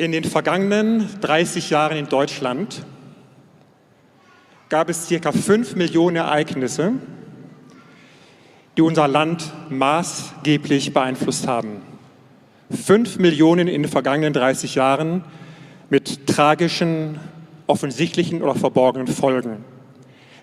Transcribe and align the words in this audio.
In 0.00 0.12
den 0.12 0.24
vergangenen 0.24 1.10
30 1.20 1.68
Jahren 1.68 1.98
in 1.98 2.08
Deutschland 2.08 2.86
gab 4.70 4.88
es 4.88 5.06
circa 5.06 5.30
5 5.30 5.76
Millionen 5.76 6.16
Ereignisse, 6.16 6.94
die 8.78 8.80
unser 8.80 9.06
Land 9.08 9.52
maßgeblich 9.68 10.94
beeinflusst 10.94 11.46
haben. 11.46 11.82
5 12.70 13.18
Millionen 13.18 13.68
in 13.68 13.82
den 13.82 13.90
vergangenen 13.90 14.32
30 14.32 14.74
Jahren 14.74 15.22
mit 15.90 16.26
tragischen, 16.26 17.20
offensichtlichen 17.66 18.40
oder 18.40 18.54
verborgenen 18.54 19.06
Folgen. 19.06 19.66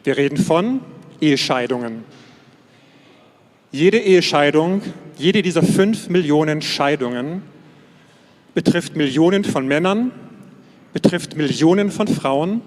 Wir 0.04 0.18
reden 0.18 0.38
von 0.38 0.82
Ehescheidungen. 1.20 2.04
Jede 3.72 3.98
Ehescheidung, 3.98 4.84
jede 5.18 5.42
dieser 5.42 5.64
5 5.64 6.10
Millionen 6.10 6.62
Scheidungen 6.62 7.57
betrifft 8.58 8.96
Millionen 8.96 9.44
von 9.44 9.68
Männern, 9.68 10.12
betrifft 10.92 11.38
Millionen 11.38 11.92
von 11.92 12.08
Frauen, 12.08 12.62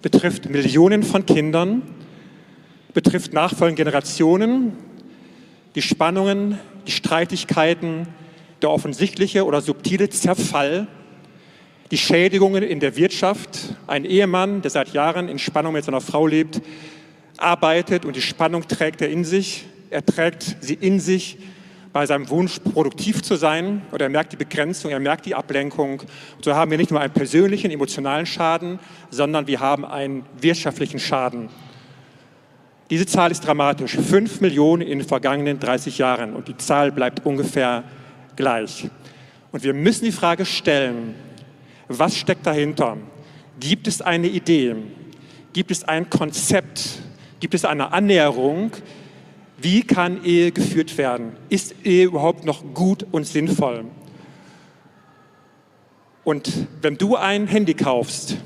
betrifft 0.00 0.48
Millionen 0.48 1.02
von 1.02 1.26
Kindern, 1.26 1.82
betrifft 2.94 3.34
nachfolgende 3.34 3.84
Generationen, 3.84 4.72
die 5.74 5.82
Spannungen, 5.82 6.58
die 6.86 6.92
Streitigkeiten, 6.92 8.08
der 8.62 8.70
offensichtliche 8.70 9.44
oder 9.44 9.60
subtile 9.60 10.08
Zerfall, 10.08 10.86
die 11.90 11.98
Schädigungen 11.98 12.62
in 12.62 12.80
der 12.80 12.96
Wirtschaft, 12.96 13.74
ein 13.86 14.06
Ehemann, 14.06 14.62
der 14.62 14.70
seit 14.70 14.94
Jahren 14.94 15.28
in 15.28 15.38
Spannung 15.38 15.74
mit 15.74 15.84
seiner 15.84 16.00
Frau 16.00 16.26
lebt, 16.26 16.62
arbeitet 17.36 18.06
und 18.06 18.16
die 18.16 18.22
Spannung 18.22 18.66
trägt 18.66 19.02
er 19.02 19.10
in 19.10 19.26
sich, 19.26 19.66
er 19.90 20.06
trägt 20.06 20.56
sie 20.62 20.72
in 20.80 21.00
sich 21.00 21.36
bei 21.92 22.06
seinem 22.06 22.28
Wunsch, 22.30 22.58
produktiv 22.60 23.22
zu 23.22 23.36
sein. 23.36 23.82
Und 23.90 24.00
er 24.00 24.08
merkt 24.08 24.32
die 24.32 24.36
Begrenzung, 24.36 24.90
er 24.90 25.00
merkt 25.00 25.26
die 25.26 25.34
Ablenkung. 25.34 26.00
Und 26.00 26.44
so 26.44 26.54
haben 26.54 26.70
wir 26.70 26.78
nicht 26.78 26.90
nur 26.90 27.00
einen 27.00 27.12
persönlichen, 27.12 27.70
emotionalen 27.70 28.26
Schaden, 28.26 28.78
sondern 29.10 29.46
wir 29.46 29.60
haben 29.60 29.84
einen 29.84 30.24
wirtschaftlichen 30.40 30.98
Schaden. 30.98 31.48
Diese 32.90 33.06
Zahl 33.06 33.30
ist 33.30 33.46
dramatisch. 33.46 33.96
Fünf 33.96 34.40
Millionen 34.40 34.82
in 34.82 34.98
den 34.98 35.08
vergangenen 35.08 35.58
30 35.58 35.98
Jahren. 35.98 36.34
Und 36.34 36.48
die 36.48 36.56
Zahl 36.56 36.90
bleibt 36.92 37.24
ungefähr 37.26 37.84
gleich. 38.36 38.88
Und 39.52 39.62
wir 39.62 39.74
müssen 39.74 40.04
die 40.04 40.12
Frage 40.12 40.44
stellen, 40.44 41.14
was 41.88 42.16
steckt 42.16 42.46
dahinter? 42.46 42.96
Gibt 43.60 43.88
es 43.88 44.00
eine 44.00 44.28
Idee? 44.28 44.76
Gibt 45.52 45.70
es 45.70 45.84
ein 45.84 46.08
Konzept? 46.08 47.00
Gibt 47.40 47.54
es 47.54 47.64
eine 47.64 47.92
Annäherung, 47.92 48.72
wie 49.60 49.82
kann 49.82 50.24
Ehe 50.24 50.52
geführt 50.52 50.96
werden? 50.98 51.32
Ist 51.48 51.74
Ehe 51.84 52.06
überhaupt 52.06 52.44
noch 52.44 52.62
gut 52.74 53.04
und 53.10 53.26
sinnvoll? 53.26 53.84
Und 56.24 56.50
wenn 56.82 56.96
du 56.96 57.16
ein 57.16 57.46
Handy 57.46 57.74
kaufst, 57.74 58.36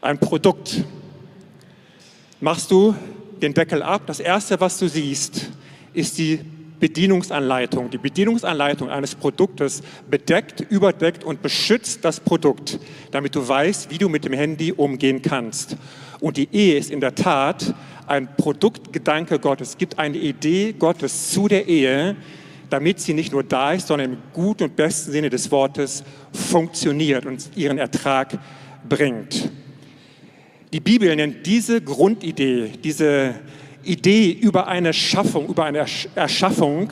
ein 0.00 0.18
Produkt, 0.18 0.84
machst 2.40 2.70
du 2.70 2.94
den 3.42 3.52
Deckel 3.52 3.82
ab. 3.82 4.02
Das 4.06 4.20
Erste, 4.20 4.60
was 4.60 4.78
du 4.78 4.88
siehst, 4.88 5.50
ist 5.92 6.18
die 6.18 6.40
Bedienungsanleitung. 6.78 7.90
Die 7.90 7.98
Bedienungsanleitung 7.98 8.88
eines 8.88 9.14
Produktes 9.14 9.82
bedeckt, 10.10 10.60
überdeckt 10.70 11.24
und 11.24 11.42
beschützt 11.42 12.04
das 12.04 12.20
Produkt, 12.20 12.80
damit 13.10 13.34
du 13.34 13.46
weißt, 13.46 13.90
wie 13.90 13.98
du 13.98 14.08
mit 14.08 14.24
dem 14.24 14.32
Handy 14.32 14.72
umgehen 14.72 15.20
kannst. 15.20 15.76
Und 16.20 16.36
die 16.36 16.48
Ehe 16.52 16.78
ist 16.78 16.90
in 16.90 17.00
der 17.00 17.14
Tat 17.14 17.74
ein 18.10 18.28
Produktgedanke 18.36 19.38
Gottes, 19.38 19.70
es 19.70 19.78
gibt 19.78 19.98
eine 19.98 20.18
Idee 20.18 20.74
Gottes 20.76 21.30
zu 21.30 21.46
der 21.46 21.68
Ehe, 21.68 22.16
damit 22.68 23.00
sie 23.00 23.14
nicht 23.14 23.32
nur 23.32 23.44
da 23.44 23.72
ist, 23.72 23.86
sondern 23.86 24.12
im 24.12 24.18
guten 24.32 24.64
und 24.64 24.76
besten 24.76 25.12
Sinne 25.12 25.30
des 25.30 25.50
Wortes 25.50 26.02
funktioniert 26.32 27.24
und 27.24 27.50
ihren 27.56 27.78
Ertrag 27.78 28.38
bringt. 28.88 29.50
Die 30.72 30.80
Bibel 30.80 31.14
nennt 31.14 31.46
diese 31.46 31.80
Grundidee, 31.80 32.72
diese 32.82 33.34
Idee 33.84 34.30
über 34.30 34.66
eine 34.66 34.92
Schaffung, 34.92 35.48
über 35.48 35.64
eine 35.64 35.86
Erschaffung, 36.14 36.90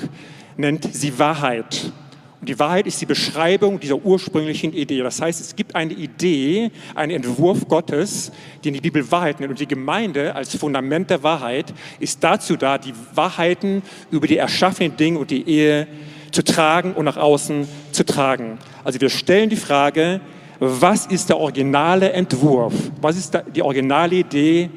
nennt 0.57 0.93
sie 0.93 1.19
Wahrheit. 1.19 1.93
Und 2.41 2.49
die 2.49 2.59
Wahrheit 2.59 2.87
ist 2.87 3.01
die 3.01 3.07
Beschreibung 3.07 3.81
dieser 3.81 3.97
ursprünglichen 3.97 4.73
Idee. 4.73 5.01
Das 5.01 5.21
heißt, 5.21 5.41
es 5.41 5.57
gibt 5.57 5.75
eine 5.75 5.93
Idee, 5.93 6.71
einen 6.95 7.13
Entwurf 7.13 7.67
Gottes, 7.67 8.31
den 8.65 8.75
die 8.75 8.81
Bibel 8.81 9.11
Wahrheit 9.11 9.41
nennt. 9.41 9.51
Und 9.51 9.59
die 9.59 9.67
Gemeinde 9.67 10.35
als 10.35 10.55
Fundament 10.57 11.11
der 11.11 11.23
Wahrheit 11.25 11.75
ist 11.99 12.23
dazu 12.23 12.57
da, 12.57 12.79
die 12.79 12.95
Wahrheiten 13.15 13.83
über 14.13 14.29
die 14.29 14.37
erschaffenen 14.37 14.97
Dinge 14.97 15.19
und 15.19 15.31
die 15.31 15.49
Ehe 15.49 15.89
zu 16.31 16.45
tragen 16.45 16.93
und 16.93 17.07
nach 17.07 17.17
außen 17.17 17.67
zu 17.91 18.05
tragen. 18.05 18.59
Also 18.85 19.01
wir 19.01 19.11
stellen 19.11 19.51
die 19.51 19.57
Frage, 19.57 20.21
was 20.61 21.07
ist 21.07 21.29
der 21.29 21.39
originale 21.39 22.13
Entwurf? 22.13 22.75
Was 23.01 23.17
ist 23.17 23.37
die 23.55 23.63
originale 23.63 24.17
Idee 24.17 24.71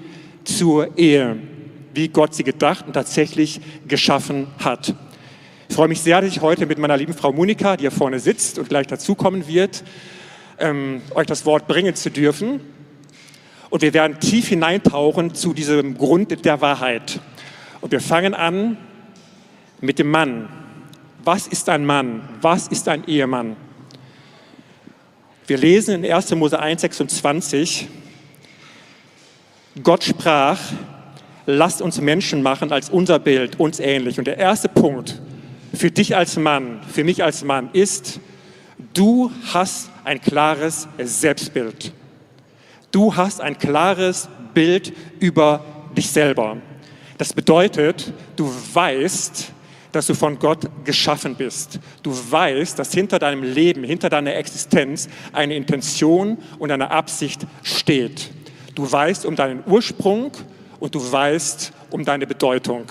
zur 0.44 0.98
Ehe? 0.98 1.38
Wie 1.94 2.08
Gott 2.08 2.34
sie 2.34 2.44
gedacht 2.44 2.88
und 2.88 2.94
tatsächlich 2.94 3.60
geschaffen 3.88 4.48
hat. 4.60 4.96
Ich 5.72 5.76
freue 5.78 5.88
mich 5.88 6.02
sehr, 6.02 6.20
dass 6.20 6.30
ich 6.30 6.42
heute 6.42 6.66
mit 6.66 6.80
meiner 6.80 6.98
lieben 6.98 7.14
Frau 7.14 7.32
Monika, 7.32 7.78
die 7.78 7.84
hier 7.84 7.92
vorne 7.92 8.20
sitzt 8.20 8.60
und 8.60 8.68
gleich 8.68 8.88
dazukommen 8.88 9.48
wird, 9.48 9.86
ähm, 10.60 11.02
euch 11.16 11.28
das 11.28 11.46
Wort 11.46 11.66
bringen 11.66 11.96
zu 11.96 12.12
dürfen. 12.12 12.60
Und 13.70 13.82
wir 13.82 13.94
werden 13.94 14.20
tief 14.20 14.50
hineintauchen 14.50 15.34
zu 15.34 15.54
diesem 15.54 15.98
Grund 15.98 16.44
der 16.44 16.60
Wahrheit. 16.60 17.22
Und 17.80 17.94
wir 17.94 18.02
fangen 18.02 18.34
an 18.34 18.76
mit 19.80 19.98
dem 19.98 20.12
Mann. 20.12 20.50
Was 21.24 21.48
ist 21.48 21.70
ein 21.70 21.86
Mann? 21.86 22.28
Was 22.42 22.68
ist 22.68 22.90
ein 22.90 23.08
Ehemann? 23.08 23.56
Wir 25.48 25.58
lesen 25.58 26.04
in 26.04 26.12
1. 26.12 26.36
Mose 26.36 26.60
1, 26.60 26.82
26, 26.82 27.88
Gott 29.82 30.04
sprach, 30.04 30.60
lasst 31.46 31.82
uns 31.82 32.02
Menschen 32.02 32.44
machen 32.44 32.74
als 32.74 32.90
unser 32.90 33.20
Bild, 33.20 33.58
uns 33.58 33.80
ähnlich. 33.80 34.20
Und 34.20 34.28
der 34.28 34.38
erste 34.38 34.68
Punkt, 34.68 35.22
für 35.74 35.92
dich 35.92 36.16
als 36.16 36.38
Mann, 36.38 36.82
für 36.92 37.04
mich 37.04 37.24
als 37.24 37.44
Mann 37.44 37.70
ist, 37.74 38.20
du 38.94 39.32
hast 39.54 39.90
ein 40.04 40.22
klares 40.22 40.88
Selbstbild. 40.98 41.94
Du 42.92 43.16
hast 43.16 43.40
ein 43.40 43.58
klares 43.58 44.28
Bild 44.54 44.94
über 45.20 45.64
dich 45.96 46.10
selber. 46.10 46.58
Das 47.18 47.34
bedeutet, 47.34 48.12
du 48.36 48.52
weißt, 48.74 49.52
dass 49.92 50.08
du 50.08 50.14
von 50.14 50.40
Gott 50.40 50.70
geschaffen 50.86 51.36
bist. 51.36 51.80
Du 52.02 52.12
weißt, 52.12 52.80
dass 52.80 52.94
hinter 52.94 53.20
deinem 53.20 53.44
Leben, 53.44 53.84
hinter 53.84 54.10
deiner 54.10 54.36
Existenz 54.36 55.08
eine 55.32 55.56
Intention 55.56 56.38
und 56.60 56.72
eine 56.72 56.92
Absicht 56.92 57.46
steht. 57.64 58.32
Du 58.76 58.90
weißt 58.90 59.26
um 59.26 59.36
deinen 59.36 59.64
Ursprung 59.66 60.32
und 60.80 60.96
du 60.96 61.12
weißt 61.12 61.74
um 61.92 62.04
deine 62.06 62.26
Bedeutung. 62.26 62.86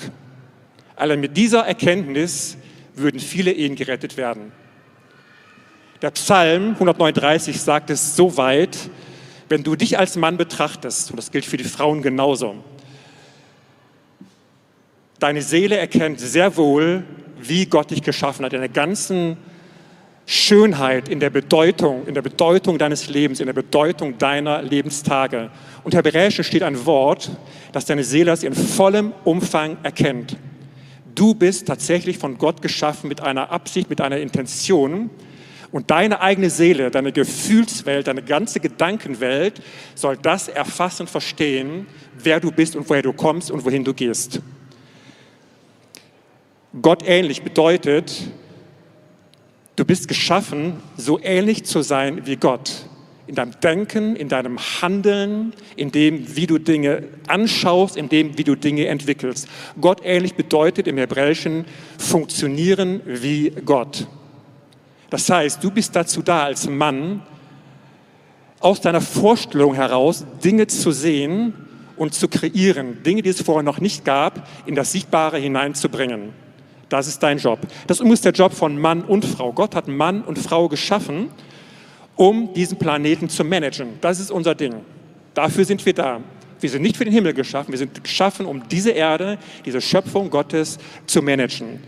Allein 0.94 1.20
mit 1.20 1.36
dieser 1.36 1.66
Erkenntnis 1.66 2.56
würden 2.94 3.20
viele 3.20 3.52
Ehen 3.52 3.76
gerettet 3.76 4.16
werden. 4.16 4.52
Der 6.02 6.10
Psalm 6.12 6.72
139 6.72 7.60
sagt 7.60 7.90
es 7.90 8.16
so 8.16 8.36
weit, 8.36 8.76
wenn 9.48 9.62
du 9.62 9.76
dich 9.76 9.98
als 9.98 10.16
Mann 10.16 10.36
betrachtest, 10.36 11.10
und 11.10 11.16
das 11.16 11.30
gilt 11.30 11.44
für 11.44 11.56
die 11.56 11.64
Frauen 11.64 12.02
genauso, 12.02 12.56
deine 15.18 15.42
Seele 15.42 15.76
erkennt 15.76 16.20
sehr 16.20 16.56
wohl, 16.56 17.04
wie 17.38 17.66
Gott 17.66 17.90
dich 17.90 18.02
geschaffen 18.02 18.44
hat, 18.44 18.52
in 18.52 18.60
der 18.60 18.68
ganzen 18.68 19.36
Schönheit, 20.26 21.08
in 21.08 21.18
der 21.18 21.30
Bedeutung, 21.30 22.06
in 22.06 22.14
der 22.14 22.22
Bedeutung 22.22 22.78
deines 22.78 23.08
Lebens, 23.08 23.40
in 23.40 23.46
der 23.46 23.52
Bedeutung 23.52 24.16
deiner 24.16 24.62
Lebenstage. 24.62 25.50
Und 25.82 25.94
Hebräischen 25.94 26.44
steht 26.44 26.62
ein 26.62 26.86
Wort, 26.86 27.30
das 27.72 27.84
deine 27.84 28.04
Seele 28.04 28.34
in 28.42 28.54
vollem 28.54 29.12
Umfang 29.24 29.76
erkennt. 29.82 30.36
Du 31.14 31.34
bist 31.34 31.66
tatsächlich 31.66 32.18
von 32.18 32.38
Gott 32.38 32.62
geschaffen 32.62 33.08
mit 33.08 33.20
einer 33.20 33.50
Absicht, 33.50 33.90
mit 33.90 34.00
einer 34.00 34.18
Intention. 34.18 35.10
Und 35.72 35.90
deine 35.90 36.20
eigene 36.20 36.50
Seele, 36.50 36.90
deine 36.90 37.12
Gefühlswelt, 37.12 38.08
deine 38.08 38.22
ganze 38.22 38.58
Gedankenwelt 38.58 39.62
soll 39.94 40.16
das 40.16 40.48
erfassen, 40.48 41.06
verstehen, 41.06 41.86
wer 42.18 42.40
du 42.40 42.50
bist 42.50 42.74
und 42.74 42.88
woher 42.90 43.02
du 43.02 43.12
kommst 43.12 43.50
und 43.50 43.64
wohin 43.64 43.84
du 43.84 43.94
gehst. 43.94 44.40
Gott 46.82 47.02
ähnlich 47.06 47.42
bedeutet, 47.42 48.12
du 49.76 49.84
bist 49.84 50.08
geschaffen, 50.08 50.74
so 50.96 51.20
ähnlich 51.22 51.64
zu 51.64 51.82
sein 51.82 52.26
wie 52.26 52.36
Gott 52.36 52.89
in 53.30 53.36
deinem 53.36 53.52
Denken, 53.60 54.16
in 54.16 54.28
deinem 54.28 54.58
Handeln, 54.58 55.52
in 55.76 55.92
dem, 55.92 56.34
wie 56.34 56.48
du 56.48 56.58
Dinge 56.58 57.04
anschaust, 57.28 57.96
in 57.96 58.08
dem, 58.08 58.36
wie 58.36 58.42
du 58.42 58.56
Dinge 58.56 58.88
entwickelst. 58.88 59.46
Gott 59.80 60.00
ähnlich 60.02 60.34
bedeutet 60.34 60.88
im 60.88 60.98
Hebräischen 60.98 61.64
funktionieren 61.96 63.00
wie 63.06 63.50
Gott. 63.64 64.08
Das 65.10 65.30
heißt, 65.30 65.62
du 65.62 65.70
bist 65.70 65.94
dazu 65.94 66.22
da 66.22 66.42
als 66.42 66.68
Mann, 66.68 67.22
aus 68.58 68.80
deiner 68.80 69.00
Vorstellung 69.00 69.74
heraus 69.74 70.24
Dinge 70.42 70.66
zu 70.66 70.90
sehen 70.90 71.54
und 71.96 72.14
zu 72.14 72.26
kreieren, 72.26 73.04
Dinge, 73.04 73.22
die 73.22 73.30
es 73.30 73.40
vorher 73.42 73.62
noch 73.62 73.78
nicht 73.78 74.04
gab, 74.04 74.48
in 74.66 74.74
das 74.74 74.90
Sichtbare 74.90 75.38
hineinzubringen. 75.38 76.30
Das 76.88 77.06
ist 77.06 77.22
dein 77.22 77.38
Job. 77.38 77.60
Das 77.86 78.00
ist 78.00 78.24
der 78.24 78.32
Job 78.32 78.52
von 78.54 78.76
Mann 78.76 79.02
und 79.02 79.24
Frau. 79.24 79.52
Gott 79.52 79.76
hat 79.76 79.86
Mann 79.86 80.22
und 80.22 80.36
Frau 80.36 80.68
geschaffen, 80.68 81.28
um 82.20 82.52
diesen 82.52 82.76
Planeten 82.76 83.30
zu 83.30 83.44
managen. 83.44 83.94
Das 84.02 84.20
ist 84.20 84.30
unser 84.30 84.54
Ding. 84.54 84.74
Dafür 85.32 85.64
sind 85.64 85.86
wir 85.86 85.94
da. 85.94 86.20
Wir 86.60 86.68
sind 86.68 86.82
nicht 86.82 86.98
für 86.98 87.06
den 87.06 87.14
Himmel 87.14 87.32
geschaffen, 87.32 87.72
wir 87.72 87.78
sind 87.78 88.04
geschaffen, 88.04 88.44
um 88.44 88.68
diese 88.68 88.90
Erde, 88.90 89.38
diese 89.64 89.80
Schöpfung 89.80 90.28
Gottes 90.28 90.76
zu 91.06 91.22
managen. 91.22 91.82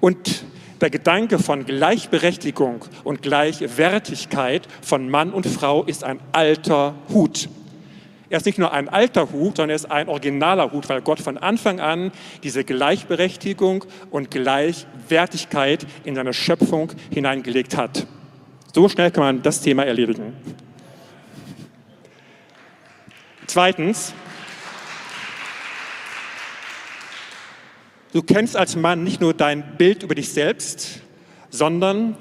Und 0.00 0.46
der 0.80 0.88
Gedanke 0.88 1.38
von 1.38 1.66
Gleichberechtigung 1.66 2.86
und 3.04 3.20
Gleichwertigkeit 3.20 4.66
von 4.80 5.10
Mann 5.10 5.34
und 5.34 5.46
Frau 5.46 5.84
ist 5.84 6.02
ein 6.02 6.18
alter 6.32 6.94
Hut. 7.12 7.50
Er 8.30 8.38
ist 8.38 8.46
nicht 8.46 8.58
nur 8.58 8.72
ein 8.72 8.88
alter 8.88 9.32
Hut, 9.32 9.58
sondern 9.58 9.68
er 9.68 9.76
ist 9.76 9.90
ein 9.90 10.08
originaler 10.08 10.72
Hut, 10.72 10.88
weil 10.88 11.02
Gott 11.02 11.20
von 11.20 11.36
Anfang 11.36 11.80
an 11.80 12.10
diese 12.42 12.64
Gleichberechtigung 12.64 13.84
und 14.10 14.30
Gleichwertigkeit 14.30 15.86
in 16.04 16.14
seine 16.14 16.32
Schöpfung 16.32 16.90
hineingelegt 17.10 17.76
hat. 17.76 18.06
So 18.74 18.88
schnell 18.88 19.12
kann 19.12 19.22
man 19.22 19.40
das 19.40 19.60
Thema 19.60 19.84
erledigen. 19.84 20.32
Zweitens, 23.46 24.12
du 28.12 28.20
kennst 28.20 28.56
als 28.56 28.74
Mann 28.74 29.04
nicht 29.04 29.20
nur 29.20 29.32
dein 29.32 29.76
Bild 29.76 30.02
über 30.02 30.16
dich 30.16 30.30
selbst, 30.30 31.02
sondern 31.50 32.16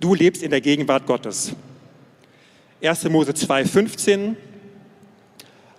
du 0.00 0.16
lebst 0.16 0.42
in 0.42 0.50
der 0.50 0.60
Gegenwart 0.60 1.06
Gottes. 1.06 1.54
1. 2.82 3.08
Mose 3.08 3.30
2,15 3.30 4.34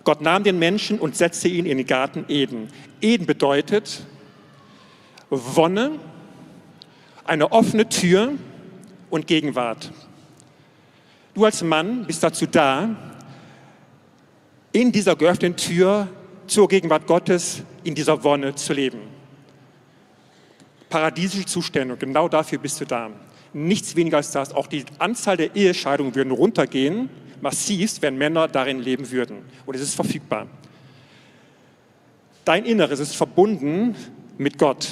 Gott 0.02 0.22
nahm 0.22 0.44
den 0.44 0.58
Menschen 0.58 0.98
und 0.98 1.14
setzte 1.14 1.48
ihn 1.48 1.66
in 1.66 1.76
den 1.76 1.86
Garten 1.86 2.24
Eden. 2.28 2.70
Eden 3.02 3.26
bedeutet 3.26 4.00
Wonne, 5.28 5.98
eine 7.26 7.52
offene 7.52 7.86
Tür 7.90 8.32
und 9.10 9.26
Gegenwart. 9.26 9.90
Du 11.34 11.44
als 11.44 11.62
Mann 11.62 12.04
bist 12.06 12.22
dazu 12.22 12.46
da, 12.46 12.96
in 14.72 14.92
dieser 14.92 15.16
geöffneten 15.16 15.56
Tür 15.56 16.08
zur 16.46 16.68
Gegenwart 16.68 17.06
Gottes, 17.06 17.62
in 17.84 17.94
dieser 17.94 18.22
Wonne 18.24 18.54
zu 18.54 18.72
leben. 18.72 19.00
Paradiesische 20.88 21.46
Zustände, 21.46 21.96
genau 21.96 22.28
dafür 22.28 22.58
bist 22.58 22.80
du 22.80 22.84
da. 22.84 23.10
Nichts 23.52 23.96
weniger 23.96 24.18
als 24.18 24.30
das. 24.30 24.54
Auch 24.54 24.66
die 24.66 24.84
Anzahl 24.98 25.36
der 25.36 25.54
Ehescheidungen 25.54 26.14
würden 26.14 26.32
runtergehen, 26.32 27.08
massivst, 27.40 28.02
wenn 28.02 28.16
Männer 28.16 28.48
darin 28.48 28.80
leben 28.80 29.10
würden. 29.10 29.38
Und 29.66 29.74
es 29.74 29.80
ist 29.80 29.94
verfügbar. 29.94 30.46
Dein 32.44 32.64
Inneres 32.64 33.00
ist 33.00 33.16
verbunden 33.16 33.94
mit 34.38 34.58
Gott. 34.58 34.88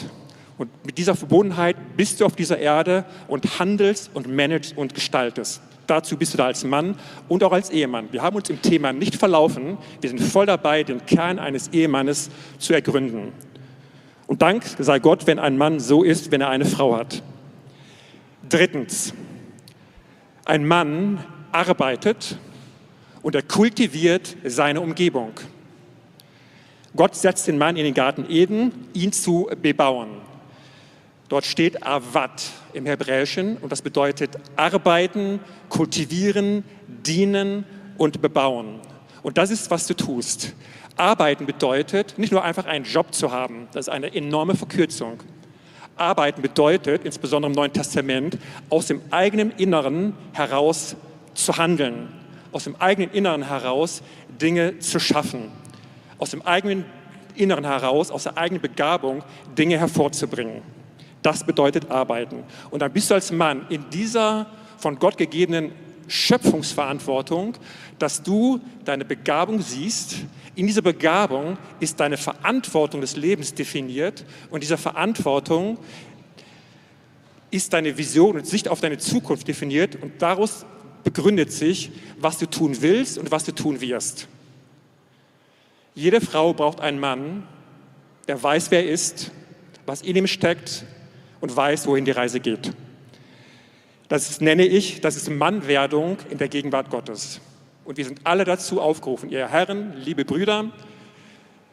Und 0.59 0.71
mit 0.87 0.97
dieser 0.97 1.15
Verbundenheit 1.15 1.77
bist 1.97 2.21
du 2.21 2.25
auf 2.25 2.35
dieser 2.35 2.59
Erde 2.59 3.05
und 3.29 3.59
handelst 3.59 4.11
und 4.15 4.29
managst 4.35 4.77
und 4.77 4.95
gestaltest. 4.95 5.61
Dazu 5.87 6.17
bist 6.17 6.35
du 6.35 6.39
da 6.39 6.47
als 6.47 6.65
Mann 6.65 6.97
und 7.29 7.45
auch 7.45 7.53
als 7.53 7.71
Ehemann. 7.71 8.09
Wir 8.11 8.23
haben 8.23 8.37
uns 8.37 8.51
im 8.51 8.61
Thema 8.61 8.93
nicht 8.93 9.15
verlaufen. 9.15 9.79
Wir 10.01 10.11
sind 10.11 10.21
voll 10.21 10.47
dabei, 10.47 10.83
den 10.83 11.05
Kern 11.07 11.39
eines 11.39 11.69
Ehemannes 11.69 12.31
zu 12.59 12.73
ergründen. 12.73 13.33
Und 14.27 14.43
Dank 14.43 14.65
sei 14.79 14.99
Gott, 14.99 15.27
wenn 15.27 15.39
ein 15.39 15.57
Mann 15.57 15.79
so 15.79 16.03
ist, 16.03 16.33
wenn 16.33 16.41
er 16.41 16.49
eine 16.49 16.65
Frau 16.65 16.97
hat. 16.97 17.23
Drittens, 18.49 19.15
ein 20.45 20.67
Mann 20.67 21.25
arbeitet 21.53 22.39
und 23.23 23.35
er 23.35 23.43
kultiviert 23.43 24.37
seine 24.45 24.81
Umgebung. 24.81 25.33
Gott 26.97 27.15
setzt 27.15 27.47
den 27.47 27.59
Mann 27.59 27.77
in 27.77 27.85
den 27.85 27.95
Garten 27.95 28.25
Eden, 28.29 28.73
ihn 28.95 29.13
zu 29.13 29.49
bebauen. 29.61 30.26
Dort 31.29 31.45
steht 31.45 31.85
Avat 31.85 32.43
im 32.73 32.87
Hebräischen 32.87 33.57
und 33.57 33.73
das 33.73 33.83
bedeutet 33.83 34.37
arbeiten, 34.55 35.41
kultivieren, 35.69 36.63
dienen 36.87 37.65
und 37.99 38.23
bebauen. 38.23 38.81
Und 39.23 39.39
das 39.39 39.51
ist, 39.51 39.71
was 39.71 39.87
du 39.87 39.95
tust. 39.95 40.55
Arbeiten 40.97 41.47
bedeutet 41.47 42.17
nicht 42.17 42.33
nur 42.33 42.45
einfach 42.45 42.67
einen 42.67 42.85
Job 42.85 43.13
zu 43.13 43.33
haben, 43.33 43.69
das 43.73 43.89
ist 43.89 43.93
eine 43.93 44.15
enorme 44.15 44.55
Verkürzung. 44.55 45.19
Arbeiten 45.97 46.43
bedeutet, 46.43 47.05
insbesondere 47.05 47.51
im 47.51 47.57
Neuen 47.57 47.73
Testament, 47.73 48.39
aus 48.71 48.87
dem 48.87 49.01
eigenen 49.11 49.51
Inneren 49.53 50.15
heraus 50.33 50.95
zu 51.35 51.57
handeln, 51.57 52.09
aus 52.53 52.65
dem 52.65 52.77
eigenen 52.77 53.11
Inneren 53.11 53.49
heraus 53.49 54.03
Dinge 54.41 54.79
zu 54.79 55.01
schaffen, 55.01 55.51
aus 56.19 56.31
dem 56.31 56.43
eigenen 56.43 56.85
Inneren 57.35 57.65
heraus, 57.65 58.11
aus 58.11 58.25
der 58.25 58.39
eigenen 58.39 58.63
Begabung 58.63 59.23
Dinge 59.57 59.79
hervorzubringen. 59.79 60.63
Das 61.23 61.45
bedeutet 61.45 61.91
arbeiten. 61.91 62.45
Und 62.71 62.83
dann 62.83 62.93
bist 62.93 63.11
du 63.11 63.15
als 63.15 63.33
Mann 63.33 63.67
in 63.69 63.89
dieser 63.91 64.47
von 64.79 64.99
Gott 64.99 65.17
gegebenen 65.17 65.73
Schöpfungsverantwortung, 66.09 67.55
dass 67.99 68.23
du 68.23 68.61
deine 68.85 69.05
Begabung 69.05 69.61
siehst. 69.61 70.17
In 70.55 70.67
dieser 70.67 70.83
Begabung 70.83 71.59
ist 71.81 71.99
deine 72.01 72.17
Verantwortung 72.17 73.01
des 73.01 73.17
Lebens 73.17 73.55
definiert 73.55 74.25
und 74.51 74.63
dieser 74.63 74.79
Verantwortung 74.79 75.79
ist 77.51 77.73
deine 77.73 77.97
Vision 77.97 78.37
und 78.37 78.47
Sicht 78.47 78.69
auf 78.69 78.81
deine 78.81 78.99
Zukunft 78.99 79.49
definiert 79.49 79.97
und 79.97 80.21
daraus 80.21 80.65
begründet 81.05 81.53
sich, 81.53 81.93
was 82.19 82.39
du 82.39 82.47
tun 82.47 82.77
willst 82.81 83.19
und 83.19 83.31
was 83.31 83.45
du 83.45 83.53
tun 83.53 83.81
wirst. 83.81 84.29
Jede 85.95 86.21
Frau 86.21 86.53
braucht 86.53 86.81
einen 86.81 87.01
Mann, 87.01 87.47
der 88.29 88.43
weiß, 88.43 88.71
wer 88.71 88.85
er 88.85 88.91
ist, 88.91 89.31
was 89.87 90.03
in 90.03 90.17
ihm 90.17 90.27
steckt 90.27 90.85
und 91.47 91.57
weiß, 91.57 91.87
wohin 91.87 92.05
die 92.05 92.11
Reise 92.11 92.41
geht. 92.41 92.73
Das 94.09 94.41
nenne 94.41 94.67
ich, 94.67 95.01
das 95.01 95.15
ist 95.15 95.31
Mannwerdung 95.31 96.19
in 96.29 96.39
der 96.39 96.49
Gegenwart 96.49 96.91
Gottes. 96.91 97.41
Und 97.85 97.99
wir 97.99 98.05
sind 98.05 98.21
alle 98.25 98.45
dazu 98.45 98.81
aufgerufen, 98.81 99.31
ihr 99.31 99.47
Herren, 99.47 99.93
liebe 100.05 100.25
Brüder, 100.25 100.73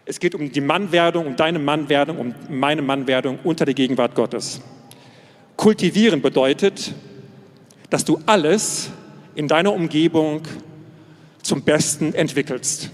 es 0.06 0.20
geht 0.20 0.36
um 0.36 0.52
die 0.52 0.62
Mannwerdung, 0.62 1.26
um 1.26 1.36
deine 1.36 1.58
Mannwerdung, 1.58 2.20
um 2.20 2.36
meine 2.50 2.84
Mannwerdung 2.84 3.40
unter 3.44 3.66
der 3.66 3.74
Gegenwart 3.74 4.14
Gottes. 4.14 4.62
Kultivieren 5.58 6.22
bedeutet, 6.22 6.94
dass 7.90 8.06
du 8.06 8.20
alles 8.28 8.92
in 9.34 9.48
deiner 9.48 9.74
Umgebung 9.74 10.44
zum 11.42 11.64
Besten 11.64 12.14
entwickelst. 12.14 12.92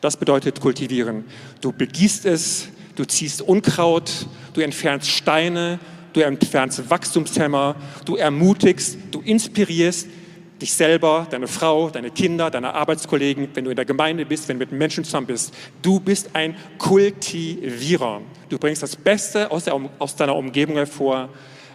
Das 0.00 0.16
bedeutet 0.16 0.60
kultivieren. 0.60 1.24
Du 1.60 1.72
begießt 1.72 2.26
es, 2.26 2.68
du 2.98 3.04
ziehst 3.04 3.42
Unkraut, 3.42 4.26
du 4.54 4.60
entfernst 4.60 5.08
Steine, 5.08 5.78
du 6.12 6.20
entfernst 6.20 6.90
Wachstumshämmer, 6.90 7.76
du 8.04 8.16
ermutigst, 8.16 8.98
du 9.12 9.20
inspirierst 9.20 10.08
dich 10.60 10.74
selber, 10.74 11.26
deine 11.30 11.46
Frau, 11.46 11.88
deine 11.90 12.10
Kinder, 12.10 12.50
deine 12.50 12.74
Arbeitskollegen, 12.74 13.50
wenn 13.54 13.64
du 13.64 13.70
in 13.70 13.76
der 13.76 13.84
Gemeinde 13.84 14.26
bist, 14.26 14.48
wenn 14.48 14.58
du 14.58 14.64
mit 14.64 14.72
Menschen 14.72 15.04
zusammen 15.04 15.28
bist. 15.28 15.54
Du 15.82 16.00
bist 16.00 16.30
ein 16.32 16.56
Kultivierer. 16.78 18.22
Du 18.48 18.58
bringst 18.58 18.82
das 18.82 18.96
Beste 18.96 19.48
aus, 19.52 19.64
der, 19.64 19.80
aus 20.00 20.16
deiner 20.16 20.34
Umgebung 20.34 20.74
hervor 20.74 21.28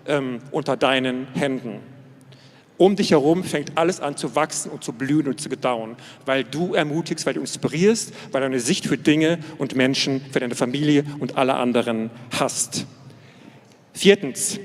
ähm, 0.05 0.39
unter 0.51 0.75
deinen 0.75 1.27
Händen. 1.33 1.92
Um 2.83 2.97
dich 2.97 3.11
herum 3.11 3.45
fängt 3.45 3.77
alles 3.77 4.01
an 4.01 4.17
zu 4.17 4.35
wachsen 4.35 4.69
und 4.69 4.83
zu 4.83 4.91
blühen 4.91 5.29
und 5.29 5.39
zu 5.39 5.47
gedauern, 5.47 5.95
weil 6.25 6.43
du 6.43 6.73
ermutigst, 6.73 7.25
weil 7.25 7.33
du 7.33 7.39
inspirierst, 7.39 8.13
weil 8.33 8.41
du 8.41 8.47
eine 8.47 8.59
Sicht 8.59 8.87
für 8.87 8.97
Dinge 8.97 9.39
und 9.57 9.73
Menschen, 9.73 10.19
für 10.33 10.41
deine 10.41 10.53
Familie 10.53 11.05
und 11.19 11.37
alle 11.37 11.53
anderen 11.53 12.09
hast. 12.37 12.85
Viertens, 13.93 14.59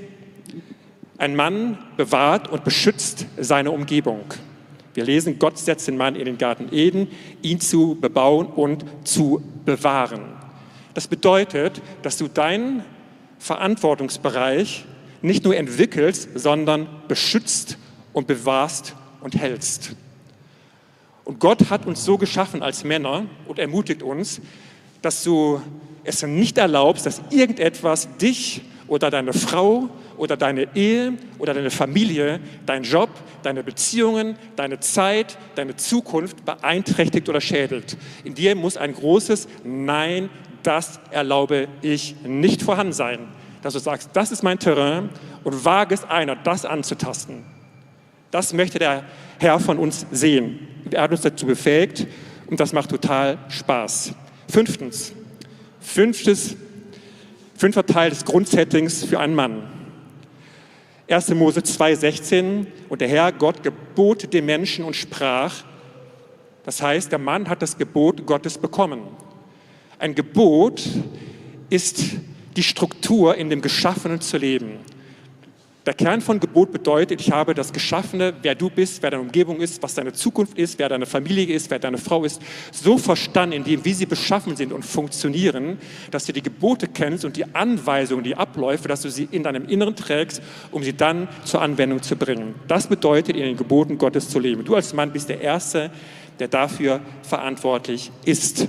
ein 1.16 1.36
Mann 1.36 1.78
bewahrt 1.96 2.48
und 2.48 2.64
beschützt 2.64 3.26
seine 3.38 3.70
Umgebung. 3.70 4.24
Wir 4.94 5.04
lesen, 5.04 5.38
Gott 5.38 5.56
setzt 5.56 5.86
den 5.86 5.96
Mann 5.96 6.16
in 6.16 6.24
den 6.24 6.38
Garten 6.38 6.70
Eden, 6.72 7.06
ihn 7.42 7.60
zu 7.60 7.98
bebauen 8.00 8.48
und 8.48 8.84
zu 9.04 9.40
bewahren. 9.64 10.22
Das 10.94 11.06
bedeutet, 11.06 11.80
dass 12.02 12.16
du 12.16 12.26
deinen 12.26 12.82
Verantwortungsbereich 13.38 14.86
nicht 15.22 15.44
nur 15.44 15.56
entwickelst, 15.56 16.30
sondern 16.34 16.88
beschützt 17.06 17.78
und 18.18 18.26
bewahrst 18.26 18.96
und 19.20 19.36
hältst. 19.36 19.94
Und 21.24 21.38
Gott 21.38 21.70
hat 21.70 21.86
uns 21.86 22.04
so 22.04 22.18
geschaffen 22.18 22.64
als 22.64 22.82
Männer 22.82 23.26
und 23.46 23.60
ermutigt 23.60 24.02
uns, 24.02 24.40
dass 25.02 25.22
du 25.22 25.62
es 26.02 26.24
nicht 26.24 26.58
erlaubst, 26.58 27.06
dass 27.06 27.22
irgendetwas 27.30 28.08
dich 28.16 28.62
oder 28.88 29.08
deine 29.10 29.32
Frau 29.32 29.88
oder 30.16 30.36
deine 30.36 30.66
Ehe 30.74 31.12
oder 31.38 31.54
deine 31.54 31.70
Familie, 31.70 32.40
dein 32.66 32.82
Job, 32.82 33.08
deine 33.44 33.62
Beziehungen, 33.62 34.34
deine 34.56 34.80
Zeit, 34.80 35.38
deine 35.54 35.76
Zukunft 35.76 36.44
beeinträchtigt 36.44 37.28
oder 37.28 37.40
schädelt. 37.40 37.96
In 38.24 38.34
dir 38.34 38.56
muss 38.56 38.76
ein 38.76 38.94
großes 38.94 39.46
Nein, 39.62 40.28
das 40.64 40.98
erlaube 41.12 41.68
ich 41.82 42.16
nicht 42.24 42.62
vorhanden 42.62 42.94
sein. 42.94 43.20
Dass 43.62 43.74
du 43.74 43.78
sagst, 43.78 44.10
das 44.14 44.32
ist 44.32 44.42
mein 44.42 44.58
Terrain 44.58 45.08
und 45.44 45.64
wage 45.64 45.94
es 45.94 46.02
einer, 46.02 46.34
das 46.34 46.64
anzutasten. 46.64 47.57
Das 48.30 48.52
möchte 48.52 48.78
der 48.78 49.04
Herr 49.38 49.58
von 49.60 49.78
uns 49.78 50.06
sehen. 50.10 50.68
Er 50.90 51.02
hat 51.02 51.10
uns 51.10 51.22
dazu 51.22 51.46
befähigt 51.46 52.06
und 52.46 52.60
das 52.60 52.72
macht 52.72 52.90
total 52.90 53.38
Spaß. 53.48 54.12
Fünftens, 54.48 55.12
fünftes, 55.80 56.56
Fünfter 57.58 57.84
Teil 57.84 58.10
des 58.10 58.24
Grundsettings 58.24 59.02
für 59.02 59.18
einen 59.18 59.34
Mann. 59.34 59.64
1. 61.10 61.30
Mose 61.30 61.58
2,16 61.58 62.66
und 62.88 63.00
der 63.00 63.08
Herr 63.08 63.32
Gott 63.32 63.64
gebot 63.64 64.32
dem 64.32 64.46
Menschen 64.46 64.84
und 64.84 64.94
sprach, 64.94 65.64
das 66.64 66.80
heißt, 66.80 67.10
der 67.10 67.18
Mann 67.18 67.48
hat 67.48 67.60
das 67.60 67.76
Gebot 67.76 68.24
Gottes 68.26 68.58
bekommen. 68.58 69.00
Ein 69.98 70.14
Gebot 70.14 70.84
ist 71.68 72.04
die 72.56 72.62
Struktur 72.62 73.34
in 73.34 73.50
dem 73.50 73.60
Geschaffenen 73.60 74.20
zu 74.20 74.38
leben. 74.38 74.78
Der 75.88 75.94
Kern 75.94 76.20
von 76.20 76.38
Gebot 76.38 76.70
bedeutet, 76.70 77.18
ich 77.18 77.32
habe 77.32 77.54
das 77.54 77.72
Geschaffene, 77.72 78.34
wer 78.42 78.54
du 78.54 78.68
bist, 78.68 79.02
wer 79.02 79.10
deine 79.10 79.22
Umgebung 79.22 79.58
ist, 79.58 79.82
was 79.82 79.94
deine 79.94 80.12
Zukunft 80.12 80.58
ist, 80.58 80.78
wer 80.78 80.90
deine 80.90 81.06
Familie 81.06 81.54
ist, 81.54 81.70
wer 81.70 81.78
deine 81.78 81.96
Frau 81.96 82.24
ist, 82.24 82.42
so 82.72 82.98
verstanden, 82.98 83.54
in 83.54 83.64
dem, 83.64 83.82
wie 83.86 83.94
sie 83.94 84.04
beschaffen 84.04 84.54
sind 84.54 84.74
und 84.74 84.84
funktionieren, 84.84 85.78
dass 86.10 86.26
du 86.26 86.34
die 86.34 86.42
Gebote 86.42 86.88
kennst 86.88 87.24
und 87.24 87.38
die 87.38 87.54
Anweisungen, 87.54 88.22
die 88.22 88.36
Abläufe, 88.36 88.86
dass 88.86 89.00
du 89.00 89.10
sie 89.10 89.28
in 89.30 89.44
deinem 89.44 89.64
Inneren 89.64 89.96
trägst, 89.96 90.42
um 90.72 90.82
sie 90.82 90.92
dann 90.92 91.26
zur 91.44 91.62
Anwendung 91.62 92.02
zu 92.02 92.16
bringen. 92.16 92.54
Das 92.68 92.86
bedeutet, 92.86 93.34
in 93.34 93.44
den 93.44 93.56
Geboten 93.56 93.96
Gottes 93.96 94.28
zu 94.28 94.38
leben. 94.38 94.66
Du 94.66 94.74
als 94.74 94.92
Mann 94.92 95.10
bist 95.10 95.30
der 95.30 95.40
Erste, 95.40 95.90
der 96.38 96.48
dafür 96.48 97.00
verantwortlich 97.22 98.12
ist. 98.26 98.68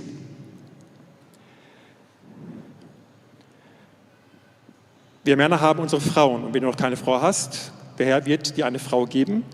Wir 5.30 5.36
Männer 5.36 5.60
haben 5.60 5.78
unsere 5.78 6.02
Frauen 6.02 6.42
und 6.42 6.54
wenn 6.54 6.62
du 6.62 6.66
noch 6.66 6.76
keine 6.76 6.96
Frau 6.96 7.22
hast, 7.22 7.70
der 8.00 8.06
Herr 8.06 8.26
wird 8.26 8.56
dir 8.56 8.66
eine 8.66 8.80
Frau 8.80 9.06
geben. 9.06 9.44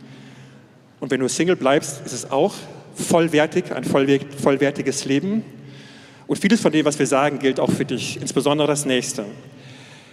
Und 1.01 1.11
wenn 1.11 1.21
du 1.21 1.29
Single 1.29 1.55
bleibst, 1.55 2.01
ist 2.07 2.15
es 2.15 2.31
auch 2.31 2.55
vollwertig, 2.95 3.75
ein 3.75 3.85
vollwertiges 3.85 5.05
Leben. 5.05 5.45
Und 6.27 6.39
vieles 6.39 6.63
von 6.63 6.73
dem, 6.73 6.87
was 6.87 6.99
wir 6.99 7.07
sagen, 7.07 7.41
gilt 7.41 7.61
auch 7.61 7.71
für 7.71 7.85
dich, 7.85 8.19
insbesondere 8.19 8.67
das 8.67 8.87
Nächste. 8.87 9.27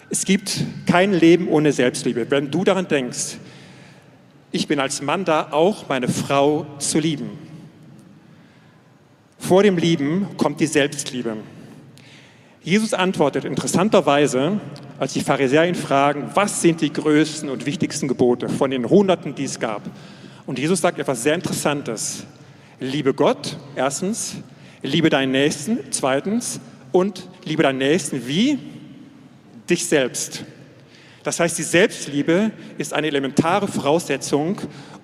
Es 0.10 0.26
gibt 0.26 0.66
kein 0.86 1.14
Leben 1.14 1.48
ohne 1.48 1.72
Selbstliebe. 1.72 2.30
Wenn 2.30 2.52
du 2.52 2.66
daran 2.66 2.90
denkst, 2.90 3.38
ich 4.52 4.68
bin 4.68 4.82
als 4.82 5.02
Mann 5.02 5.24
da, 5.24 5.48
auch 5.52 5.88
meine 5.88 6.10
Frau 6.10 6.66
zu 6.80 7.00
lieben. 7.00 7.30
Vor 9.40 9.64
dem 9.64 9.78
Lieben 9.78 10.28
kommt 10.36 10.60
die 10.60 10.68
Selbstliebe. 10.68 11.38
Jesus 12.64 12.94
antwortet 12.94 13.44
interessanterweise, 13.44 14.62
als 14.98 15.12
die 15.12 15.20
Pharisäer 15.20 15.68
ihn 15.68 15.76
fragen, 15.76 16.32
was 16.34 16.62
sind 16.62 16.80
die 16.80 16.94
größten 16.94 17.50
und 17.50 17.66
wichtigsten 17.66 18.08
Gebote 18.08 18.48
von 18.48 18.72
den 18.72 18.90
Hunderten, 18.90 19.36
die 19.36 19.44
es 19.44 19.60
gab. 19.60 19.82
Und 20.46 20.60
Jesus 20.60 20.80
sagt 20.80 20.98
etwas 20.98 21.24
sehr 21.24 21.36
Interessantes. 21.36 22.26
Liebe 22.80 23.14
Gott, 23.14 23.58
erstens, 23.76 24.38
liebe 24.82 25.10
deinen 25.10 25.34
Nächsten, 25.34 25.78
zweitens, 25.92 26.62
und 26.94 27.28
liebe 27.44 27.64
deinen 27.64 27.80
Nächsten 27.80 28.28
wie 28.28 28.58
dich 29.70 29.86
selbst. 29.86 30.46
Das 31.24 31.42
heißt, 31.42 31.58
die 31.58 31.64
Selbstliebe 31.64 32.52
ist 32.78 32.94
eine 32.94 33.08
elementare 33.08 33.68
Voraussetzung, 33.68 34.62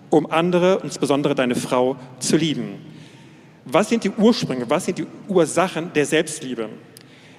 um 0.10 0.32
andere, 0.32 0.80
insbesondere 0.82 1.36
deine 1.36 1.56
Frau, 1.56 1.98
zu 2.20 2.38
lieben. 2.38 2.75
Was 3.66 3.89
sind 3.89 4.06
die 4.06 4.12
Ursprünge, 4.12 4.70
was 4.70 4.86
sind 4.86 4.98
die 4.98 5.08
Ursachen 5.28 5.92
der 5.94 6.06
Selbstliebe? 6.06 6.70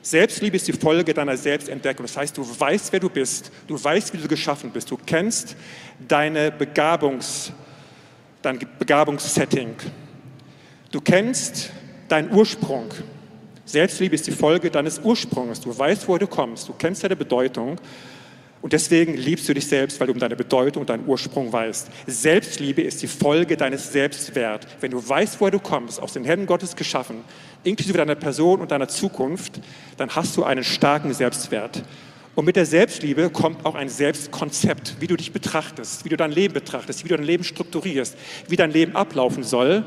Selbstliebe 0.03 0.57
ist 0.57 0.67
die 0.67 0.73
Folge 0.73 1.13
deiner 1.13 1.37
Selbstentdeckung. 1.37 2.07
Das 2.07 2.17
heißt, 2.17 2.37
du 2.37 2.43
weißt, 2.43 2.93
wer 2.93 3.01
du 3.01 3.11
bist, 3.11 3.51
du 3.67 3.83
weißt, 3.83 4.13
wie 4.13 4.19
du 4.19 4.29
geschaffen 4.29 4.71
bist, 4.71 4.91
du 4.91 4.99
kennst 5.05 5.57
deine 6.07 6.51
Begabungs, 6.51 7.53
dein 8.41 8.59
Begabungssetting, 8.79 9.75
du 10.91 11.01
kennst 11.01 11.71
deinen 12.09 12.33
Ursprung. 12.33 12.87
Selbstliebe 13.65 14.15
ist 14.15 14.27
die 14.27 14.33
Folge 14.33 14.71
deines 14.71 14.99
Ursprungs. 14.99 15.61
Du 15.61 15.77
weißt, 15.77 16.09
woher 16.09 16.19
du 16.19 16.27
kommst, 16.27 16.69
du 16.69 16.73
kennst 16.73 17.05
deine 17.05 17.15
Bedeutung 17.15 17.77
und 18.63 18.75
deswegen 18.75 19.17
liebst 19.17 19.49
du 19.49 19.55
dich 19.55 19.67
selbst, 19.67 19.99
weil 20.01 20.09
du 20.09 20.13
um 20.13 20.19
deine 20.19 20.37
Bedeutung 20.37 20.83
und 20.83 20.91
deinen 20.91 21.07
Ursprung 21.07 21.51
weißt. 21.53 21.89
Selbstliebe 22.07 22.83
ist 22.83 23.01
die 23.01 23.07
Folge 23.07 23.57
deines 23.57 23.91
Selbstwert. 23.93 24.67
Wenn 24.81 24.91
du 24.91 25.09
weißt, 25.09 25.41
woher 25.41 25.51
du 25.51 25.61
kommst, 25.61 26.01
aus 26.01 26.13
den 26.13 26.25
Händen 26.25 26.47
Gottes 26.47 26.77
geschaffen, 26.77 27.25
inklusive 27.65 27.97
deiner 27.97 28.17
Person 28.17 28.61
und 28.61 28.71
deiner 28.71 28.89
Zukunft, 28.89 29.61
dann 29.97 30.11
hast 30.11 30.37
du 30.37 30.45
einen 30.45 30.65
starken 30.65 31.15
Selbstwert. 31.15 31.83
Und 32.35 32.45
mit 32.45 32.57
der 32.57 32.67
Selbstliebe 32.67 33.31
kommt 33.31 33.65
auch 33.65 33.75
ein 33.75 33.89
Selbstkonzept, 33.89 34.97
wie 35.01 35.07
du 35.07 35.17
dich 35.17 35.33
betrachtest, 35.33 36.05
wie 36.05 36.11
du 36.11 36.17
dein 36.17 36.31
Leben 36.31 36.55
betrachtest, 36.55 37.05
wie 37.05 37.09
du 37.09 37.17
dein 37.17 37.27
Leben 37.27 37.45
strukturierst, 37.45 38.17
wie 38.49 38.57
dein 38.57 38.71
Leben 38.71 38.95
ablaufen 38.95 39.43
soll. 39.43 39.85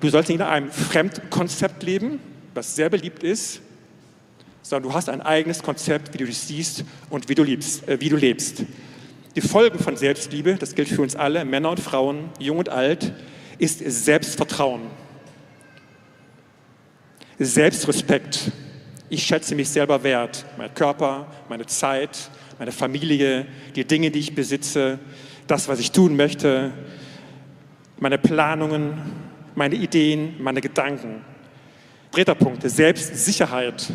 Du 0.00 0.08
sollst 0.08 0.28
nicht 0.28 0.40
in 0.40 0.46
einem 0.46 0.70
Fremdkonzept 0.70 1.82
leben, 1.82 2.20
was 2.54 2.76
sehr 2.76 2.88
beliebt 2.88 3.22
ist, 3.22 3.60
sondern 4.62 4.90
du 4.90 4.94
hast 4.94 5.08
ein 5.08 5.20
eigenes 5.20 5.62
Konzept, 5.62 6.14
wie 6.14 6.18
du 6.18 6.24
dich 6.24 6.38
siehst 6.38 6.84
und 7.10 7.28
wie 7.28 7.34
du, 7.34 7.42
liebst, 7.42 7.86
äh, 7.88 8.00
wie 8.00 8.08
du 8.08 8.16
lebst. 8.16 8.64
Die 9.34 9.40
Folgen 9.40 9.78
von 9.78 9.96
Selbstliebe, 9.96 10.54
das 10.54 10.74
gilt 10.74 10.88
für 10.88 11.02
uns 11.02 11.16
alle, 11.16 11.44
Männer 11.44 11.70
und 11.70 11.80
Frauen, 11.80 12.30
jung 12.38 12.58
und 12.58 12.68
alt, 12.68 13.12
ist 13.58 13.78
Selbstvertrauen, 13.78 14.82
Selbstrespekt. 17.38 18.52
Ich 19.08 19.24
schätze 19.24 19.54
mich 19.54 19.68
selber 19.68 20.02
wert, 20.02 20.44
mein 20.56 20.72
Körper, 20.74 21.26
meine 21.48 21.66
Zeit, 21.66 22.30
meine 22.58 22.72
Familie, 22.72 23.46
die 23.74 23.84
Dinge, 23.84 24.10
die 24.10 24.18
ich 24.18 24.34
besitze, 24.34 24.98
das, 25.46 25.68
was 25.68 25.80
ich 25.80 25.92
tun 25.92 26.16
möchte, 26.16 26.72
meine 27.98 28.18
Planungen, 28.18 29.00
meine 29.54 29.74
Ideen, 29.74 30.36
meine 30.42 30.60
Gedanken. 30.60 31.24
Dritter 32.10 32.34
Punkt, 32.34 32.68
Selbstsicherheit. 32.68 33.92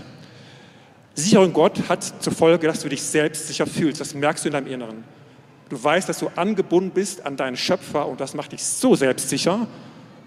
Sicher 1.20 1.44
in 1.44 1.52
Gott 1.52 1.90
hat 1.90 2.04
zur 2.22 2.32
Folge, 2.32 2.68
dass 2.68 2.82
du 2.82 2.90
dich 2.90 3.02
selbst 3.02 3.48
sicher 3.48 3.66
fühlst. 3.66 4.00
Das 4.00 4.14
merkst 4.14 4.46
du 4.46 4.50
in 4.50 4.54
deinem 4.54 4.68
Inneren. 4.68 5.04
Du 5.68 5.84
weißt, 5.84 6.08
dass 6.08 6.20
du 6.20 6.30
angebunden 6.36 6.92
bist 6.92 7.26
an 7.26 7.36
deinen 7.36 7.58
Schöpfer 7.58 8.08
und 8.08 8.22
das 8.22 8.36
macht 8.36 8.52
dich 8.52 8.64
so 8.64 8.94
selbstsicher, 8.96 9.66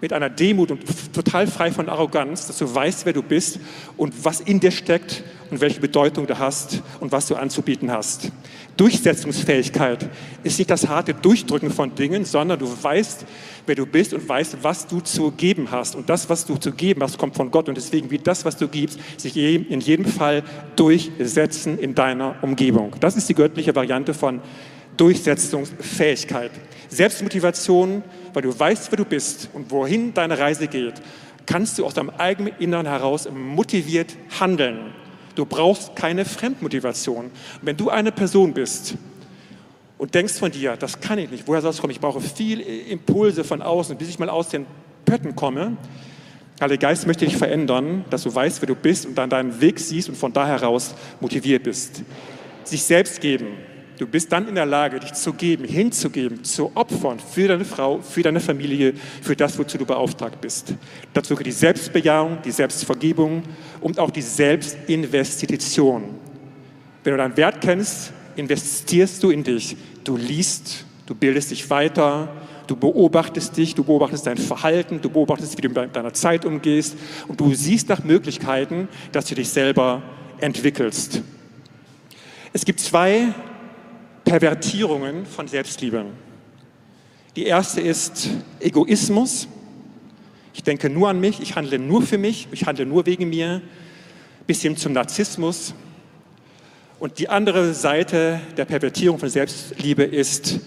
mit 0.01 0.11
einer 0.11 0.29
Demut 0.29 0.69
und 0.69 0.83
total 1.13 1.47
frei 1.47 1.71
von 1.71 1.87
Arroganz, 1.87 2.47
dass 2.47 2.57
du 2.57 2.75
weißt, 2.75 3.05
wer 3.05 3.13
du 3.13 3.23
bist 3.23 3.59
und 3.95 4.25
was 4.25 4.41
in 4.41 4.59
dir 4.59 4.71
steckt 4.71 5.23
und 5.49 5.61
welche 5.61 5.79
Bedeutung 5.79 6.27
du 6.27 6.37
hast 6.37 6.81
und 6.99 7.13
was 7.13 7.27
du 7.27 7.35
anzubieten 7.35 7.89
hast. 7.89 8.29
Durchsetzungsfähigkeit 8.77 10.09
ist 10.43 10.57
nicht 10.57 10.69
das 10.69 10.87
harte 10.87 11.13
Durchdrücken 11.13 11.71
von 11.71 11.93
Dingen, 11.93 12.25
sondern 12.25 12.57
du 12.57 12.65
weißt, 12.81 13.25
wer 13.65 13.75
du 13.75 13.85
bist 13.85 14.13
und 14.13 14.27
weißt, 14.27 14.57
was 14.61 14.87
du 14.87 15.01
zu 15.01 15.31
geben 15.31 15.69
hast. 15.71 15.95
Und 15.95 16.09
das, 16.09 16.29
was 16.29 16.45
du 16.45 16.55
zu 16.55 16.71
geben 16.71 17.03
hast, 17.03 17.17
kommt 17.17 17.35
von 17.35 17.51
Gott. 17.51 17.69
Und 17.69 17.75
deswegen 17.75 18.09
wird 18.09 18.25
das, 18.25 18.45
was 18.45 18.57
du 18.57 18.67
gibst, 18.67 18.99
sich 19.19 19.35
in 19.37 19.79
jedem 19.81 20.05
Fall 20.05 20.43
durchsetzen 20.75 21.77
in 21.77 21.93
deiner 21.95 22.35
Umgebung. 22.41 22.95
Das 22.99 23.15
ist 23.15 23.29
die 23.29 23.35
göttliche 23.35 23.75
Variante 23.75 24.13
von 24.13 24.41
Durchsetzungsfähigkeit. 24.97 26.51
Selbstmotivation, 26.89 28.03
weil 28.33 28.41
du 28.41 28.57
weißt, 28.57 28.91
wer 28.91 28.97
du 28.97 29.05
bist 29.05 29.49
und 29.53 29.71
wohin 29.71 30.13
deine 30.13 30.37
Reise 30.37 30.67
geht, 30.67 30.95
kannst 31.45 31.77
du 31.77 31.85
aus 31.85 31.93
deinem 31.93 32.11
eigenen 32.11 32.53
Innern 32.59 32.85
heraus 32.85 33.27
motiviert 33.31 34.15
handeln. 34.39 34.93
Du 35.35 35.45
brauchst 35.45 35.95
keine 35.95 36.25
Fremdmotivation. 36.25 37.31
Wenn 37.61 37.77
du 37.77 37.89
eine 37.89 38.11
Person 38.11 38.53
bist, 38.53 38.95
und 40.01 40.15
denkst 40.15 40.33
von 40.33 40.49
dir, 40.49 40.77
das 40.77 40.99
kann 40.99 41.19
ich 41.19 41.29
nicht, 41.29 41.47
woher 41.47 41.61
soll 41.61 41.69
es 41.69 41.77
kommen? 41.77 41.91
Ich 41.91 41.99
brauche 41.99 42.19
viel 42.21 42.59
Impulse 42.59 43.43
von 43.43 43.61
außen, 43.61 43.95
bis 43.97 44.09
ich 44.09 44.17
mal 44.17 44.29
aus 44.29 44.49
den 44.49 44.65
Pötten 45.05 45.35
komme. 45.35 45.77
Der 46.59 46.77
Geist 46.79 47.05
möchte 47.05 47.25
dich 47.25 47.37
verändern, 47.37 48.03
dass 48.09 48.23
du 48.23 48.33
weißt, 48.33 48.63
wer 48.63 48.67
du 48.67 48.73
bist 48.73 49.05
und 49.05 49.13
dann 49.13 49.29
deinen 49.29 49.61
Weg 49.61 49.79
siehst 49.79 50.09
und 50.09 50.15
von 50.15 50.33
da 50.33 50.47
heraus 50.47 50.95
motiviert 51.19 51.61
bist. 51.61 52.01
Sich 52.63 52.81
selbst 52.81 53.21
geben. 53.21 53.49
Du 53.97 54.07
bist 54.07 54.31
dann 54.31 54.47
in 54.47 54.55
der 54.55 54.65
Lage, 54.65 54.99
dich 54.99 55.13
zu 55.13 55.33
geben, 55.33 55.63
hinzugeben, 55.63 56.43
zu 56.43 56.71
opfern 56.75 57.19
für 57.19 57.47
deine 57.47 57.65
Frau, 57.65 57.99
für 57.99 58.23
deine 58.23 58.39
Familie, 58.39 58.93
für 59.21 59.35
das, 59.35 59.57
wozu 59.59 59.77
du 59.77 59.85
beauftragt 59.85 60.41
bist. 60.41 60.73
Dazu 61.13 61.35
gehört 61.35 61.47
die 61.47 61.51
Selbstbejahung, 61.51 62.39
die 62.43 62.51
Selbstvergebung 62.51 63.43
und 63.79 63.99
auch 63.99 64.09
die 64.09 64.23
Selbstinvestition. 64.23 66.03
Wenn 67.03 67.11
du 67.11 67.17
deinen 67.17 67.37
Wert 67.37 67.61
kennst, 67.61 68.11
investierst 68.35 69.21
du 69.21 69.29
in 69.29 69.43
dich. 69.43 69.77
Du 70.03 70.17
liest, 70.17 70.85
du 71.05 71.13
bildest 71.13 71.51
dich 71.51 71.69
weiter, 71.69 72.29
du 72.67 72.75
beobachtest 72.75 73.57
dich, 73.57 73.75
du 73.75 73.83
beobachtest 73.83 74.25
dein 74.25 74.37
Verhalten, 74.37 75.01
du 75.01 75.09
beobachtest, 75.09 75.57
wie 75.57 75.61
du 75.61 75.69
mit 75.69 75.95
deiner 75.95 76.13
Zeit 76.13 76.45
umgehst 76.45 76.95
und 77.27 77.39
du 77.39 77.53
siehst 77.53 77.89
nach 77.89 78.03
Möglichkeiten, 78.03 78.87
dass 79.11 79.25
du 79.25 79.35
dich 79.35 79.49
selber 79.49 80.01
entwickelst. 80.39 81.21
Es 82.53 82.65
gibt 82.65 82.79
zwei 82.79 83.33
Pervertierungen 84.31 85.25
von 85.25 85.49
Selbstliebe. 85.49 86.05
Die 87.35 87.47
erste 87.47 87.81
ist 87.81 88.29
Egoismus. 88.61 89.49
Ich 90.53 90.63
denke 90.63 90.89
nur 90.89 91.09
an 91.09 91.19
mich, 91.19 91.41
ich 91.41 91.57
handle 91.57 91.77
nur 91.77 92.01
für 92.01 92.17
mich, 92.17 92.47
ich 92.53 92.65
handle 92.65 92.85
nur 92.85 93.05
wegen 93.05 93.27
mir, 93.27 93.61
bis 94.47 94.61
hin 94.61 94.77
zum 94.77 94.93
Narzissmus, 94.93 95.73
und 96.97 97.19
die 97.19 97.27
andere 97.27 97.73
Seite 97.73 98.39
der 98.55 98.63
Pervertierung 98.63 99.19
von 99.19 99.27
Selbstliebe 99.27 100.03
ist, 100.03 100.61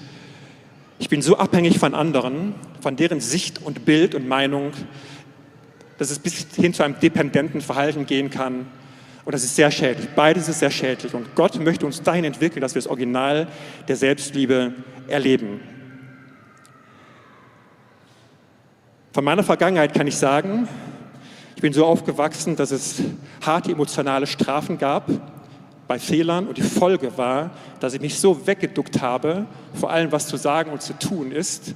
ich 0.99 1.09
bin 1.09 1.23
so 1.23 1.39
abhängig 1.39 1.79
von 1.79 1.95
anderen, 1.95 2.55
von 2.83 2.97
deren 2.97 3.21
Sicht 3.21 3.63
und 3.63 3.87
Bild 3.87 4.15
und 4.15 4.29
Meinung, 4.29 4.73
dass 5.97 6.11
es 6.11 6.19
bis 6.19 6.49
hin 6.55 6.75
zu 6.75 6.83
einem 6.83 7.01
dependenten 7.01 7.63
Verhalten 7.63 8.05
gehen 8.05 8.29
kann. 8.29 8.67
Und 9.25 9.33
das 9.33 9.43
ist 9.43 9.57
sehr 9.57 9.71
schädlich. 9.71 10.09
Beides 10.15 10.49
ist 10.49 10.59
sehr 10.59 10.71
schädlich. 10.71 11.15
Und 11.15 11.35
Gott 11.35 11.59
möchte 11.59 11.87
uns 11.87 12.03
dahin 12.03 12.25
entwickeln, 12.25 12.61
dass 12.61 12.75
wir 12.75 12.83
das 12.83 12.89
Original 12.89 13.49
der 13.89 13.97
Selbstliebe 13.97 14.75
erleben. 15.09 15.61
Von 19.13 19.25
meiner 19.25 19.45
Vergangenheit 19.45 19.95
kann 19.95 20.07
ich 20.07 20.17
sagen, 20.17 20.69
ich 21.57 21.63
bin 21.63 21.73
so 21.73 21.87
aufgewachsen, 21.87 22.57
dass 22.57 22.71
es 22.71 23.01
harte 23.41 23.73
emotionale 23.73 24.27
Strafen 24.27 24.77
gab 24.77 25.09
bei 25.87 25.99
Fehlern 25.99 26.47
und 26.47 26.59
die 26.59 26.63
Folge 26.63 27.17
war, 27.17 27.53
dass 27.81 27.95
ich 27.95 28.01
mich 28.01 28.19
so 28.19 28.47
weggeduckt 28.47 29.01
habe, 29.01 29.47
vor 29.73 29.91
allem 29.91 30.13
was 30.13 30.27
zu 30.27 30.37
sagen 30.37 30.73
und 30.73 30.83
zu 30.83 30.99
tun 30.99 31.31
ist, 31.31 31.75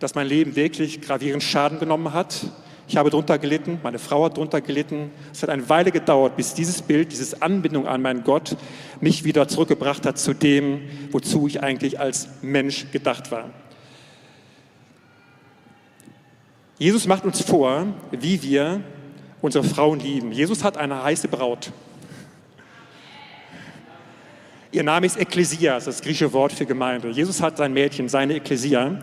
dass 0.00 0.14
mein 0.14 0.26
Leben 0.26 0.56
wirklich 0.56 1.00
gravierend 1.00 1.42
Schaden 1.42 1.78
genommen 1.78 2.12
hat 2.12 2.46
ich 2.88 2.96
habe 2.96 3.10
darunter 3.10 3.38
gelitten, 3.38 3.80
meine 3.82 3.98
Frau 3.98 4.24
hat 4.24 4.36
darunter 4.36 4.60
gelitten. 4.60 5.10
Es 5.32 5.42
hat 5.42 5.50
eine 5.50 5.68
Weile 5.68 5.92
gedauert, 5.92 6.36
bis 6.36 6.54
dieses 6.54 6.82
Bild, 6.82 7.12
diese 7.12 7.40
Anbindung 7.40 7.86
an 7.86 8.02
meinen 8.02 8.24
Gott 8.24 8.56
mich 9.00 9.24
wieder 9.24 9.48
zurückgebracht 9.48 10.04
hat 10.04 10.18
zu 10.18 10.34
dem, 10.34 10.82
wozu 11.10 11.46
ich 11.46 11.62
eigentlich 11.62 12.00
als 12.00 12.28
Mensch 12.42 12.86
gedacht 12.92 13.30
war. 13.30 13.50
Jesus 16.78 17.06
macht 17.06 17.24
uns 17.24 17.40
vor, 17.40 17.86
wie 18.10 18.42
wir 18.42 18.82
unsere 19.40 19.64
Frauen 19.64 20.00
lieben. 20.00 20.32
Jesus 20.32 20.64
hat 20.64 20.76
eine 20.76 21.02
heiße 21.02 21.28
Braut. 21.28 21.72
Ihr 24.72 24.82
Name 24.82 25.06
ist 25.06 25.18
Ekklesia, 25.18 25.74
das 25.74 25.86
ist 25.86 25.98
das 25.98 26.02
griechische 26.02 26.32
Wort 26.32 26.52
für 26.52 26.64
Gemeinde. 26.64 27.10
Jesus 27.10 27.42
hat 27.42 27.58
sein 27.58 27.72
Mädchen, 27.72 28.08
seine 28.08 28.34
Ekklesia. 28.34 28.98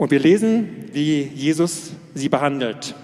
Und 0.00 0.10
wir 0.10 0.18
lesen, 0.18 0.86
wie 0.94 1.24
Jesus 1.24 1.90
sie 2.14 2.30
behandelt. 2.30 2.94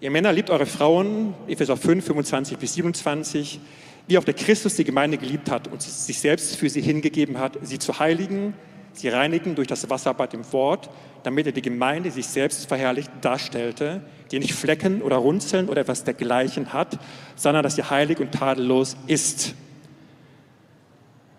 Ihr 0.00 0.10
Männer 0.10 0.32
liebt 0.32 0.50
eure 0.50 0.66
Frauen, 0.66 1.34
Epheser 1.46 1.76
5, 1.76 2.04
25 2.04 2.58
bis 2.58 2.74
27, 2.74 3.60
wie 4.08 4.18
auch 4.18 4.24
der 4.24 4.34
Christus 4.34 4.74
die 4.74 4.82
Gemeinde 4.82 5.18
geliebt 5.18 5.48
hat 5.48 5.68
und 5.68 5.80
sich 5.80 6.18
selbst 6.18 6.56
für 6.56 6.68
sie 6.68 6.80
hingegeben 6.80 7.38
hat, 7.38 7.60
sie 7.62 7.78
zu 7.78 7.96
heiligen, 8.00 8.54
sie 8.92 9.08
reinigen 9.08 9.54
durch 9.54 9.68
das 9.68 9.88
Wasserbad 9.88 10.34
im 10.34 10.52
Wort, 10.52 10.90
damit 11.22 11.46
er 11.46 11.52
die 11.52 11.62
Gemeinde 11.62 12.10
sich 12.10 12.26
selbst 12.26 12.66
verherrlicht 12.66 13.12
darstellte, 13.20 14.00
die 14.32 14.40
nicht 14.40 14.54
Flecken 14.54 15.00
oder 15.00 15.14
Runzeln 15.18 15.68
oder 15.68 15.82
etwas 15.82 16.02
dergleichen 16.02 16.72
hat, 16.72 16.98
sondern 17.36 17.62
dass 17.62 17.76
sie 17.76 17.84
heilig 17.84 18.18
und 18.18 18.32
tadellos 18.32 18.96
ist. 19.06 19.54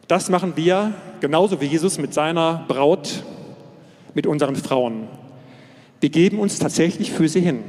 Das 0.08 0.30
machen 0.30 0.54
wir 0.56 0.94
genauso 1.20 1.60
wie 1.60 1.66
Jesus 1.66 1.98
mit 1.98 2.14
seiner 2.14 2.64
Braut 2.70 3.22
mit 4.14 4.28
unseren 4.28 4.56
Frauen. 4.56 5.08
Wir 6.02 6.10
geben 6.10 6.40
uns 6.40 6.60
tatsächlich 6.60 7.12
für 7.12 7.28
sie 7.28 7.42
hin. 7.42 7.64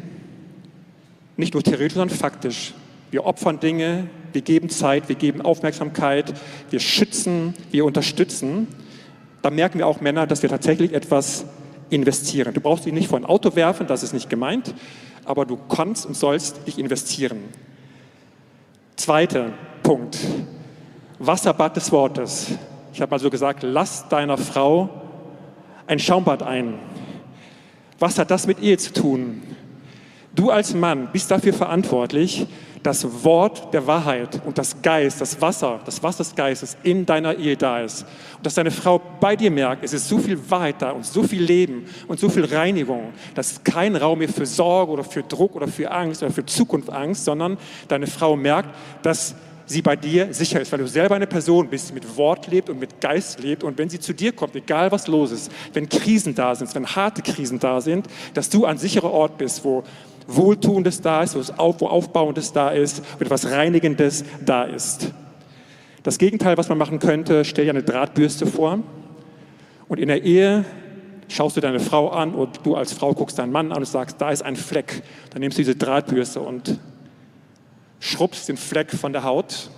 Nicht 1.37 1.55
nur 1.55 1.63
theoretisch, 1.63 1.95
sondern 1.95 2.17
faktisch. 2.17 2.75
Wir 3.11 3.27
opfern 3.27 3.59
Dinge, 3.59 4.09
wir 4.33 4.43
geben 4.43 4.69
Zeit, 4.69 5.09
wir 5.09 5.17
geben 5.17 5.41
Aufmerksamkeit, 5.41 6.33
wir 6.71 6.81
schützen, 6.81 7.55
wir 7.71 7.85
unterstützen. 7.85 8.69
Da 9.43 9.51
merken 9.51 9.79
wir 9.79 9.87
auch 9.87 10.01
Männer, 10.01 10.27
dass 10.27 10.43
wir 10.43 10.51
tatsächlich 10.51 10.93
etwas 10.93 11.45
investieren. 11.89 12.55
Du 12.55 12.61
brauchst 12.61 12.87
dich 12.87 12.93
nicht 12.93 13.09
vor 13.09 13.19
ein 13.19 13.25
Auto 13.25 13.57
werfen, 13.57 13.87
das 13.87 14.03
ist 14.03 14.13
nicht 14.13 14.31
gemeint, 14.31 14.75
aber 15.25 15.45
du 15.45 15.57
kannst 15.57 16.07
und 16.07 16.17
sollst 16.17 16.67
dich 16.67 16.79
investieren. 16.79 17.39
Zweiter 18.97 19.53
Punkt. 19.83 20.19
Wasserbad 21.19 21.77
des 21.77 21.91
Wortes. 21.91 22.47
Ich 22.93 23.01
habe 23.01 23.11
mal 23.11 23.19
so 23.19 23.31
gesagt, 23.31 23.63
lass 23.63 24.09
deiner 24.09 24.39
Frau 24.39 25.00
ein 25.91 25.99
Schaumbad 25.99 26.45
ein. 26.45 26.75
Was 27.99 28.17
hat 28.17 28.31
das 28.31 28.47
mit 28.47 28.63
Ehe 28.63 28.79
zu 28.79 28.93
tun? 28.93 29.43
Du 30.37 30.51
als 30.51 30.73
Mann 30.73 31.09
bist 31.13 31.33
dafür 31.33 31.53
verantwortlich, 31.53 32.47
das 32.85 33.25
Wort 33.25 33.75
der 33.75 33.87
Wahrheit 33.89 34.41
und 34.47 34.57
das 34.57 34.81
Geist, 34.81 35.21
das 35.21 35.41
Wasser, 35.41 35.81
das 35.85 36.01
Wasser 36.01 36.23
des 36.23 36.35
Geistes 36.37 36.77
in 36.85 37.05
deiner 37.05 37.35
Ehe 37.35 37.57
da 37.57 37.81
ist. 37.81 38.07
Und 38.37 38.47
dass 38.47 38.55
deine 38.55 38.71
Frau 38.71 39.01
bei 39.19 39.35
dir 39.35 39.51
merkt, 39.51 39.83
es 39.83 39.93
ist 39.93 40.09
so 40.09 40.19
viel 40.19 40.39
Wahrheit 40.49 40.77
da 40.79 40.93
und 40.93 41.05
so 41.05 41.25
viel 41.25 41.43
Leben 41.43 41.85
und 42.07 42.21
so 42.21 42.29
viel 42.29 42.45
Reinigung, 42.45 43.13
dass 43.35 43.63
kein 43.65 43.97
Raum 43.97 44.21
mehr 44.21 44.29
für 44.29 44.47
Sorge 44.47 44.93
oder 44.93 45.05
für 45.05 45.25
Druck 45.25 45.57
oder 45.57 45.67
für 45.67 45.91
Angst 45.91 46.23
oder 46.23 46.33
für 46.33 46.47
Zukunftsangst, 46.47 47.25
sondern 47.25 47.59
deine 47.89 48.07
Frau 48.07 48.37
merkt, 48.37 48.69
dass 49.03 49.35
sie 49.71 49.83
bei 49.83 49.95
dir 49.95 50.35
sicher 50.35 50.61
ist, 50.61 50.73
weil 50.73 50.81
du 50.81 50.89
selber 50.89 51.15
eine 51.15 51.29
Person 51.29 51.69
bist, 51.69 51.91
die 51.91 51.95
mit 51.95 52.17
Wort 52.17 52.49
lebt 52.49 52.69
und 52.69 52.81
mit 52.81 53.01
Geist 53.01 53.41
lebt. 53.41 53.63
Und 53.63 53.79
wenn 53.79 53.89
sie 53.89 54.01
zu 54.01 54.13
dir 54.13 54.33
kommt, 54.33 54.57
egal 54.57 54.91
was 54.91 55.07
los 55.07 55.31
ist, 55.31 55.51
wenn 55.73 55.89
Krisen 55.89 56.35
da 56.35 56.55
sind, 56.55 56.75
wenn 56.75 56.87
harte 56.87 57.23
Krisen 57.23 57.61
da 57.61 57.81
sind, 57.81 58.07
dass 58.35 58.51
du 58.51 58.65
ein 58.67 58.79
sicherer 58.79 59.13
Ort 59.13 59.39
bist, 59.39 59.65
wo 59.65 59.85
Wohltuendes 60.27 61.01
da 61.01 61.23
ist, 61.23 61.37
wo, 61.37 61.41
es 61.41 61.57
auf, 61.57 61.81
wo 61.81 61.87
Aufbauendes 61.87 62.53
da 62.53 62.71
ist, 62.71 63.03
wo 63.19 63.25
etwas 63.25 63.51
Reinigendes 63.51 64.25
da 64.45 64.65
ist. 64.65 65.13
Das 66.03 66.19
Gegenteil, 66.19 66.57
was 66.57 66.69
man 66.69 66.79
machen 66.79 66.99
könnte, 66.99 67.45
stell 67.45 67.65
dir 67.65 67.71
eine 67.71 67.83
Drahtbürste 67.83 68.47
vor 68.47 68.81
und 69.89 70.01
in 70.01 70.09
der 70.09 70.25
Ehe 70.25 70.65
schaust 71.29 71.57
du 71.57 71.61
deine 71.61 71.79
Frau 71.79 72.09
an 72.09 72.35
und 72.35 72.61
du 72.65 72.75
als 72.75 72.93
Frau 72.93 73.15
guckst 73.15 73.39
deinen 73.39 73.53
Mann 73.53 73.71
an 73.71 73.79
und 73.79 73.87
sagst, 73.87 74.21
da 74.21 74.31
ist 74.31 74.43
ein 74.43 74.57
Fleck. 74.57 75.03
Dann 75.31 75.41
nimmst 75.41 75.59
du 75.59 75.63
diese 75.63 75.77
Drahtbürste 75.77 76.41
und 76.41 76.79
schrubbst 78.01 78.49
den 78.49 78.57
Fleck 78.57 78.91
von 78.91 79.13
der 79.13 79.23
Haut 79.23 79.71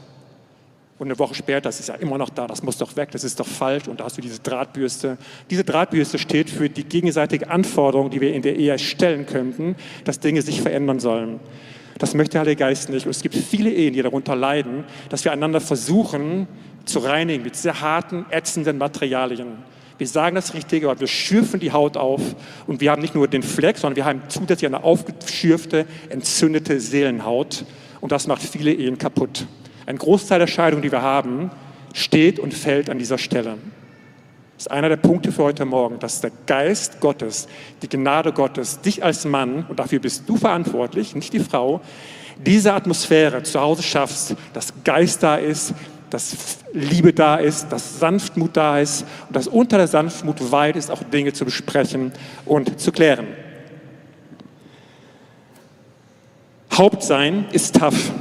und 0.98 1.08
eine 1.08 1.18
Woche 1.18 1.34
später, 1.34 1.62
das 1.62 1.80
ist 1.80 1.88
ja 1.88 1.96
immer 1.96 2.16
noch 2.16 2.30
da, 2.30 2.46
das 2.46 2.62
muss 2.62 2.78
doch 2.78 2.94
weg, 2.94 3.10
das 3.10 3.24
ist 3.24 3.40
doch 3.40 3.46
falsch 3.46 3.88
und 3.88 3.98
da 3.98 4.04
hast 4.04 4.18
du 4.18 4.22
diese 4.22 4.38
Drahtbürste. 4.38 5.18
Diese 5.50 5.64
Drahtbürste 5.64 6.16
steht 6.16 6.48
für 6.48 6.70
die 6.70 6.84
gegenseitige 6.84 7.50
Anforderung, 7.50 8.08
die 8.10 8.20
wir 8.20 8.32
in 8.32 8.42
der 8.42 8.56
Ehe 8.56 8.78
stellen 8.78 9.26
könnten, 9.26 9.74
dass 10.04 10.20
Dinge 10.20 10.42
sich 10.42 10.62
verändern 10.62 11.00
sollen. 11.00 11.40
Das 11.98 12.14
möchte 12.14 12.32
der 12.32 12.42
Heilige 12.42 12.60
Geist 12.60 12.88
nicht. 12.88 13.06
Und 13.06 13.10
es 13.10 13.22
gibt 13.22 13.34
viele 13.34 13.70
Ehen, 13.70 13.94
die 13.94 14.02
darunter 14.02 14.36
leiden, 14.36 14.84
dass 15.08 15.24
wir 15.24 15.32
einander 15.32 15.60
versuchen 15.60 16.46
zu 16.84 17.00
reinigen 17.00 17.42
mit 17.42 17.56
sehr 17.56 17.80
harten, 17.80 18.26
ätzenden 18.30 18.78
Materialien. 18.78 19.58
Wir 19.98 20.06
sagen 20.06 20.34
das 20.34 20.54
Richtige, 20.54 20.88
aber 20.88 21.00
wir 21.00 21.06
schürfen 21.06 21.60
die 21.60 21.72
Haut 21.72 21.96
auf 21.96 22.20
und 22.66 22.80
wir 22.80 22.90
haben 22.90 23.02
nicht 23.02 23.14
nur 23.14 23.28
den 23.28 23.42
Fleck, 23.42 23.76
sondern 23.78 23.96
wir 23.96 24.04
haben 24.04 24.22
zusätzlich 24.28 24.66
eine 24.66 24.82
aufgeschürfte, 24.84 25.86
entzündete 26.10 26.80
Seelenhaut 26.80 27.64
und 28.02 28.12
das 28.12 28.26
macht 28.26 28.42
viele 28.42 28.72
Ehen 28.72 28.98
kaputt. 28.98 29.46
Ein 29.86 29.96
Großteil 29.96 30.40
der 30.40 30.48
Scheidungen, 30.48 30.82
die 30.82 30.92
wir 30.92 31.02
haben, 31.02 31.50
steht 31.94 32.38
und 32.38 32.52
fällt 32.52 32.90
an 32.90 32.98
dieser 32.98 33.16
Stelle. 33.16 33.56
Das 34.56 34.66
ist 34.66 34.70
einer 34.72 34.88
der 34.88 34.96
Punkte 34.96 35.32
für 35.32 35.44
heute 35.44 35.64
Morgen, 35.64 35.98
dass 36.00 36.20
der 36.20 36.32
Geist 36.46 37.00
Gottes, 37.00 37.48
die 37.80 37.88
Gnade 37.88 38.32
Gottes, 38.32 38.80
dich 38.80 39.02
als 39.02 39.24
Mann, 39.24 39.64
und 39.68 39.78
dafür 39.78 40.00
bist 40.00 40.28
du 40.28 40.36
verantwortlich, 40.36 41.14
nicht 41.14 41.32
die 41.32 41.40
Frau, 41.40 41.80
diese 42.44 42.72
Atmosphäre 42.72 43.44
zu 43.44 43.60
Hause 43.60 43.82
schaffst, 43.84 44.34
dass 44.52 44.72
Geist 44.82 45.22
da 45.22 45.36
ist, 45.36 45.72
dass 46.10 46.58
Liebe 46.72 47.12
da 47.12 47.36
ist, 47.36 47.68
dass 47.70 48.00
Sanftmut 48.00 48.56
da 48.56 48.80
ist 48.80 49.04
und 49.28 49.36
dass 49.36 49.46
unter 49.46 49.78
der 49.78 49.86
Sanftmut 49.86 50.50
weit 50.50 50.74
ist, 50.74 50.90
auch 50.90 51.02
Dinge 51.04 51.32
zu 51.32 51.44
besprechen 51.44 52.12
und 52.46 52.80
zu 52.80 52.90
klären. 52.90 53.28
Haupt 56.76 57.02
sein 57.02 57.44
ist 57.52 57.78
tough. 57.78 58.12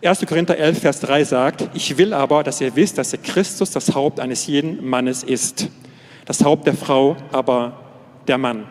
Erste 0.00 0.24
Korinther 0.26 0.56
11, 0.56 0.78
Vers 0.80 1.00
3 1.00 1.24
sagt, 1.24 1.68
ich 1.74 1.96
will 1.98 2.14
aber, 2.14 2.42
dass 2.42 2.60
ihr 2.60 2.74
wisst, 2.74 2.96
dass 2.96 3.10
der 3.10 3.20
Christus 3.20 3.70
das 3.70 3.94
Haupt 3.94 4.18
eines 4.18 4.46
jeden 4.46 4.86
Mannes 4.86 5.22
ist. 5.22 5.68
Das 6.24 6.42
Haupt 6.42 6.66
der 6.66 6.74
Frau, 6.74 7.16
aber 7.32 7.80
der 8.28 8.38
Mann. 8.38 8.66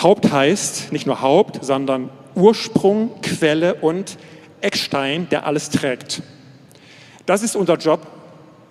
Haupt 0.00 0.30
heißt 0.30 0.92
nicht 0.92 1.06
nur 1.06 1.20
Haupt, 1.20 1.64
sondern 1.64 2.10
Ursprung, 2.36 3.20
Quelle 3.20 3.74
und 3.74 4.16
Eckstein, 4.60 5.28
der 5.28 5.44
alles 5.44 5.70
trägt. 5.70 6.22
Das 7.26 7.42
ist 7.42 7.56
unser 7.56 7.76
Job, 7.76 8.06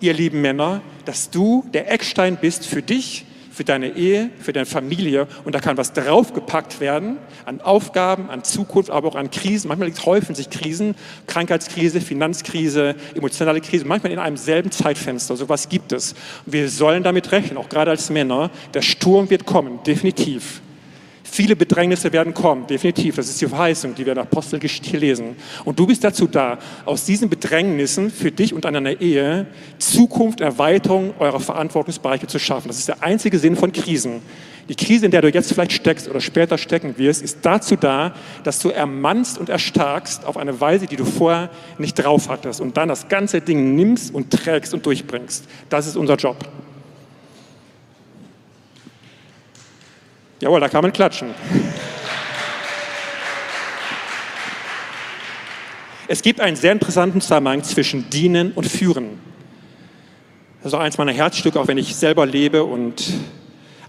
ihr 0.00 0.14
lieben 0.14 0.40
Männer, 0.40 0.80
dass 1.04 1.28
du 1.28 1.66
der 1.74 1.92
Eckstein 1.92 2.36
bist 2.36 2.66
für 2.66 2.82
dich 2.82 3.26
für 3.58 3.64
deine 3.64 3.96
Ehe, 3.96 4.30
für 4.38 4.52
deine 4.52 4.66
Familie 4.66 5.26
und 5.42 5.52
da 5.52 5.58
kann 5.58 5.76
was 5.76 5.92
draufgepackt 5.92 6.78
werden 6.78 7.16
an 7.44 7.60
Aufgaben, 7.60 8.30
an 8.30 8.44
Zukunft, 8.44 8.88
aber 8.88 9.08
auch 9.08 9.16
an 9.16 9.32
Krisen. 9.32 9.66
Manchmal 9.66 9.92
häufen 10.06 10.36
sich 10.36 10.48
Krisen, 10.48 10.94
Krankheitskrise, 11.26 12.00
Finanzkrise, 12.00 12.94
emotionale 13.16 13.60
Krise, 13.60 13.84
manchmal 13.84 14.12
in 14.12 14.20
einem 14.20 14.36
selben 14.36 14.70
Zeitfenster. 14.70 15.36
So 15.36 15.48
was 15.48 15.68
gibt 15.68 15.90
es. 15.90 16.14
Wir 16.46 16.68
sollen 16.68 17.02
damit 17.02 17.32
rechnen, 17.32 17.58
auch 17.58 17.68
gerade 17.68 17.90
als 17.90 18.10
Männer. 18.10 18.52
Der 18.74 18.82
Sturm 18.82 19.28
wird 19.28 19.44
kommen, 19.44 19.80
definitiv. 19.84 20.60
Viele 21.30 21.56
Bedrängnisse 21.56 22.12
werden 22.12 22.32
kommen, 22.34 22.66
definitiv. 22.66 23.16
Das 23.16 23.28
ist 23.28 23.40
die 23.40 23.46
Verheißung, 23.46 23.94
die 23.94 24.04
wir 24.04 24.12
in 24.12 24.18
Apostelgeschichte 24.18 24.96
lesen. 24.96 25.36
Und 25.64 25.78
du 25.78 25.86
bist 25.86 26.02
dazu 26.02 26.26
da, 26.26 26.58
aus 26.84 27.04
diesen 27.04 27.28
Bedrängnissen 27.28 28.10
für 28.10 28.32
dich 28.32 28.54
und 28.54 28.64
deine 28.64 29.00
Ehe 29.00 29.46
Zukunft, 29.78 30.40
Erweiterung 30.40 31.14
eurer 31.18 31.40
Verantwortungsbereiche 31.40 32.26
zu 32.26 32.38
schaffen. 32.38 32.68
Das 32.68 32.78
ist 32.78 32.88
der 32.88 33.02
einzige 33.02 33.38
Sinn 33.38 33.56
von 33.56 33.72
Krisen. 33.72 34.22
Die 34.68 34.74
Krise, 34.74 35.06
in 35.06 35.10
der 35.10 35.22
du 35.22 35.28
jetzt 35.28 35.52
vielleicht 35.52 35.72
steckst 35.72 36.08
oder 36.08 36.20
später 36.20 36.58
stecken 36.58 36.98
wirst, 36.98 37.22
ist 37.22 37.38
dazu 37.42 37.76
da, 37.76 38.14
dass 38.44 38.58
du 38.58 38.68
ermannst 38.68 39.38
und 39.38 39.48
erstarkst 39.48 40.26
auf 40.26 40.36
eine 40.36 40.60
Weise, 40.60 40.86
die 40.86 40.96
du 40.96 41.04
vorher 41.04 41.50
nicht 41.78 41.94
drauf 41.94 42.28
hattest 42.28 42.60
und 42.60 42.76
dann 42.76 42.88
das 42.88 43.08
ganze 43.08 43.40
Ding 43.40 43.76
nimmst 43.76 44.14
und 44.14 44.30
trägst 44.30 44.74
und 44.74 44.84
durchbringst. 44.84 45.44
Das 45.70 45.86
ist 45.86 45.96
unser 45.96 46.16
Job. 46.16 46.36
Jawohl, 50.40 50.60
da 50.60 50.68
kann 50.68 50.82
man 50.82 50.92
klatschen. 50.92 51.34
Es 56.06 56.22
gibt 56.22 56.40
einen 56.40 56.56
sehr 56.56 56.72
interessanten 56.72 57.20
Zusammenhang 57.20 57.64
zwischen 57.64 58.08
Dienen 58.08 58.52
und 58.52 58.66
Führen. 58.66 59.18
Das 60.62 60.72
ist 60.72 60.74
auch 60.74 60.82
eins 60.82 60.96
meiner 60.96 61.12
Herzstücke, 61.12 61.58
auch 61.58 61.66
wenn 61.66 61.76
ich 61.76 61.96
selber 61.96 62.24
lebe 62.24 62.62
und 62.62 63.04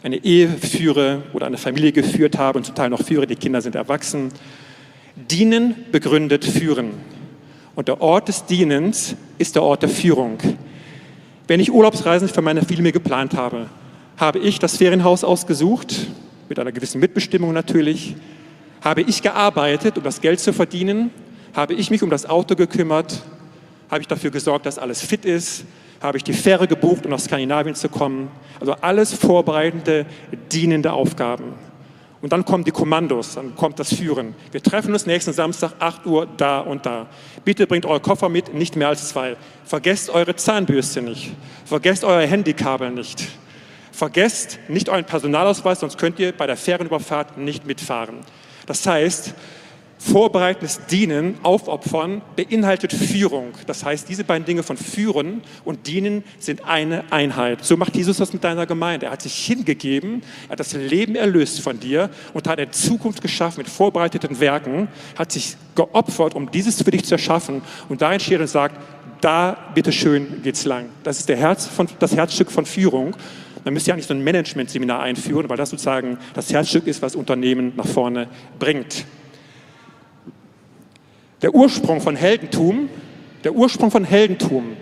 eine 0.02 0.18
Ehe 0.24 0.50
führe 0.50 1.22
oder 1.34 1.46
eine 1.46 1.58
Familie 1.58 1.92
geführt 1.92 2.38
habe 2.38 2.58
und 2.58 2.64
zum 2.64 2.74
Teil 2.74 2.90
noch 2.90 3.04
führe, 3.04 3.28
die 3.28 3.36
Kinder 3.36 3.62
sind 3.62 3.76
erwachsen. 3.76 4.32
Dienen 5.16 5.76
begründet 5.92 6.46
Führen. 6.46 6.94
Und 7.76 7.90
der 7.90 8.02
Ort 8.02 8.28
des 8.28 8.46
Dienens 8.46 9.16
ist 9.38 9.56
der 9.56 9.64
Ort 9.64 9.84
der 9.84 9.90
Führung. 9.90 10.40
Wenn 11.48 11.60
ich 11.60 11.72
Urlaubsreisen 11.72 12.28
für 12.28 12.42
meine 12.42 12.64
Familie 12.64 12.92
geplant 12.92 13.36
habe, 13.36 13.68
habe 14.18 14.40
ich 14.40 14.58
das 14.58 14.78
Ferienhaus 14.78 15.24
ausgesucht, 15.24 16.08
mit 16.50 16.60
einer 16.60 16.72
gewissen 16.72 17.00
Mitbestimmung 17.00 17.54
natürlich, 17.54 18.16
habe 18.84 19.02
ich 19.02 19.22
gearbeitet, 19.22 19.98
um 19.98 20.04
das 20.04 20.20
Geld 20.20 20.40
zu 20.40 20.52
verdienen, 20.52 21.12
habe 21.54 21.74
ich 21.74 21.92
mich 21.92 22.02
um 22.02 22.10
das 22.10 22.26
Auto 22.26 22.56
gekümmert, 22.56 23.22
habe 23.90 24.02
ich 24.02 24.08
dafür 24.08 24.32
gesorgt, 24.32 24.66
dass 24.66 24.80
alles 24.80 25.02
fit 25.02 25.26
ist, 25.26 25.66
habe 26.02 26.18
ich 26.18 26.24
die 26.24 26.34
Fähre 26.34 26.68
gebucht, 26.68 27.06
um 27.06 27.12
nach 27.12 27.20
Skandinavien 27.20 27.76
zu 27.76 27.90
kommen. 27.90 28.30
Also 28.60 28.74
alles 28.74 29.14
vorbereitende, 29.14 30.06
dienende 30.52 30.94
Aufgaben. 30.94 31.54
Und 32.22 32.34
dann 32.34 32.44
kommen 32.44 32.66
die 32.66 32.72
Kommandos, 32.72 33.36
dann 33.36 33.56
kommt 33.56 33.80
das 33.80 33.94
Führen. 33.94 34.36
Wir 34.52 34.62
treffen 34.62 34.92
uns 34.92 35.06
nächsten 35.06 35.32
Samstag, 35.32 35.74
8 35.80 36.06
Uhr, 36.06 36.28
da 36.38 36.60
und 36.60 36.86
da. 36.86 37.08
Bitte 37.46 37.66
bringt 37.66 37.86
eure 37.86 38.02
Koffer 38.02 38.28
mit, 38.28 38.54
nicht 38.54 38.76
mehr 38.76 38.90
als 38.90 39.08
zwei. 39.10 39.38
Vergesst 39.64 40.10
eure 40.10 40.36
Zahnbürste 40.36 41.02
nicht. 41.02 41.32
Vergesst 41.66 42.04
euer 42.04 42.26
Handykabel 42.28 42.92
nicht. 42.92 43.30
Vergesst 44.00 44.60
nicht 44.70 44.88
euren 44.88 45.04
Personalausweis, 45.04 45.82
sonst 45.82 45.98
könnt 45.98 46.20
ihr 46.20 46.32
bei 46.32 46.48
der 46.48 46.56
Fährenüberfahrt 46.56 47.38
nicht 47.38 47.66
mitfahren. 47.66 48.20
Das 48.66 48.88
heißt, 48.88 49.34
Vorbereitendes 50.02 50.86
Dienen, 50.86 51.38
Aufopfern 51.44 52.22
beinhaltet 52.38 52.94
Führung. 52.94 53.52
Das 53.68 53.84
heißt, 53.84 54.08
diese 54.08 54.24
beiden 54.24 54.46
Dinge 54.46 54.64
von 54.64 54.78
Führen 54.78 55.42
und 55.66 55.88
Dienen 55.88 56.24
sind 56.40 56.64
eine 56.64 57.12
Einheit. 57.12 57.66
So 57.66 57.76
macht 57.76 57.98
Jesus 57.98 58.16
das 58.16 58.32
mit 58.32 58.42
deiner 58.46 58.66
Gemeinde. 58.66 59.08
Er 59.08 59.12
hat 59.12 59.22
sich 59.22 59.36
hingegeben, 59.46 60.24
er 60.48 60.52
hat 60.54 60.62
das 60.62 60.72
Leben 60.72 61.18
erlöst 61.18 61.60
von 61.60 61.82
dir 61.82 62.10
und 62.34 62.48
hat 62.48 62.60
eine 62.60 62.72
Zukunft 62.72 63.22
geschaffen 63.22 63.58
mit 63.58 63.68
vorbereiteten 63.68 64.40
Werken, 64.40 64.88
hat 65.18 65.34
sich 65.34 65.58
geopfert, 65.76 66.34
um 66.34 66.50
dieses 66.50 66.82
für 66.82 66.92
dich 66.92 67.04
zu 67.04 67.16
erschaffen. 67.16 67.62
Und 67.90 68.02
darin 68.02 68.22
steht 68.22 68.40
und 68.40 68.48
sagt, 68.48 68.78
da 69.20 69.58
bitteschön 69.76 70.42
geht's 70.44 70.64
lang. 70.64 70.86
Das 71.04 71.20
ist 71.20 71.28
Herz 71.28 71.68
von, 71.68 71.90
das 72.00 72.16
Herzstück 72.16 72.52
von 72.52 72.66
Führung. 72.66 73.18
Man 73.64 73.74
müsste 73.74 73.90
ja 73.90 73.94
eigentlich 73.94 74.08
so 74.08 74.14
ein 74.14 74.24
Management-Seminar 74.24 75.02
einführen, 75.02 75.50
weil 75.50 75.58
das 75.58 75.70
sozusagen 75.70 76.18
das 76.34 76.52
Herzstück 76.52 76.88
ist, 76.88 77.02
was 77.02 77.16
Unternehmen 77.16 77.74
nach 77.76 77.88
vorne 77.88 78.28
bringt. 78.58 79.06
Der 81.42 81.54
Ursprung 81.54 82.02
von 82.02 82.16
Heldentum, 82.16 82.90
der 83.44 83.54
Ursprung 83.54 83.92
von 83.92 84.04
Heldentum, 84.04 84.76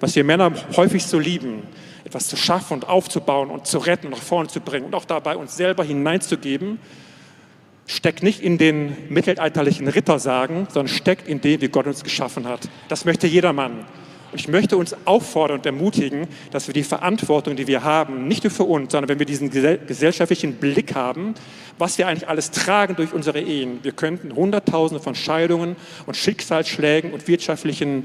was 0.00 0.14
wir 0.16 0.24
Männer 0.24 0.52
häufig 0.76 1.04
so 1.04 1.18
lieben, 1.18 1.62
etwas 2.04 2.28
zu 2.28 2.36
schaffen 2.36 2.74
und 2.74 2.88
aufzubauen 2.88 3.50
und 3.50 3.66
zu 3.66 3.78
retten 3.78 4.10
nach 4.10 4.18
vorne 4.18 4.48
zu 4.48 4.60
bringen 4.60 4.86
und 4.86 4.94
auch 4.94 5.06
dabei 5.06 5.36
uns 5.36 5.56
selber 5.56 5.84
hineinzugeben, 5.84 6.78
steckt 7.86 8.22
nicht 8.22 8.40
in 8.40 8.58
den 8.58 8.96
mittelalterlichen 9.08 9.88
Rittersagen, 9.88 10.66
sondern 10.70 10.88
steckt 10.88 11.28
in 11.28 11.40
dem, 11.40 11.60
wie 11.60 11.68
Gott 11.68 11.86
uns 11.86 12.02
geschaffen 12.02 12.46
hat. 12.46 12.68
Das 12.88 13.04
möchte 13.04 13.26
jeder 13.26 13.52
Mann. 13.52 13.84
Ich 14.34 14.48
möchte 14.48 14.76
uns 14.76 14.96
auffordern 15.04 15.58
und 15.58 15.66
ermutigen, 15.66 16.26
dass 16.50 16.66
wir 16.66 16.74
die 16.74 16.82
Verantwortung, 16.82 17.56
die 17.56 17.66
wir 17.66 17.84
haben, 17.84 18.26
nicht 18.26 18.42
nur 18.42 18.50
für 18.50 18.64
uns, 18.64 18.92
sondern 18.92 19.08
wenn 19.08 19.18
wir 19.18 19.26
diesen 19.26 19.50
gesellschaftlichen 19.50 20.54
Blick 20.54 20.94
haben, 20.94 21.34
was 21.78 21.98
wir 21.98 22.08
eigentlich 22.08 22.28
alles 22.28 22.50
tragen 22.50 22.96
durch 22.96 23.12
unsere 23.12 23.40
Ehen. 23.40 23.80
Wir 23.82 23.92
könnten 23.92 24.34
Hunderttausende 24.34 25.02
von 25.02 25.14
Scheidungen 25.14 25.76
und 26.06 26.16
Schicksalsschlägen 26.16 27.12
und 27.12 27.28
wirtschaftlichen 27.28 28.04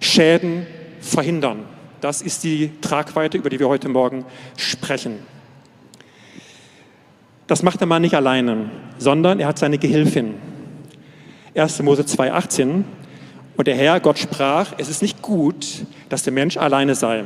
Schäden 0.00 0.66
verhindern. 1.00 1.64
Das 2.00 2.22
ist 2.22 2.44
die 2.44 2.70
Tragweite, 2.80 3.38
über 3.38 3.50
die 3.50 3.58
wir 3.58 3.68
heute 3.68 3.88
Morgen 3.88 4.24
sprechen. 4.56 5.18
Das 7.46 7.62
macht 7.62 7.80
der 7.80 7.86
Mann 7.86 8.02
nicht 8.02 8.14
alleine, 8.14 8.70
sondern 8.98 9.40
er 9.40 9.48
hat 9.48 9.58
seine 9.58 9.78
Gehilfin. 9.78 10.34
1. 11.54 11.82
Mose 11.82 12.02
2,18 12.02 12.84
und 13.56 13.66
der 13.66 13.76
Herr, 13.76 14.00
Gott 14.00 14.18
sprach, 14.18 14.74
es 14.78 14.88
ist 14.88 15.02
nicht 15.02 15.22
gut, 15.22 15.66
dass 16.08 16.22
der 16.22 16.32
Mensch 16.32 16.56
alleine 16.56 16.94
sei. 16.94 17.24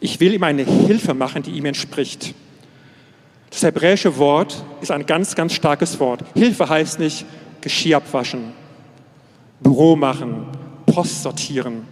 Ich 0.00 0.20
will 0.20 0.34
ihm 0.34 0.42
eine 0.42 0.64
Hilfe 0.64 1.14
machen, 1.14 1.42
die 1.42 1.52
ihm 1.52 1.64
entspricht. 1.64 2.34
Das 3.50 3.62
hebräische 3.62 4.18
Wort 4.18 4.64
ist 4.80 4.90
ein 4.90 5.06
ganz, 5.06 5.34
ganz 5.34 5.54
starkes 5.54 5.98
Wort. 6.00 6.24
Hilfe 6.34 6.68
heißt 6.68 6.98
nicht 6.98 7.24
Geschirr 7.60 7.96
abwaschen, 7.98 8.52
Büro 9.60 9.96
machen, 9.96 10.46
Post 10.86 11.22
sortieren. 11.22 11.86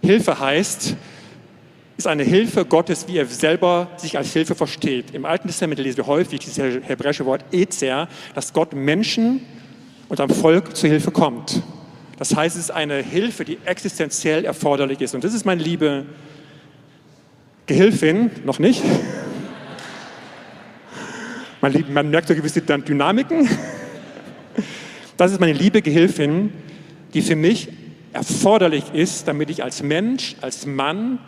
Hilfe 0.00 0.38
heißt, 0.38 0.96
ist 1.96 2.06
eine 2.06 2.22
Hilfe 2.22 2.64
Gottes, 2.64 3.06
wie 3.08 3.18
er 3.18 3.26
selber 3.26 3.88
sich 3.96 4.16
als 4.16 4.32
Hilfe 4.32 4.54
versteht. 4.54 5.14
Im 5.14 5.24
Alten 5.24 5.48
Testament 5.48 5.80
lesen 5.80 5.98
wir 5.98 6.06
häufig 6.06 6.40
dieses 6.40 6.58
hebräische 6.86 7.26
Wort 7.26 7.44
Ezer, 7.52 8.08
dass 8.34 8.52
Gott 8.52 8.72
Menschen 8.72 9.40
und 10.08 10.20
am 10.20 10.30
Volk 10.30 10.76
zur 10.76 10.88
Hilfe 10.90 11.10
kommt. 11.10 11.62
Das 12.16 12.34
heißt, 12.34 12.56
es 12.56 12.64
ist 12.64 12.70
eine 12.70 13.02
Hilfe, 13.02 13.44
die 13.44 13.58
existenziell 13.64 14.44
erforderlich 14.44 15.00
ist. 15.00 15.14
Und 15.14 15.24
das 15.24 15.34
ist 15.34 15.44
meine 15.44 15.62
liebe 15.62 16.06
Gehilfin, 17.66 18.30
noch 18.44 18.58
nicht. 18.58 18.82
Man, 21.60 22.10
merkt 22.10 22.28
so 22.28 22.34
gewisse 22.34 22.60
Dynamiken. 22.60 23.48
Das 25.16 25.32
ist 25.32 25.40
meine 25.40 25.54
liebe 25.54 25.80
Gehilfin, 25.80 26.52
die 27.14 27.22
für 27.22 27.36
mich 27.36 27.68
erforderlich 28.12 28.92
ist, 28.92 29.26
damit 29.28 29.48
ich 29.50 29.64
als 29.64 29.82
Mensch, 29.82 30.36
als 30.40 30.66
Mann 30.66 31.18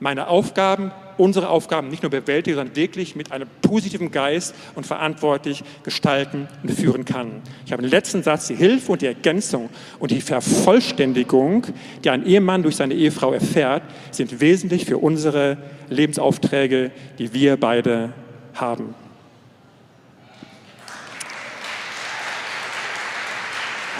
meine 0.00 0.28
Aufgaben 0.28 0.92
unsere 1.18 1.48
Aufgaben 1.48 1.88
nicht 1.88 2.02
nur 2.02 2.10
bewältigen, 2.10 2.56
sondern 2.56 2.76
wirklich 2.76 3.16
mit 3.16 3.32
einem 3.32 3.48
positiven 3.60 4.10
Geist 4.10 4.54
und 4.74 4.86
verantwortlich 4.86 5.62
gestalten 5.82 6.48
und 6.62 6.72
führen 6.72 7.04
kann. 7.04 7.42
Ich 7.66 7.72
habe 7.72 7.82
den 7.82 7.90
letzten 7.90 8.22
Satz, 8.22 8.46
die 8.48 8.54
Hilfe 8.54 8.92
und 8.92 9.02
die 9.02 9.06
Ergänzung 9.06 9.70
und 9.98 10.10
die 10.10 10.20
Vervollständigung, 10.20 11.66
die 12.04 12.10
ein 12.10 12.26
Ehemann 12.26 12.62
durch 12.62 12.76
seine 12.76 12.94
Ehefrau 12.94 13.32
erfährt, 13.32 13.82
sind 14.10 14.40
wesentlich 14.40 14.84
für 14.84 14.98
unsere 14.98 15.58
Lebensaufträge, 15.88 16.90
die 17.18 17.32
wir 17.32 17.56
beide 17.56 18.12
haben. 18.54 18.94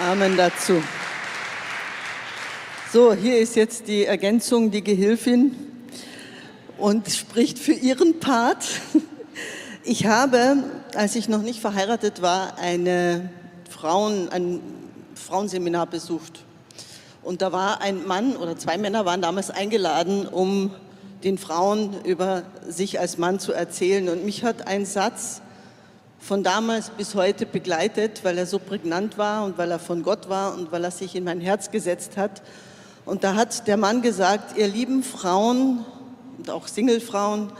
Amen 0.00 0.36
dazu. 0.36 0.82
So, 2.92 3.14
hier 3.14 3.38
ist 3.38 3.56
jetzt 3.56 3.88
die 3.88 4.04
Ergänzung, 4.04 4.70
die 4.70 4.84
Gehilfin 4.84 5.54
und 6.82 7.08
spricht 7.08 7.60
für 7.60 7.72
ihren 7.72 8.18
Part. 8.18 8.66
Ich 9.84 10.06
habe, 10.06 10.64
als 10.96 11.14
ich 11.14 11.28
noch 11.28 11.42
nicht 11.42 11.60
verheiratet 11.60 12.22
war, 12.22 12.58
eine 12.58 13.30
Frauen, 13.70 14.28
ein 14.30 14.60
Frauenseminar 15.14 15.86
besucht. 15.86 16.44
Und 17.22 17.40
da 17.40 17.52
war 17.52 17.80
ein 17.82 18.04
Mann 18.04 18.34
oder 18.34 18.56
zwei 18.56 18.78
Männer 18.78 19.04
waren 19.04 19.22
damals 19.22 19.50
eingeladen, 19.50 20.26
um 20.26 20.72
den 21.22 21.38
Frauen 21.38 22.02
über 22.04 22.42
sich 22.68 22.98
als 22.98 23.16
Mann 23.16 23.38
zu 23.38 23.52
erzählen. 23.52 24.08
Und 24.08 24.24
mich 24.24 24.42
hat 24.42 24.66
ein 24.66 24.84
Satz 24.84 25.40
von 26.18 26.42
damals 26.42 26.90
bis 26.90 27.14
heute 27.14 27.46
begleitet, 27.46 28.24
weil 28.24 28.38
er 28.38 28.46
so 28.46 28.58
prägnant 28.58 29.18
war 29.18 29.44
und 29.44 29.56
weil 29.56 29.70
er 29.70 29.78
von 29.78 30.02
Gott 30.02 30.28
war 30.28 30.54
und 30.54 30.72
weil 30.72 30.82
er 30.82 30.90
sich 30.90 31.14
in 31.14 31.22
mein 31.22 31.40
Herz 31.40 31.70
gesetzt 31.70 32.16
hat. 32.16 32.42
Und 33.04 33.22
da 33.22 33.36
hat 33.36 33.68
der 33.68 33.76
Mann 33.76 34.02
gesagt, 34.02 34.58
ihr 34.58 34.66
lieben 34.66 35.04
Frauen, 35.04 35.84
und 36.38 36.50
auch 36.50 36.68
Singlefrauen, 36.68 37.50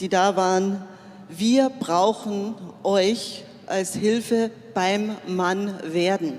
die 0.00 0.08
da 0.08 0.36
waren, 0.36 0.82
wir 1.28 1.70
brauchen 1.70 2.54
euch 2.82 3.44
als 3.66 3.94
Hilfe 3.94 4.50
beim 4.74 5.16
Mann 5.26 5.74
werden. 5.84 6.38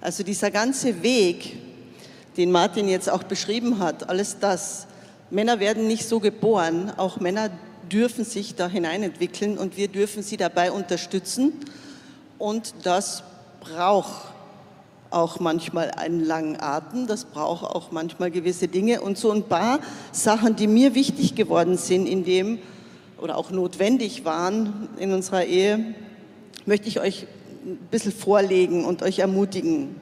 Also 0.00 0.22
dieser 0.22 0.50
ganze 0.50 1.02
Weg, 1.02 1.56
den 2.36 2.50
Martin 2.50 2.88
jetzt 2.88 3.10
auch 3.10 3.22
beschrieben 3.22 3.78
hat, 3.78 4.08
alles 4.08 4.38
das, 4.38 4.86
Männer 5.30 5.58
werden 5.58 5.86
nicht 5.86 6.08
so 6.08 6.20
geboren, 6.20 6.92
auch 6.96 7.18
Männer 7.18 7.50
dürfen 7.90 8.24
sich 8.24 8.54
da 8.54 8.68
hineinentwickeln 8.68 9.58
und 9.58 9.76
wir 9.76 9.88
dürfen 9.88 10.22
sie 10.22 10.36
dabei 10.36 10.70
unterstützen 10.70 11.52
und 12.38 12.74
das 12.84 13.22
braucht 13.60 14.35
auch 15.16 15.40
manchmal 15.40 15.92
einen 15.92 16.22
langen 16.22 16.60
Atem, 16.60 17.06
das 17.06 17.24
braucht 17.24 17.64
auch 17.64 17.90
manchmal 17.90 18.30
gewisse 18.30 18.68
Dinge 18.68 19.00
und 19.00 19.16
so 19.16 19.32
ein 19.32 19.44
paar 19.44 19.80
Sachen, 20.12 20.56
die 20.56 20.66
mir 20.66 20.94
wichtig 20.94 21.34
geworden 21.34 21.78
sind 21.78 22.06
in 22.06 22.24
dem 22.24 22.58
oder 23.18 23.38
auch 23.38 23.50
notwendig 23.50 24.26
waren 24.26 24.88
in 24.98 25.14
unserer 25.14 25.44
Ehe, 25.44 25.94
möchte 26.66 26.88
ich 26.88 27.00
euch 27.00 27.26
ein 27.64 27.78
bisschen 27.90 28.12
vorlegen 28.12 28.84
und 28.84 29.02
euch 29.02 29.20
ermutigen. 29.20 29.96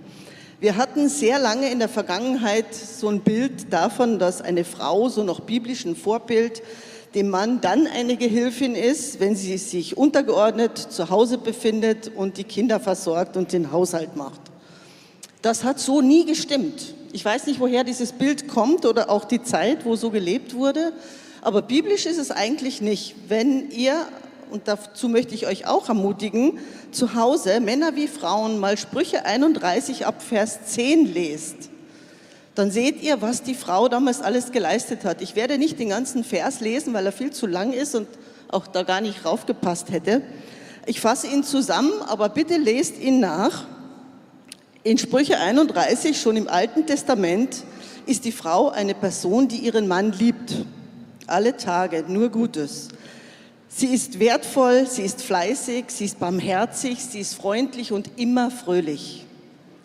Wir 0.59 0.77
hatten 0.77 1.09
sehr 1.09 1.38
lange 1.38 1.70
in 1.70 1.79
der 1.79 1.88
Vergangenheit 1.88 2.74
so 2.74 3.09
ein 3.09 3.20
Bild 3.20 3.72
davon, 3.72 4.18
dass 4.18 4.42
eine 4.42 4.64
Frau, 4.64 5.09
so 5.09 5.22
noch 5.22 5.40
biblisch 5.40 5.85
ein 5.85 5.94
Vorbild, 5.94 6.61
dem 7.14 7.29
Mann 7.29 7.61
dann 7.61 7.87
eine 7.87 8.16
Gehilfin 8.16 8.74
ist, 8.74 9.20
wenn 9.20 9.37
sie 9.37 9.59
sich 9.59 9.96
untergeordnet 9.96 10.77
zu 10.77 11.09
Hause 11.11 11.38
befindet 11.38 12.11
und 12.16 12.37
die 12.37 12.44
Kinder 12.44 12.81
versorgt 12.81 13.37
und 13.37 13.53
den 13.53 13.70
Haushalt 13.70 14.16
macht. 14.16 14.40
Das 15.44 15.62
hat 15.62 15.78
so 15.78 16.00
nie 16.00 16.24
gestimmt. 16.24 16.94
Ich 17.12 17.22
weiß 17.22 17.46
nicht, 17.48 17.61
woher 17.61 17.85
dieses 17.85 18.12
Bild 18.12 18.48
kommt 18.48 18.87
oder 18.87 19.11
auch 19.11 19.26
die 19.26 19.42
Zeit, 19.42 19.85
wo 19.85 19.94
so 19.94 20.09
gelebt 20.09 20.54
wurde, 20.54 20.94
aber 21.42 21.61
biblisch 21.61 22.07
ist 22.07 22.16
es 22.16 22.30
eigentlich 22.30 22.80
nicht. 22.80 23.14
Wenn 23.28 23.70
ihr, 23.70 24.07
und 24.50 24.68
dazu 24.68 25.11
möchte 25.11 25.35
ich 25.35 25.46
euch 25.46 25.66
auch 25.66 25.90
ermutigen, 25.90 26.61
zu 26.92 27.14
Hause, 27.14 27.61
Männer 27.61 27.94
wie 27.94 28.09
Frauen, 28.09 28.59
mal 28.59 28.78
Sprüche 28.78 29.26
31 29.26 30.07
ab 30.07 30.22
Vers 30.22 30.61
10 30.64 31.12
lest, 31.12 31.57
dann 32.54 32.70
seht 32.70 33.02
ihr, 33.02 33.20
was 33.20 33.42
die 33.42 33.54
Frau 33.54 33.88
damals 33.88 34.22
alles 34.22 34.50
geleistet 34.50 35.04
hat. 35.04 35.20
Ich 35.20 35.37
werde 35.37 35.59
nicht 35.59 35.78
den 35.78 35.90
ganzen 35.90 36.24
Vers 36.24 36.61
lesen, 36.61 36.94
weil 36.94 37.04
er 37.04 37.12
viel 37.12 37.33
zu 37.33 37.46
lang 37.46 37.74
ist 37.74 37.94
und 37.94 38.09
auch 38.50 38.66
da 38.66 38.83
gar 38.83 39.02
nicht 39.02 39.26
raufgepasst 39.26 39.90
hätte. 39.90 40.22
Ich 40.87 41.02
fasse 41.02 41.26
ihn 41.26 41.44
zusammen, 41.44 41.92
aber 42.07 42.30
bitte 42.30 42.57
lest 42.57 42.98
ihn 42.98 43.20
nach. 43.20 43.66
In 44.87 44.99
Sprüche 44.99 45.38
31, 45.38 46.20
schon 46.20 46.37
im 46.37 46.47
Alten 46.47 46.87
Testament, 46.87 47.64
ist 48.05 48.27
die 48.27 48.33
Frau 48.33 48.68
eine 48.68 48.92
Person, 48.92 49.49
die 49.49 49.57
ihren 49.57 49.88
Mann 49.88 50.12
liebt. 50.12 50.57
Alle 51.27 51.57
Tage, 51.57 52.05
nur 52.07 52.29
Gutes. 52.29 52.88
Sie 53.66 53.87
ist 53.87 54.20
wertvoll, 54.20 54.87
sie 54.87 55.01
ist 55.01 55.23
fleißig, 55.23 55.87
sie 55.88 56.05
ist 56.05 56.20
barmherzig, 56.20 56.99
sie 57.03 57.20
ist 57.20 57.35
freundlich 57.35 57.92
und 57.92 58.11
immer 58.18 58.51
fröhlich. 58.51 59.25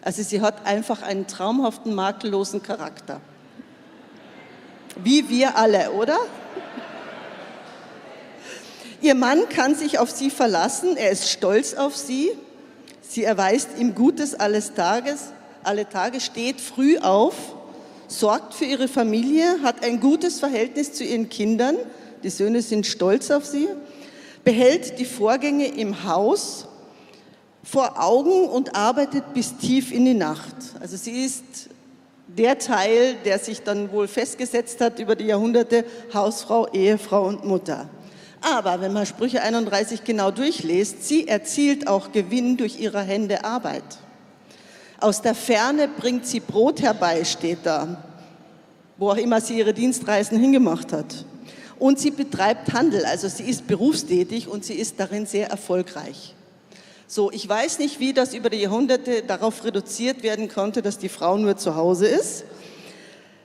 Also 0.01 0.21
sie 0.21 0.41
hat 0.41 0.65
einfach 0.65 1.01
einen 1.01 1.27
traumhaften, 1.27 1.95
makellosen 1.95 2.61
Charakter. 2.61 3.21
Wie 5.01 5.29
wir 5.29 5.55
alle, 5.55 5.93
oder? 5.93 6.17
Ihr 9.01 9.15
Mann 9.15 9.47
kann 9.47 9.75
sich 9.75 9.97
auf 9.97 10.11
sie 10.11 10.29
verlassen, 10.29 10.97
er 10.97 11.11
ist 11.11 11.29
stolz 11.29 11.73
auf 11.73 11.95
sie, 11.95 12.31
sie 13.09 13.23
erweist 13.23 13.69
ihm 13.77 13.95
Gutes 13.95 14.35
alles 14.35 14.73
Tages, 14.73 15.33
alle 15.63 15.89
Tage, 15.89 16.21
steht 16.21 16.61
früh 16.61 16.97
auf, 16.99 17.35
sorgt 18.07 18.53
für 18.53 18.65
ihre 18.65 18.87
Familie, 18.87 19.61
hat 19.63 19.83
ein 19.83 19.99
gutes 19.99 20.39
Verhältnis 20.39 20.93
zu 20.93 21.03
ihren 21.03 21.27
Kindern, 21.27 21.75
die 22.23 22.29
Söhne 22.29 22.61
sind 22.61 22.85
stolz 22.85 23.31
auf 23.31 23.45
sie, 23.45 23.67
behält 24.43 24.99
die 24.99 25.05
Vorgänge 25.05 25.67
im 25.67 26.03
Haus 26.05 26.67
vor 27.63 28.01
Augen 28.01 28.47
und 28.47 28.75
arbeitet 28.75 29.33
bis 29.33 29.57
tief 29.57 29.91
in 29.91 30.05
die 30.05 30.13
Nacht. 30.13 30.55
Also 30.79 30.95
sie 30.95 31.23
ist 31.25 31.43
der 32.27 32.59
Teil, 32.59 33.15
der 33.25 33.39
sich 33.39 33.63
dann 33.63 33.91
wohl 33.91 34.07
festgesetzt 34.07 34.81
hat 34.81 34.99
über 34.99 35.15
die 35.15 35.25
Jahrhunderte, 35.25 35.83
Hausfrau, 36.13 36.67
Ehefrau 36.67 37.27
und 37.27 37.43
Mutter. 37.43 37.89
Aber 38.41 38.81
wenn 38.81 38.93
man 38.93 39.05
Sprüche 39.05 39.41
31 39.41 40.03
genau 40.03 40.31
durchliest, 40.31 41.03
sie 41.07 41.27
erzielt 41.27 41.87
auch 41.87 42.11
Gewinn 42.11 42.57
durch 42.57 42.79
ihre 42.79 43.01
Hände 43.01 43.43
Arbeit. 43.43 43.83
Aus 44.99 45.21
der 45.21 45.35
Ferne 45.35 45.87
bringt 45.87 46.25
sie 46.25 46.39
Brot 46.39 46.81
herbei, 46.81 47.23
steht 47.23 47.59
da, 47.63 48.03
wo 48.97 49.11
auch 49.11 49.17
immer 49.17 49.41
sie 49.41 49.57
ihre 49.57 49.73
Dienstreisen 49.73 50.39
hingemacht 50.39 50.91
hat. 50.93 51.25
Und 51.77 51.99
sie 51.99 52.11
betreibt 52.11 52.73
Handel, 52.73 53.05
also 53.05 53.29
sie 53.29 53.43
ist 53.43 53.65
berufstätig 53.67 54.47
und 54.49 54.65
sie 54.65 54.73
ist 54.73 54.99
darin 54.99 55.25
sehr 55.25 55.49
erfolgreich. 55.49 56.35
So, 57.07 57.31
ich 57.31 57.47
weiß 57.47 57.79
nicht, 57.79 57.99
wie 57.99 58.13
das 58.13 58.33
über 58.33 58.49
die 58.49 58.57
Jahrhunderte 58.57 59.23
darauf 59.23 59.63
reduziert 59.63 60.21
werden 60.21 60.49
konnte, 60.49 60.81
dass 60.81 60.97
die 60.97 61.09
Frau 61.09 61.37
nur 61.37 61.57
zu 61.57 61.75
Hause 61.75 62.07
ist. 62.07 62.43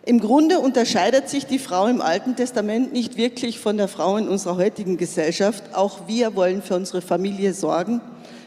Im 0.07 0.21
Grunde 0.21 0.59
unterscheidet 0.59 1.31
sich 1.31 1.47
die 1.47 1.59
Frau 1.59 1.87
im 1.87 2.03
Alten 2.03 2.37
Testament 2.37 2.93
nicht 2.93 3.17
wirklich 3.17 3.59
von 3.59 3.79
der 3.79 3.89
Frau 3.89 4.19
in 4.19 4.29
unserer 4.29 4.59
heutigen 4.59 4.99
Gesellschaft. 4.99 5.75
Auch 5.75 6.07
wir 6.07 6.37
wollen 6.37 6.61
für 6.61 6.75
unsere 6.75 7.01
Familie 7.01 7.55
sorgen. 7.55 8.03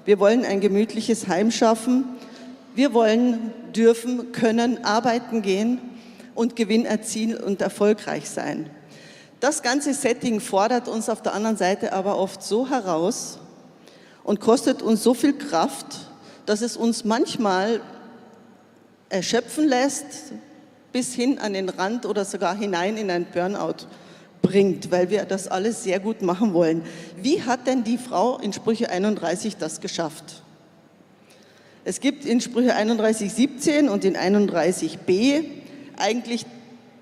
Wir 0.05 0.19
wollen 0.19 0.45
ein 0.45 0.61
gemütliches 0.61 1.27
Heim 1.27 1.49
schaffen. 1.49 2.05
Wir 2.75 2.93
wollen, 2.93 3.51
dürfen, 3.75 4.31
können 4.33 4.85
arbeiten 4.85 5.41
gehen 5.41 5.79
und 6.35 6.55
Gewinn 6.55 6.85
erzielen 6.85 7.41
und 7.41 7.59
erfolgreich 7.63 8.29
sein. 8.29 8.69
Das 9.39 9.63
ganze 9.63 9.95
Setting 9.95 10.39
fordert 10.39 10.87
uns 10.87 11.09
auf 11.09 11.23
der 11.23 11.33
anderen 11.33 11.57
Seite 11.57 11.91
aber 11.91 12.19
oft 12.19 12.43
so 12.43 12.69
heraus 12.69 13.39
und 14.23 14.39
kostet 14.41 14.83
uns 14.83 15.01
so 15.01 15.15
viel 15.15 15.33
Kraft, 15.33 15.87
dass 16.45 16.61
es 16.61 16.77
uns 16.77 17.03
manchmal 17.03 17.81
erschöpfen 19.09 19.67
lässt, 19.67 20.05
bis 20.91 21.13
hin 21.13 21.39
an 21.39 21.53
den 21.53 21.69
Rand 21.69 22.05
oder 22.05 22.25
sogar 22.25 22.55
hinein 22.57 22.97
in 22.97 23.11
ein 23.11 23.25
Burnout 23.25 23.87
bringt, 24.41 24.91
weil 24.91 25.09
wir 25.09 25.25
das 25.25 25.47
alles 25.47 25.83
sehr 25.83 25.99
gut 25.99 26.21
machen 26.21 26.53
wollen. 26.53 26.83
Wie 27.21 27.43
hat 27.43 27.67
denn 27.67 27.83
die 27.83 27.97
Frau 27.97 28.37
in 28.37 28.53
Sprüche 28.53 28.89
31 28.89 29.57
das 29.57 29.81
geschafft? 29.81 30.43
Es 31.83 31.99
gibt 31.99 32.25
in 32.25 32.41
Sprüche 32.41 32.75
31, 32.75 33.31
17 33.31 33.89
und 33.89 34.03
in 34.03 34.17
31b 34.17 35.43
eigentlich 35.97 36.45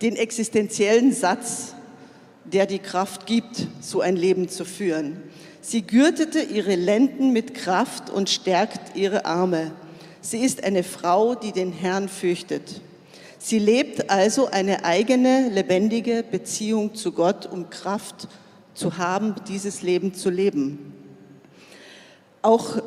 den 0.01 0.15
existenziellen 0.15 1.13
Satz, 1.13 1.73
der 2.45 2.65
die 2.65 2.79
Kraft 2.79 3.25
gibt, 3.25 3.67
so 3.81 4.01
ein 4.01 4.15
Leben 4.15 4.49
zu 4.49 4.65
führen. 4.65 5.17
Sie 5.61 5.81
gürtete 5.81 6.41
ihre 6.41 6.75
Lenden 6.75 7.33
mit 7.33 7.55
Kraft 7.55 8.11
und 8.11 8.29
stärkt 8.29 8.95
ihre 8.95 9.25
Arme. 9.25 9.71
Sie 10.21 10.39
ist 10.39 10.63
eine 10.63 10.83
Frau, 10.83 11.33
die 11.33 11.51
den 11.51 11.71
Herrn 11.71 12.07
fürchtet. 12.07 12.81
Sie 13.37 13.59
lebt 13.59 14.09
also 14.09 14.47
eine 14.47 14.85
eigene, 14.85 15.49
lebendige 15.49 16.23
Beziehung 16.23 16.95
zu 16.95 17.11
Gott, 17.11 17.49
um 17.51 17.69
Kraft 17.69 18.27
zu 18.73 18.97
haben, 18.97 19.35
dieses 19.47 19.81
Leben 19.81 20.13
zu 20.13 20.29
leben. 20.29 20.93
Auch 22.41 22.81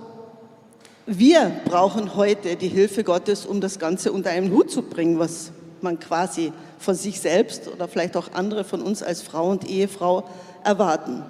wir 1.07 1.53
brauchen 1.65 2.17
heute 2.17 2.57
die 2.57 2.69
Hilfe 2.69 3.03
Gottes, 3.03 3.47
um 3.47 3.61
das 3.61 3.79
Ganze 3.79 4.13
unter 4.13 4.31
einen 4.31 4.53
Hut 4.53 4.71
zu 4.71 4.83
bringen, 4.83 5.19
was 5.19 5.53
man 5.81 5.99
quasi 5.99 6.53
von 6.79 6.95
sich 6.95 7.21
selbst 7.21 7.69
oder 7.69 7.89
vielleicht 7.89 8.17
auch 8.17 8.33
andere 8.33 8.65
von 8.65 8.83
uns 8.83 9.03
als 9.03 9.23
Frau 9.23 9.51
und 9.51 9.69
Ehefrau 9.69 10.29
erwarten. 10.65 11.25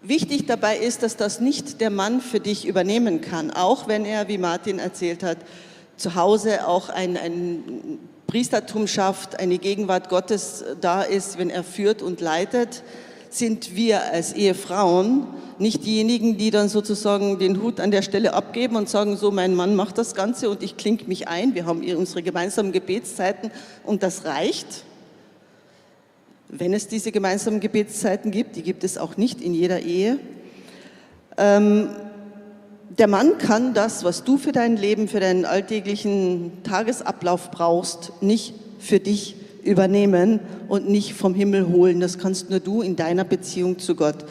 Wichtig 0.00 0.46
dabei 0.46 0.76
ist, 0.76 1.02
dass 1.02 1.16
das 1.16 1.40
nicht 1.40 1.80
der 1.80 1.90
Mann 1.90 2.20
für 2.20 2.38
dich 2.38 2.66
übernehmen 2.66 3.20
kann, 3.20 3.50
auch 3.50 3.88
wenn 3.88 4.04
er, 4.04 4.28
wie 4.28 4.38
Martin 4.38 4.78
erzählt 4.78 5.24
hat, 5.24 5.38
zu 5.96 6.14
Hause 6.14 6.66
auch 6.66 6.88
ein, 6.88 7.16
ein 7.16 7.98
Priestertum 8.26 8.86
schafft, 8.86 9.38
eine 9.38 9.58
Gegenwart 9.58 10.08
Gottes 10.08 10.64
da 10.80 11.02
ist, 11.02 11.38
wenn 11.38 11.50
er 11.50 11.64
führt 11.64 12.02
und 12.02 12.20
leitet, 12.20 12.82
sind 13.30 13.74
wir 13.76 14.02
als 14.12 14.32
Ehefrauen 14.32 15.26
nicht 15.58 15.84
diejenigen, 15.84 16.36
die 16.36 16.50
dann 16.50 16.68
sozusagen 16.68 17.38
den 17.38 17.62
Hut 17.62 17.80
an 17.80 17.90
der 17.90 18.02
Stelle 18.02 18.34
abgeben 18.34 18.76
und 18.76 18.88
sagen, 18.88 19.16
so 19.16 19.30
mein 19.30 19.54
Mann 19.54 19.74
macht 19.74 19.98
das 19.98 20.14
Ganze 20.14 20.50
und 20.50 20.62
ich 20.62 20.76
klinge 20.76 21.04
mich 21.06 21.28
ein. 21.28 21.54
Wir 21.54 21.66
haben 21.66 21.82
unsere 21.96 22.22
gemeinsamen 22.22 22.72
Gebetszeiten 22.72 23.50
und 23.84 24.02
das 24.02 24.24
reicht. 24.24 24.84
Wenn 26.48 26.74
es 26.74 26.88
diese 26.88 27.10
gemeinsamen 27.10 27.60
Gebetszeiten 27.60 28.30
gibt, 28.30 28.56
die 28.56 28.62
gibt 28.62 28.84
es 28.84 28.98
auch 28.98 29.16
nicht 29.16 29.40
in 29.40 29.54
jeder 29.54 29.80
Ehe. 29.80 30.18
Ähm, 31.38 31.90
der 32.98 33.08
Mann 33.08 33.38
kann 33.38 33.74
das, 33.74 34.04
was 34.04 34.24
du 34.24 34.38
für 34.38 34.52
dein 34.52 34.76
Leben, 34.76 35.08
für 35.08 35.20
deinen 35.20 35.44
alltäglichen 35.44 36.52
Tagesablauf 36.62 37.50
brauchst, 37.50 38.12
nicht 38.20 38.54
für 38.78 39.00
dich 39.00 39.36
übernehmen 39.62 40.40
und 40.68 40.88
nicht 40.88 41.14
vom 41.14 41.34
Himmel 41.34 41.68
holen. 41.68 42.00
Das 42.00 42.18
kannst 42.18 42.50
nur 42.50 42.60
du 42.60 42.82
in 42.82 42.96
deiner 42.96 43.24
Beziehung 43.24 43.78
zu 43.78 43.96
Gott 43.96 44.24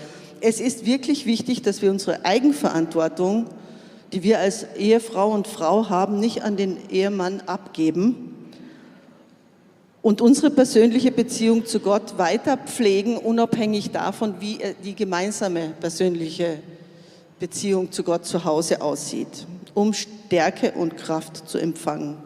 es 0.48 0.60
ist 0.60 0.86
wirklich 0.86 1.26
wichtig, 1.26 1.64
dass 1.64 1.82
wir 1.82 1.90
unsere 1.90 2.24
Eigenverantwortung, 2.24 3.48
die 4.14 4.22
wir 4.22 4.40
als 4.40 4.68
Ehefrau 4.78 5.32
und 5.32 5.48
Frau 5.48 5.90
haben, 5.90 6.20
nicht 6.20 6.44
an 6.44 6.56
den 6.56 6.78
Ehemann 6.92 7.42
abgeben 7.48 8.52
und 10.04 10.22
unsere 10.22 10.52
persönliche 10.52 11.12
Beziehung 11.12 11.66
zu 11.66 11.80
Gott 11.80 12.20
weiter 12.20 12.58
pflegen, 12.58 13.18
unabhängig 13.18 13.90
davon, 13.90 14.36
wie 14.40 14.60
die 14.84 14.94
gemeinsame 14.94 15.74
persönliche 15.80 16.60
zu 17.50 18.04
Gott 18.04 18.26
zu 18.26 18.46
Hause 18.46 18.82
aussieht, 18.82 19.48
um 19.74 19.94
Stärke 19.94 20.72
und 20.72 20.98
Kraft 20.98 21.48
zu 21.48 21.58
empfangen. 21.58 22.18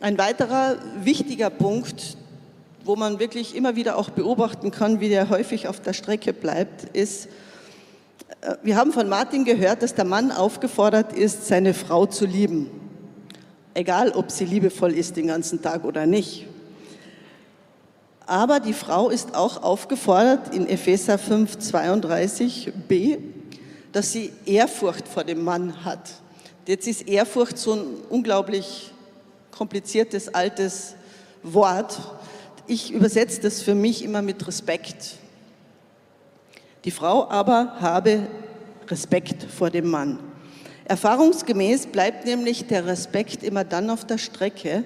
Ein 0.00 0.18
weiterer 0.18 0.76
wichtiger 1.02 1.50
Punkt, 1.50 2.16
wo 2.84 2.96
man 2.96 3.18
wirklich 3.18 3.56
immer 3.56 3.76
wieder 3.76 3.96
auch 3.96 4.10
beobachten 4.10 4.70
kann, 4.70 5.00
wie 5.00 5.08
der 5.08 5.30
häufig 5.30 5.68
auf 5.68 5.80
der 5.80 5.92
Strecke 5.92 6.32
bleibt, 6.32 6.84
ist, 6.96 7.28
äh, 8.42 8.56
wir 8.62 8.76
haben 8.76 8.92
von 8.92 9.08
Martin 9.08 9.44
gehört, 9.44 9.82
dass 9.82 9.94
der 9.94 10.04
Mann 10.04 10.30
aufgefordert 10.30 11.12
ist, 11.12 11.46
seine 11.46 11.74
Frau 11.74 12.06
zu 12.06 12.26
lieben. 12.26 12.70
Egal, 13.72 14.10
ob 14.10 14.30
sie 14.30 14.44
liebevoll 14.44 14.92
ist 14.92 15.16
den 15.16 15.28
ganzen 15.28 15.62
Tag 15.62 15.84
oder 15.84 16.06
nicht. 16.06 16.46
Aber 18.26 18.60
die 18.60 18.72
Frau 18.72 19.10
ist 19.10 19.34
auch 19.34 19.62
aufgefordert 19.62 20.54
in 20.54 20.66
Epheser 20.66 21.18
5, 21.18 21.56
32b, 21.56 23.18
dass 23.92 24.12
sie 24.12 24.32
Ehrfurcht 24.46 25.06
vor 25.06 25.24
dem 25.24 25.44
Mann 25.44 25.84
hat. 25.84 26.10
Jetzt 26.66 26.88
ist 26.88 27.06
Ehrfurcht 27.06 27.58
so 27.58 27.74
ein 27.74 27.84
unglaublich 28.08 28.90
kompliziertes 29.50 30.34
altes 30.34 30.94
Wort. 31.42 32.00
Ich 32.66 32.90
übersetze 32.90 33.42
das 33.42 33.60
für 33.60 33.74
mich 33.74 34.02
immer 34.02 34.22
mit 34.22 34.46
Respekt. 34.46 35.16
Die 36.84 36.90
Frau 36.90 37.28
aber 37.28 37.76
habe 37.80 38.26
Respekt 38.88 39.42
vor 39.44 39.68
dem 39.68 39.90
Mann. 39.90 40.18
Erfahrungsgemäß 40.86 41.86
bleibt 41.86 42.24
nämlich 42.24 42.66
der 42.66 42.86
Respekt 42.86 43.42
immer 43.42 43.64
dann 43.64 43.90
auf 43.90 44.06
der 44.06 44.18
Strecke, 44.18 44.84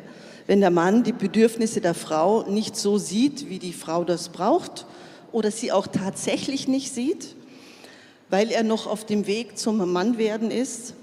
wenn 0.49 0.61
der 0.61 0.71
Mann 0.71 1.05
die 1.05 1.13
Bedürfnisse 1.13 1.83
der 1.83 1.93
Frau 1.93 2.43
nicht 2.49 2.75
so 2.75 2.97
sieht, 2.97 3.51
wie 3.51 3.59
die 3.59 3.75
Frau 3.75 4.03
das 4.03 4.31
braucht 4.31 4.87
oder 5.31 5.51
sie 5.51 5.71
auch 5.71 5.87
tatsächlich 5.87 6.67
nicht 6.67 6.93
sieht, 6.93 7.37
weil 8.31 8.51
er 8.51 8.65
noch 8.65 8.87
auf 8.87 9.05
dem 9.05 9.27
Weg 9.27 9.59
zum 9.59 9.93
Mannwerden 9.93 10.51
ist 10.51 10.95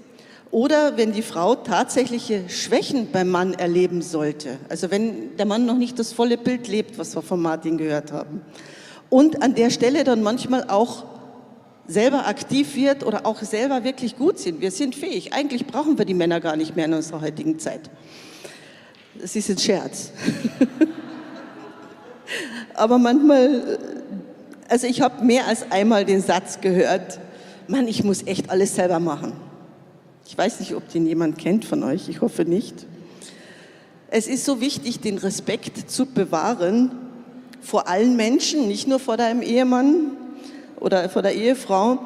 oder 0.50 0.96
wenn 0.96 1.12
die 1.12 1.22
Frau 1.22 1.54
tatsächliche 1.54 2.48
Schwächen 2.48 3.12
beim 3.12 3.30
Mann 3.30 3.54
erleben 3.54 4.02
sollte. 4.02 4.58
Also 4.68 4.90
wenn 4.90 5.36
der 5.36 5.46
Mann 5.46 5.64
noch 5.64 5.78
nicht 5.78 6.00
das 6.00 6.12
volle 6.12 6.38
Bild 6.38 6.66
lebt, 6.66 6.98
was 6.98 7.14
wir 7.14 7.22
von 7.22 7.40
Martin 7.40 7.78
gehört 7.78 8.10
haben. 8.10 8.40
Und 9.10 9.44
an 9.44 9.54
der 9.54 9.70
Stelle 9.70 10.02
dann 10.02 10.24
manchmal 10.24 10.68
auch 10.68 11.04
selber 11.86 12.26
aktiv 12.26 12.74
wird 12.74 13.06
oder 13.06 13.24
auch 13.24 13.40
selber 13.42 13.84
wirklich 13.84 14.16
gut 14.16 14.40
sind. 14.40 14.60
Wir 14.60 14.72
sind 14.72 14.96
fähig. 14.96 15.32
Eigentlich 15.32 15.68
brauchen 15.68 15.98
wir 15.98 16.04
die 16.04 16.14
Männer 16.14 16.40
gar 16.40 16.56
nicht 16.56 16.74
mehr 16.74 16.86
in 16.86 16.94
unserer 16.94 17.20
heutigen 17.20 17.60
Zeit. 17.60 17.90
Das 19.20 19.36
ist 19.36 19.50
ein 19.50 19.58
Scherz. 19.58 20.10
Aber 22.74 22.98
manchmal, 22.98 23.78
also 24.68 24.86
ich 24.86 25.00
habe 25.00 25.24
mehr 25.24 25.46
als 25.46 25.70
einmal 25.70 26.04
den 26.04 26.20
Satz 26.20 26.60
gehört, 26.60 27.18
Mann, 27.68 27.88
ich 27.88 28.04
muss 28.04 28.22
echt 28.26 28.50
alles 28.50 28.74
selber 28.74 29.00
machen. 29.00 29.32
Ich 30.26 30.36
weiß 30.36 30.60
nicht, 30.60 30.74
ob 30.74 30.88
den 30.90 31.06
jemand 31.06 31.38
kennt 31.38 31.64
von 31.64 31.82
euch, 31.82 32.08
ich 32.08 32.20
hoffe 32.20 32.44
nicht. 32.44 32.86
Es 34.08 34.26
ist 34.26 34.44
so 34.44 34.60
wichtig, 34.60 35.00
den 35.00 35.18
Respekt 35.18 35.90
zu 35.90 36.06
bewahren 36.06 36.90
vor 37.60 37.88
allen 37.88 38.16
Menschen, 38.16 38.68
nicht 38.68 38.86
nur 38.86 39.00
vor 39.00 39.16
deinem 39.16 39.42
Ehemann, 39.42 40.16
oder 40.78 41.08
vor 41.08 41.22
der 41.22 41.34
Ehefrau, 41.34 41.98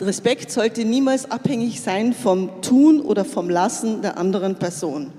Respekt 0.00 0.50
sollte 0.50 0.84
niemals 0.84 1.30
abhängig 1.30 1.80
sein 1.80 2.12
vom 2.12 2.60
Tun 2.60 3.00
oder 3.00 3.24
vom 3.24 3.48
Lassen 3.48 4.02
der 4.02 4.18
anderen 4.18 4.56
Person. 4.56 5.12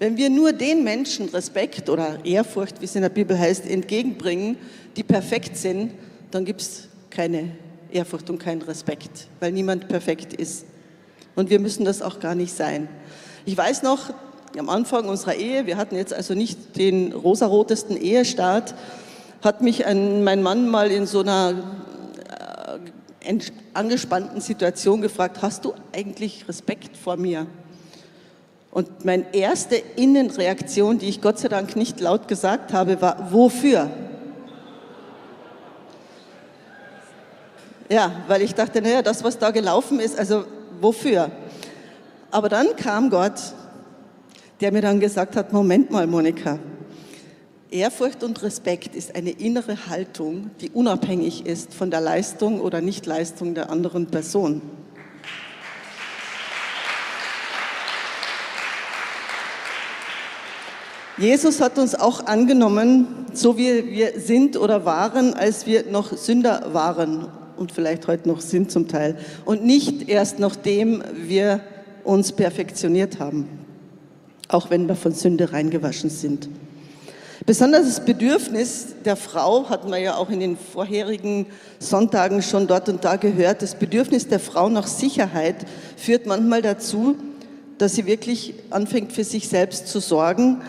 Wenn 0.00 0.16
wir 0.16 0.30
nur 0.30 0.54
den 0.54 0.82
Menschen 0.82 1.28
Respekt 1.28 1.90
oder 1.90 2.24
Ehrfurcht, 2.24 2.80
wie 2.80 2.86
es 2.86 2.96
in 2.96 3.02
der 3.02 3.10
Bibel 3.10 3.38
heißt, 3.38 3.66
entgegenbringen, 3.66 4.56
die 4.96 5.02
perfekt 5.02 5.58
sind, 5.58 5.92
dann 6.30 6.46
gibt 6.46 6.62
es 6.62 6.88
keine 7.10 7.50
Ehrfurcht 7.92 8.30
und 8.30 8.38
keinen 8.38 8.62
Respekt, 8.62 9.28
weil 9.40 9.52
niemand 9.52 9.88
perfekt 9.88 10.32
ist. 10.32 10.64
Und 11.36 11.50
wir 11.50 11.60
müssen 11.60 11.84
das 11.84 12.00
auch 12.00 12.18
gar 12.18 12.34
nicht 12.34 12.56
sein. 12.56 12.88
Ich 13.44 13.54
weiß 13.54 13.82
noch, 13.82 14.14
am 14.58 14.70
Anfang 14.70 15.06
unserer 15.06 15.34
Ehe, 15.34 15.66
wir 15.66 15.76
hatten 15.76 15.96
jetzt 15.96 16.14
also 16.14 16.32
nicht 16.32 16.78
den 16.78 17.12
rosarotesten 17.12 17.98
Ehestart, 17.98 18.74
hat 19.42 19.60
mich 19.60 19.84
ein, 19.84 20.24
mein 20.24 20.42
Mann 20.42 20.70
mal 20.70 20.90
in 20.90 21.06
so 21.06 21.20
einer 21.20 21.62
angespannten 23.74 24.40
Situation 24.40 25.02
gefragt, 25.02 25.42
hast 25.42 25.66
du 25.66 25.74
eigentlich 25.92 26.48
Respekt 26.48 26.96
vor 26.96 27.18
mir? 27.18 27.46
Und 28.70 29.04
meine 29.04 29.34
erste 29.34 29.76
Innenreaktion, 29.76 30.98
die 30.98 31.08
ich 31.08 31.20
Gott 31.20 31.38
sei 31.38 31.48
Dank 31.48 31.74
nicht 31.74 32.00
laut 32.00 32.28
gesagt 32.28 32.72
habe, 32.72 33.00
war, 33.02 33.32
wofür? 33.32 33.90
Ja, 37.88 38.12
weil 38.28 38.42
ich 38.42 38.54
dachte, 38.54 38.80
naja, 38.80 39.02
das, 39.02 39.24
was 39.24 39.38
da 39.38 39.50
gelaufen 39.50 39.98
ist, 39.98 40.16
also 40.16 40.44
wofür? 40.80 41.32
Aber 42.30 42.48
dann 42.48 42.76
kam 42.76 43.10
Gott, 43.10 43.32
der 44.60 44.70
mir 44.70 44.82
dann 44.82 45.00
gesagt 45.00 45.34
hat, 45.34 45.52
Moment 45.52 45.90
mal, 45.90 46.06
Monika, 46.06 46.60
Ehrfurcht 47.72 48.22
und 48.22 48.40
Respekt 48.42 48.94
ist 48.94 49.16
eine 49.16 49.30
innere 49.30 49.88
Haltung, 49.88 50.50
die 50.60 50.70
unabhängig 50.70 51.46
ist 51.46 51.74
von 51.74 51.90
der 51.90 52.00
Leistung 52.00 52.60
oder 52.60 52.80
Nichtleistung 52.80 53.54
der 53.54 53.70
anderen 53.70 54.06
Person. 54.06 54.62
Jesus 61.20 61.60
hat 61.60 61.78
uns 61.78 61.94
auch 61.94 62.24
angenommen, 62.24 63.26
so 63.34 63.58
wie 63.58 63.90
wir 63.90 64.18
sind 64.18 64.56
oder 64.56 64.86
waren, 64.86 65.34
als 65.34 65.66
wir 65.66 65.84
noch 65.84 66.16
Sünder 66.16 66.68
waren 66.72 67.28
und 67.58 67.72
vielleicht 67.72 68.08
heute 68.08 68.26
noch 68.26 68.40
sind 68.40 68.70
zum 68.70 68.88
Teil. 68.88 69.18
Und 69.44 69.62
nicht 69.62 70.08
erst 70.08 70.38
nachdem 70.38 71.04
wir 71.14 71.60
uns 72.04 72.32
perfektioniert 72.32 73.20
haben, 73.20 73.46
auch 74.48 74.70
wenn 74.70 74.88
wir 74.88 74.96
von 74.96 75.12
Sünde 75.12 75.52
reingewaschen 75.52 76.08
sind. 76.08 76.48
Besonders 77.44 77.84
das 77.84 78.02
Bedürfnis 78.02 78.94
der 79.04 79.16
Frau, 79.16 79.68
hatten 79.68 79.90
wir 79.90 79.98
ja 79.98 80.14
auch 80.16 80.30
in 80.30 80.40
den 80.40 80.56
vorherigen 80.56 81.44
Sonntagen 81.78 82.40
schon 82.40 82.66
dort 82.66 82.88
und 82.88 83.04
da 83.04 83.16
gehört, 83.16 83.60
das 83.60 83.74
Bedürfnis 83.74 84.26
der 84.28 84.40
Frau 84.40 84.70
nach 84.70 84.86
Sicherheit 84.86 85.66
führt 85.98 86.24
manchmal 86.24 86.62
dazu, 86.62 87.16
dass 87.76 87.94
sie 87.94 88.06
wirklich 88.06 88.54
anfängt 88.70 89.12
für 89.12 89.24
sich 89.24 89.48
selbst 89.48 89.88
zu 89.88 90.00
sorgen, 90.00 90.62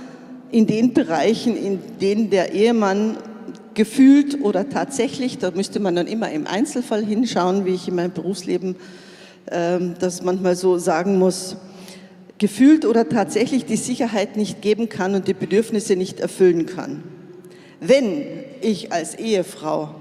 in 0.52 0.68
den 0.68 0.94
Bereichen, 0.94 1.56
in 1.56 1.80
denen 2.00 2.30
der 2.30 2.54
Ehemann 2.54 3.18
gefühlt 3.74 4.42
oder 4.42 4.70
tatsächlich, 4.70 5.38
da 5.38 5.52
müsste 5.52 5.80
man 5.80 5.96
dann 5.96 6.08
immer 6.08 6.30
im 6.32 6.46
Einzelfall 6.46 7.06
hinschauen, 7.06 7.66
wie 7.66 7.74
ich 7.74 7.88
in 7.88 7.96
meinem 7.96 8.12
Berufsleben 8.12 8.76
äh, 9.46 9.80
das 10.00 10.24
manchmal 10.24 10.56
so 10.56 10.78
sagen 10.78 11.18
muss, 11.18 11.56
gefühlt 12.38 12.86
oder 12.86 13.08
tatsächlich 13.08 13.66
die 13.66 13.78
Sicherheit 13.78 14.36
nicht 14.36 14.62
geben 14.62 14.90
kann 14.90 15.16
und 15.16 15.28
die 15.28 15.34
Bedürfnisse 15.34 15.96
nicht 15.96 16.20
erfüllen 16.20 16.66
kann. 16.66 17.04
Wenn 17.80 18.24
ich 18.62 18.92
als 18.92 19.16
Ehefrau 19.16 19.96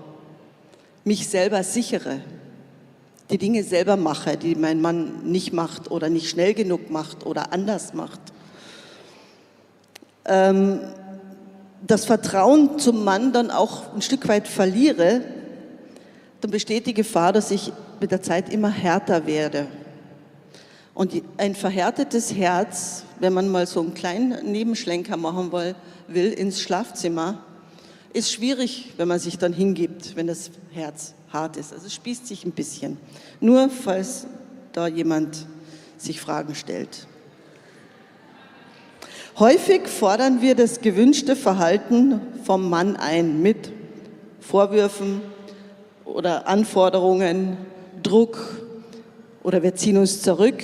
mich 1.04 1.28
selber 1.28 1.62
sichere, 1.62 2.20
die 3.30 3.38
Dinge 3.38 3.62
selber 3.62 3.96
mache, 3.96 4.36
die 4.36 4.54
mein 4.54 4.80
Mann 4.80 5.22
nicht 5.24 5.52
macht 5.52 5.90
oder 5.90 6.08
nicht 6.08 6.28
schnell 6.28 6.54
genug 6.54 6.90
macht 6.90 7.24
oder 7.24 7.52
anders 7.52 7.94
macht, 7.94 8.20
ähm, 10.26 10.80
das 11.87 12.04
Vertrauen 12.04 12.78
zum 12.78 13.04
Mann 13.04 13.33
dann 13.33 13.50
auch 13.50 13.94
ein 13.94 14.02
Stück 14.02 14.28
weit 14.28 14.48
verliere, 14.48 15.22
dann 16.40 16.50
besteht 16.50 16.87
die 16.87 16.94
Gefahr, 16.94 17.33
dass 17.33 17.50
ich 17.50 17.72
mit 18.00 18.11
der 18.11 18.22
Zeit 18.22 18.52
immer 18.52 18.70
härter 18.70 19.26
werde 19.26 19.66
und 21.00 21.22
ein 21.38 21.54
verhärtetes 21.54 22.35
Herz, 22.35 23.04
wenn 23.20 23.33
man 23.33 23.48
mal 23.48 23.66
so 23.66 23.80
einen 23.80 23.94
kleinen 23.94 24.52
Nebenschlenker 24.52 25.16
machen 25.16 25.50
will, 25.52 26.33
ins 26.33 26.61
Schlafzimmer, 26.61 27.42
ist 28.12 28.30
schwierig, 28.30 28.92
wenn 28.98 29.09
man 29.09 29.18
sich 29.18 29.38
dann 29.38 29.54
hingibt, 29.54 30.16
wenn 30.16 30.26
das 30.26 30.50
Herz 30.72 31.14
hart 31.33 31.56
ist. 31.56 31.72
Also 31.72 31.87
es 31.87 31.94
spießt 31.94 32.26
sich 32.26 32.44
ein 32.44 32.52
bisschen. 32.52 32.98
Nur 33.40 33.70
falls 33.70 34.26
da 34.72 34.88
jemand 34.88 35.46
sich 35.96 36.20
Fragen 36.20 36.54
stellt. 36.54 37.06
Häufig 39.38 39.87
fordern 39.87 40.43
wir 40.43 40.55
das 40.55 40.81
gewünschte 40.81 41.37
Verhalten 41.37 42.21
vom 42.45 42.69
Mann 42.69 42.97
ein 42.97 43.40
mit 43.40 43.73
Vorwürfen 44.40 45.23
oder 46.05 46.49
Anforderungen, 46.49 47.57
Druck 48.03 48.62
oder 49.43 49.62
wir 49.62 49.75
ziehen 49.75 49.97
uns 49.97 50.21
zurück 50.21 50.62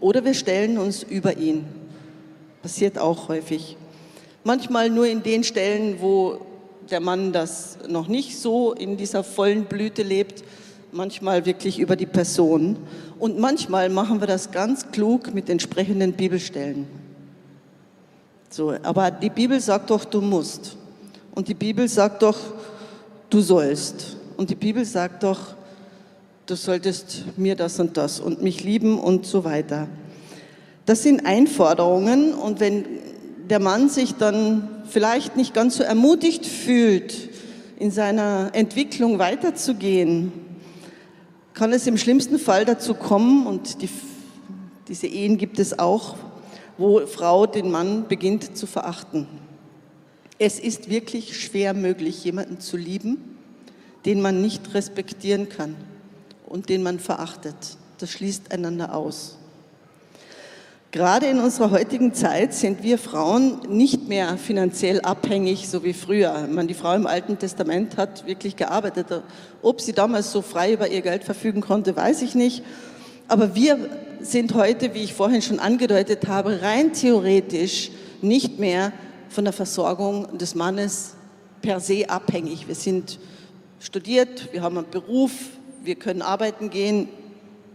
oder 0.00 0.24
wir 0.24 0.34
stellen 0.34 0.78
uns 0.78 1.02
über 1.02 1.36
ihn. 1.36 1.64
Passiert 2.62 2.98
auch 2.98 3.28
häufig. 3.28 3.76
Manchmal 4.44 4.88
nur 4.88 5.06
in 5.06 5.22
den 5.22 5.44
Stellen, 5.44 5.96
wo 6.00 6.38
der 6.90 7.00
Mann 7.00 7.32
das 7.32 7.78
noch 7.88 8.08
nicht 8.08 8.38
so 8.38 8.72
in 8.72 8.96
dieser 8.96 9.24
vollen 9.24 9.64
Blüte 9.64 10.02
lebt, 10.02 10.44
manchmal 10.92 11.44
wirklich 11.44 11.78
über 11.78 11.96
die 11.96 12.06
Person. 12.06 12.76
Und 13.18 13.38
manchmal 13.38 13.90
machen 13.90 14.20
wir 14.20 14.26
das 14.26 14.52
ganz 14.52 14.90
klug 14.92 15.34
mit 15.34 15.50
entsprechenden 15.50 16.12
Bibelstellen. 16.12 16.86
So, 18.50 18.74
aber 18.82 19.10
die 19.10 19.30
Bibel 19.30 19.60
sagt 19.60 19.90
doch, 19.90 20.04
du 20.04 20.20
musst. 20.20 20.76
Und 21.34 21.48
die 21.48 21.54
Bibel 21.54 21.88
sagt 21.88 22.22
doch, 22.22 22.38
du 23.30 23.40
sollst. 23.40 24.16
Und 24.36 24.50
die 24.50 24.54
Bibel 24.54 24.84
sagt 24.84 25.22
doch, 25.22 25.54
du 26.46 26.56
solltest 26.56 27.24
mir 27.36 27.56
das 27.56 27.78
und 27.78 27.96
das 27.96 28.20
und 28.20 28.42
mich 28.42 28.64
lieben 28.64 28.98
und 28.98 29.26
so 29.26 29.44
weiter. 29.44 29.86
Das 30.86 31.02
sind 31.02 31.26
Einforderungen 31.26 32.32
und 32.32 32.60
wenn 32.60 32.86
der 33.50 33.60
Mann 33.60 33.90
sich 33.90 34.14
dann 34.14 34.68
vielleicht 34.88 35.36
nicht 35.36 35.52
ganz 35.52 35.76
so 35.76 35.82
ermutigt 35.82 36.46
fühlt, 36.46 37.28
in 37.78 37.90
seiner 37.90 38.50
Entwicklung 38.54 39.18
weiterzugehen, 39.18 40.32
kann 41.54 41.72
es 41.72 41.86
im 41.86 41.98
schlimmsten 41.98 42.38
Fall 42.38 42.64
dazu 42.64 42.94
kommen, 42.94 43.46
und 43.46 43.82
die, 43.82 43.88
diese 44.88 45.06
Ehen 45.06 45.38
gibt 45.38 45.58
es 45.58 45.78
auch, 45.78 46.16
wo 46.78 47.04
Frau 47.06 47.46
den 47.46 47.70
Mann 47.70 48.06
beginnt 48.08 48.56
zu 48.56 48.66
verachten. 48.66 49.26
Es 50.38 50.60
ist 50.60 50.88
wirklich 50.88 51.40
schwer 51.40 51.74
möglich, 51.74 52.24
jemanden 52.24 52.60
zu 52.60 52.76
lieben, 52.76 53.36
den 54.06 54.22
man 54.22 54.40
nicht 54.40 54.72
respektieren 54.74 55.48
kann 55.48 55.74
und 56.46 56.68
den 56.68 56.84
man 56.84 57.00
verachtet. 57.00 57.56
Das 57.98 58.10
schließt 58.12 58.52
einander 58.52 58.94
aus. 58.94 59.36
Gerade 60.90 61.26
in 61.26 61.38
unserer 61.38 61.70
heutigen 61.70 62.14
Zeit 62.14 62.54
sind 62.54 62.82
wir 62.82 62.96
Frauen 62.96 63.60
nicht 63.68 64.08
mehr 64.08 64.38
finanziell 64.38 65.02
abhängig, 65.02 65.68
so 65.68 65.84
wie 65.84 65.92
früher. 65.92 66.46
Man, 66.50 66.66
die 66.66 66.72
Frau 66.72 66.94
im 66.94 67.06
Alten 67.06 67.38
Testament 67.38 67.98
hat 67.98 68.26
wirklich 68.26 68.56
gearbeitet. 68.56 69.22
Ob 69.60 69.82
sie 69.82 69.92
damals 69.92 70.32
so 70.32 70.40
frei 70.40 70.72
über 70.72 70.88
ihr 70.88 71.02
Geld 71.02 71.24
verfügen 71.24 71.60
konnte, 71.60 71.94
weiß 71.94 72.22
ich 72.22 72.34
nicht. 72.34 72.62
Aber 73.26 73.54
wir 73.54 73.90
sind 74.20 74.54
heute, 74.54 74.94
wie 74.94 75.04
ich 75.04 75.14
vorhin 75.14 75.42
schon 75.42 75.58
angedeutet 75.58 76.26
habe, 76.26 76.62
rein 76.62 76.92
theoretisch 76.92 77.90
nicht 78.22 78.58
mehr 78.58 78.92
von 79.28 79.44
der 79.44 79.52
Versorgung 79.52 80.38
des 80.38 80.54
Mannes 80.54 81.14
per 81.62 81.80
se 81.80 82.08
abhängig. 82.08 82.66
Wir 82.68 82.74
sind 82.74 83.18
studiert, 83.80 84.52
wir 84.52 84.62
haben 84.62 84.78
einen 84.78 84.90
Beruf, 84.90 85.32
wir 85.82 85.94
können 85.94 86.22
arbeiten 86.22 86.70
gehen. 86.70 87.08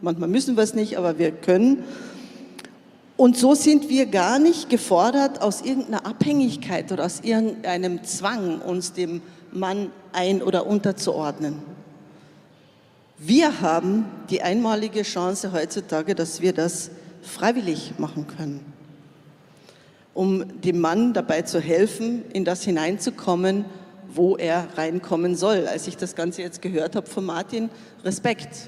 Manchmal 0.01 0.29
müssen 0.29 0.55
wir 0.55 0.63
es 0.63 0.73
nicht, 0.73 0.97
aber 0.97 1.17
wir 1.17 1.31
können. 1.31 1.83
Und 3.15 3.37
so 3.37 3.55
sind 3.55 3.89
wir 3.89 4.07
gar 4.07 4.39
nicht 4.39 4.69
gefordert, 4.69 5.41
aus 5.41 5.61
irgendeiner 5.61 6.05
Abhängigkeit 6.05 6.91
oder 6.91 7.05
aus 7.05 7.21
irgendeinem 7.21 8.03
Zwang 8.03 8.59
uns 8.59 8.93
dem 8.93 9.21
Mann 9.51 9.91
ein- 10.11 10.41
oder 10.41 10.65
unterzuordnen. 10.65 11.72
Wir 13.25 13.61
haben 13.61 14.03
die 14.29 14.41
einmalige 14.41 15.03
Chance 15.03 15.53
heutzutage, 15.53 16.13
dass 16.13 16.41
wir 16.41 16.51
das 16.51 16.91
freiwillig 17.21 17.93
machen 17.97 18.27
können, 18.27 18.73
um 20.13 20.59
dem 20.59 20.81
Mann 20.81 21.13
dabei 21.13 21.43
zu 21.43 21.61
helfen, 21.61 22.25
in 22.33 22.43
das 22.43 22.63
hineinzukommen, 22.63 23.63
wo 24.09 24.35
er 24.35 24.67
reinkommen 24.75 25.37
soll. 25.37 25.67
Als 25.67 25.87
ich 25.87 25.95
das 25.95 26.15
Ganze 26.15 26.41
jetzt 26.41 26.61
gehört 26.61 26.97
habe 26.97 27.07
von 27.07 27.23
Martin, 27.23 27.69
Respekt, 28.03 28.67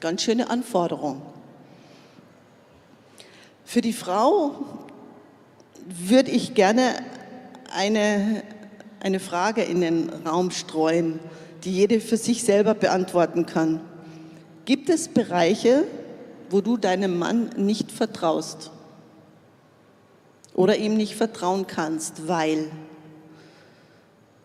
ganz 0.00 0.22
schöne 0.22 0.50
Anforderung. 0.50 1.20
Für 3.64 3.80
die 3.80 3.92
Frau 3.92 4.52
würde 5.84 6.30
ich 6.30 6.54
gerne 6.54 6.94
eine, 7.74 8.44
eine 9.00 9.18
Frage 9.18 9.62
in 9.62 9.80
den 9.80 10.10
Raum 10.24 10.52
streuen, 10.52 11.18
die 11.64 11.72
jede 11.72 12.00
für 12.00 12.16
sich 12.16 12.44
selber 12.44 12.74
beantworten 12.74 13.46
kann. 13.46 13.80
Gibt 14.66 14.90
es 14.90 15.06
Bereiche, 15.06 15.84
wo 16.50 16.60
du 16.60 16.76
deinem 16.76 17.20
Mann 17.20 17.50
nicht 17.56 17.92
vertraust 17.92 18.72
oder 20.54 20.76
ihm 20.76 20.96
nicht 20.96 21.14
vertrauen 21.14 21.68
kannst, 21.68 22.26
weil? 22.26 22.68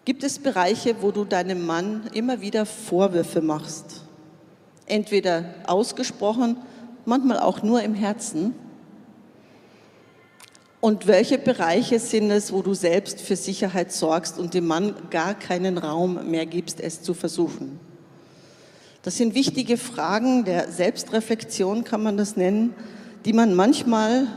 Gibt 0.06 0.24
es 0.24 0.38
Bereiche, 0.38 0.96
wo 1.02 1.10
du 1.10 1.26
deinem 1.26 1.66
Mann 1.66 2.08
immer 2.14 2.40
wieder 2.40 2.68
Vorwürfe 2.68 3.42
machst? 3.42 4.02
Entweder 4.86 5.56
ausgesprochen, 5.66 6.58
manchmal 7.06 7.40
auch 7.40 7.64
nur 7.64 7.82
im 7.82 7.96
Herzen 7.96 8.54
und 10.82 11.08
welche 11.08 11.40
Bereiche 11.40 11.98
sind 11.98 12.30
es, 12.30 12.54
wo 12.54 12.62
du 12.62 12.76
selbst 12.76 13.22
für 13.22 13.36
Sicherheit 13.36 13.92
sorgst 13.92 14.38
und 14.38 14.54
dem 14.54 14.68
Mann 14.68 14.94
gar 15.10 15.34
keinen 15.34 15.80
Raum 15.80 16.30
mehr 16.30 16.46
gibst, 16.46 16.80
es 16.80 17.02
zu 17.02 17.16
versuchen? 17.16 17.91
Das 19.04 19.18
sind 19.18 19.34
wichtige 19.34 19.78
Fragen 19.78 20.46
der 20.46 20.72
Selbstreflexion, 20.72 21.84
kann 21.84 22.04
man 22.04 22.18
das 22.18 22.38
nennen, 22.38 22.76
die 23.26 23.34
man 23.34 23.56
manchmal 23.56 24.28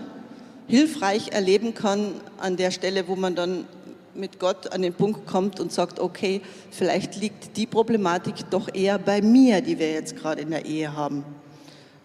hilfreich 0.66 1.32
erleben 1.32 1.74
kann 1.74 2.14
an 2.38 2.56
der 2.56 2.70
Stelle, 2.70 3.06
wo 3.06 3.14
man 3.14 3.34
dann 3.34 3.66
mit 4.14 4.40
Gott 4.40 4.72
an 4.72 4.80
den 4.80 4.94
Punkt 4.94 5.26
kommt 5.26 5.60
und 5.60 5.70
sagt, 5.70 6.00
okay, 6.00 6.40
vielleicht 6.70 7.16
liegt 7.16 7.58
die 7.58 7.66
Problematik 7.66 8.36
doch 8.48 8.72
eher 8.72 8.98
bei 8.98 9.20
mir, 9.20 9.60
die 9.60 9.78
wir 9.78 9.92
jetzt 9.92 10.16
gerade 10.16 10.40
in 10.40 10.50
der 10.50 10.64
Ehe 10.64 10.96
haben. 10.96 11.26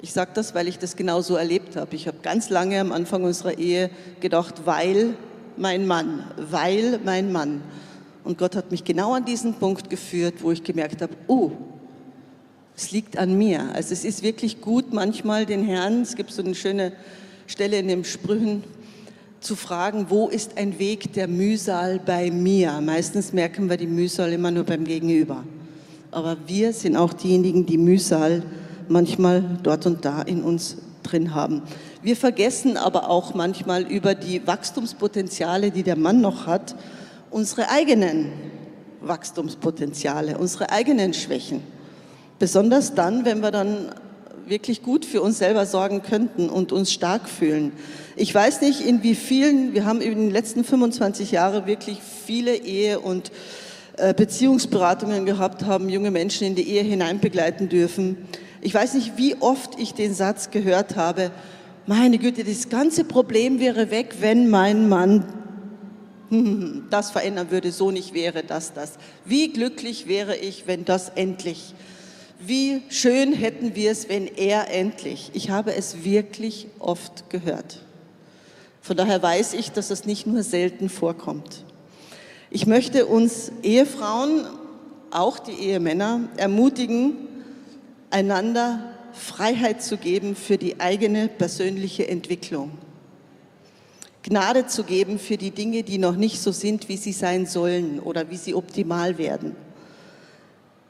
Ich 0.01 0.11
sage 0.11 0.31
das, 0.33 0.53
weil 0.53 0.67
ich 0.67 0.77
das 0.79 0.97
genauso 0.97 1.37
erlebt 1.37 1.77
habe. 1.77 1.95
Ich 1.95 2.07
habe 2.07 2.17
ganz 2.21 2.49
lange 2.49 2.81
am 2.81 2.91
Anfang 2.91 3.23
unserer 3.23 3.57
Ehe 3.57 3.89
gedacht, 4.19 4.65
weil 4.65 5.13
mein 5.55 5.87
Mann, 5.87 6.25
weil 6.35 6.99
mein 7.05 7.31
Mann. 7.31 7.61
Und 8.25 8.37
Gott 8.37 8.57
hat 8.57 8.69
mich 8.69 8.83
genau 8.83 9.13
an 9.13 9.23
diesen 9.23 9.53
Punkt 9.53 9.89
geführt, 9.89 10.35
wo 10.39 10.51
ich 10.51 10.61
gemerkt 10.61 11.01
habe, 11.01 11.13
oh, 11.27 11.51
es 12.79 12.91
liegt 12.91 13.17
an 13.17 13.37
mir. 13.37 13.73
Also 13.73 13.91
es 13.91 14.05
ist 14.05 14.23
wirklich 14.23 14.61
gut, 14.61 14.93
manchmal 14.93 15.45
den 15.45 15.65
Herrn, 15.65 16.01
es 16.01 16.15
gibt 16.15 16.31
so 16.31 16.41
eine 16.41 16.55
schöne 16.55 16.93
Stelle 17.45 17.77
in 17.77 17.89
den 17.89 18.05
Sprüchen, 18.05 18.63
zu 19.41 19.57
fragen, 19.57 20.05
wo 20.07 20.29
ist 20.29 20.57
ein 20.57 20.79
Weg 20.79 21.11
der 21.11 21.27
Mühsal 21.27 21.99
bei 21.99 22.31
mir? 22.31 22.79
Meistens 22.79 23.33
merken 23.33 23.69
wir 23.69 23.75
die 23.75 23.85
Mühsal 23.85 24.31
immer 24.31 24.49
nur 24.49 24.63
beim 24.63 24.85
Gegenüber. 24.85 25.43
Aber 26.11 26.37
wir 26.47 26.71
sind 26.71 26.95
auch 26.95 27.11
diejenigen, 27.11 27.65
die 27.65 27.77
Mühsal 27.77 28.43
manchmal 28.87 29.59
dort 29.61 29.85
und 29.85 30.05
da 30.05 30.21
in 30.21 30.41
uns 30.41 30.77
drin 31.03 31.35
haben. 31.35 31.63
Wir 32.01 32.15
vergessen 32.15 32.77
aber 32.77 33.09
auch 33.09 33.33
manchmal 33.33 33.83
über 33.83 34.15
die 34.15 34.47
Wachstumspotenziale, 34.47 35.71
die 35.71 35.83
der 35.83 35.97
Mann 35.97 36.21
noch 36.21 36.47
hat, 36.47 36.75
unsere 37.29 37.69
eigenen 37.69 38.31
Wachstumspotenziale, 39.01 40.37
unsere 40.37 40.71
eigenen 40.71 41.13
Schwächen. 41.13 41.61
Besonders 42.39 42.95
dann, 42.95 43.25
wenn 43.25 43.41
wir 43.41 43.51
dann 43.51 43.91
wirklich 44.47 44.81
gut 44.81 45.05
für 45.05 45.21
uns 45.21 45.37
selber 45.37 45.65
sorgen 45.65 46.01
könnten 46.01 46.49
und 46.49 46.71
uns 46.71 46.91
stark 46.91 47.29
fühlen. 47.29 47.71
Ich 48.15 48.33
weiß 48.33 48.61
nicht, 48.61 48.81
in 48.81 49.03
wie 49.03 49.15
vielen, 49.15 49.73
wir 49.73 49.85
haben 49.85 50.01
in 50.01 50.15
den 50.15 50.31
letzten 50.31 50.63
25 50.63 51.31
Jahren 51.31 51.67
wirklich 51.67 51.99
viele 52.25 52.55
Ehe- 52.55 52.99
und 52.99 53.31
äh, 53.97 54.13
Beziehungsberatungen 54.13 55.25
gehabt, 55.25 55.65
haben 55.65 55.89
junge 55.89 56.11
Menschen 56.11 56.47
in 56.47 56.55
die 56.55 56.67
Ehe 56.67 56.83
hineinbegleiten 56.83 57.69
dürfen. 57.69 58.17
Ich 58.61 58.73
weiß 58.73 58.95
nicht, 58.95 59.17
wie 59.17 59.35
oft 59.39 59.79
ich 59.79 59.93
den 59.93 60.13
Satz 60.13 60.51
gehört 60.51 60.95
habe, 60.95 61.31
meine 61.85 62.17
Güte, 62.17 62.43
das 62.43 62.69
ganze 62.69 63.03
Problem 63.03 63.59
wäre 63.59 63.89
weg, 63.89 64.15
wenn 64.19 64.49
mein 64.49 64.89
Mann 64.89 65.25
das 66.89 67.11
verändern 67.11 67.51
würde, 67.51 67.71
so 67.71 67.91
nicht 67.91 68.13
wäre 68.13 68.43
das, 68.43 68.73
das. 68.73 68.93
Wie 69.25 69.51
glücklich 69.51 70.07
wäre 70.07 70.35
ich, 70.35 70.67
wenn 70.67 70.85
das 70.85 71.09
endlich. 71.15 71.73
Wie 72.39 72.83
schön 72.89 73.33
hätten 73.33 73.75
wir 73.75 73.91
es, 73.91 74.07
wenn 74.07 74.25
er 74.25 74.71
endlich. 74.71 75.31
Ich 75.33 75.49
habe 75.49 75.75
es 75.75 76.05
wirklich 76.05 76.67
oft 76.79 77.29
gehört. 77.29 77.81
Von 78.81 78.95
daher 78.95 79.21
weiß 79.21 79.53
ich, 79.53 79.71
dass 79.73 79.91
es 79.91 80.05
nicht 80.05 80.25
nur 80.25 80.41
selten 80.43 80.87
vorkommt. 80.87 81.65
Ich 82.49 82.65
möchte 82.65 83.07
uns 83.07 83.51
Ehefrauen, 83.61 84.45
auch 85.11 85.37
die 85.37 85.51
Ehemänner, 85.51 86.29
ermutigen, 86.37 87.17
einander 88.09 88.85
Freiheit 89.11 89.83
zu 89.83 89.97
geben 89.97 90.33
für 90.35 90.57
die 90.57 90.79
eigene 90.79 91.27
persönliche 91.27 92.07
Entwicklung. 92.07 92.71
Gnade 94.23 94.65
zu 94.65 94.85
geben 94.85 95.19
für 95.19 95.35
die 95.35 95.51
Dinge, 95.51 95.83
die 95.83 95.97
noch 95.97 96.15
nicht 96.15 96.39
so 96.39 96.53
sind, 96.53 96.87
wie 96.87 96.97
sie 96.97 97.13
sein 97.13 97.45
sollen 97.45 97.99
oder 97.99 98.29
wie 98.29 98.37
sie 98.37 98.53
optimal 98.53 99.17
werden. 99.17 99.55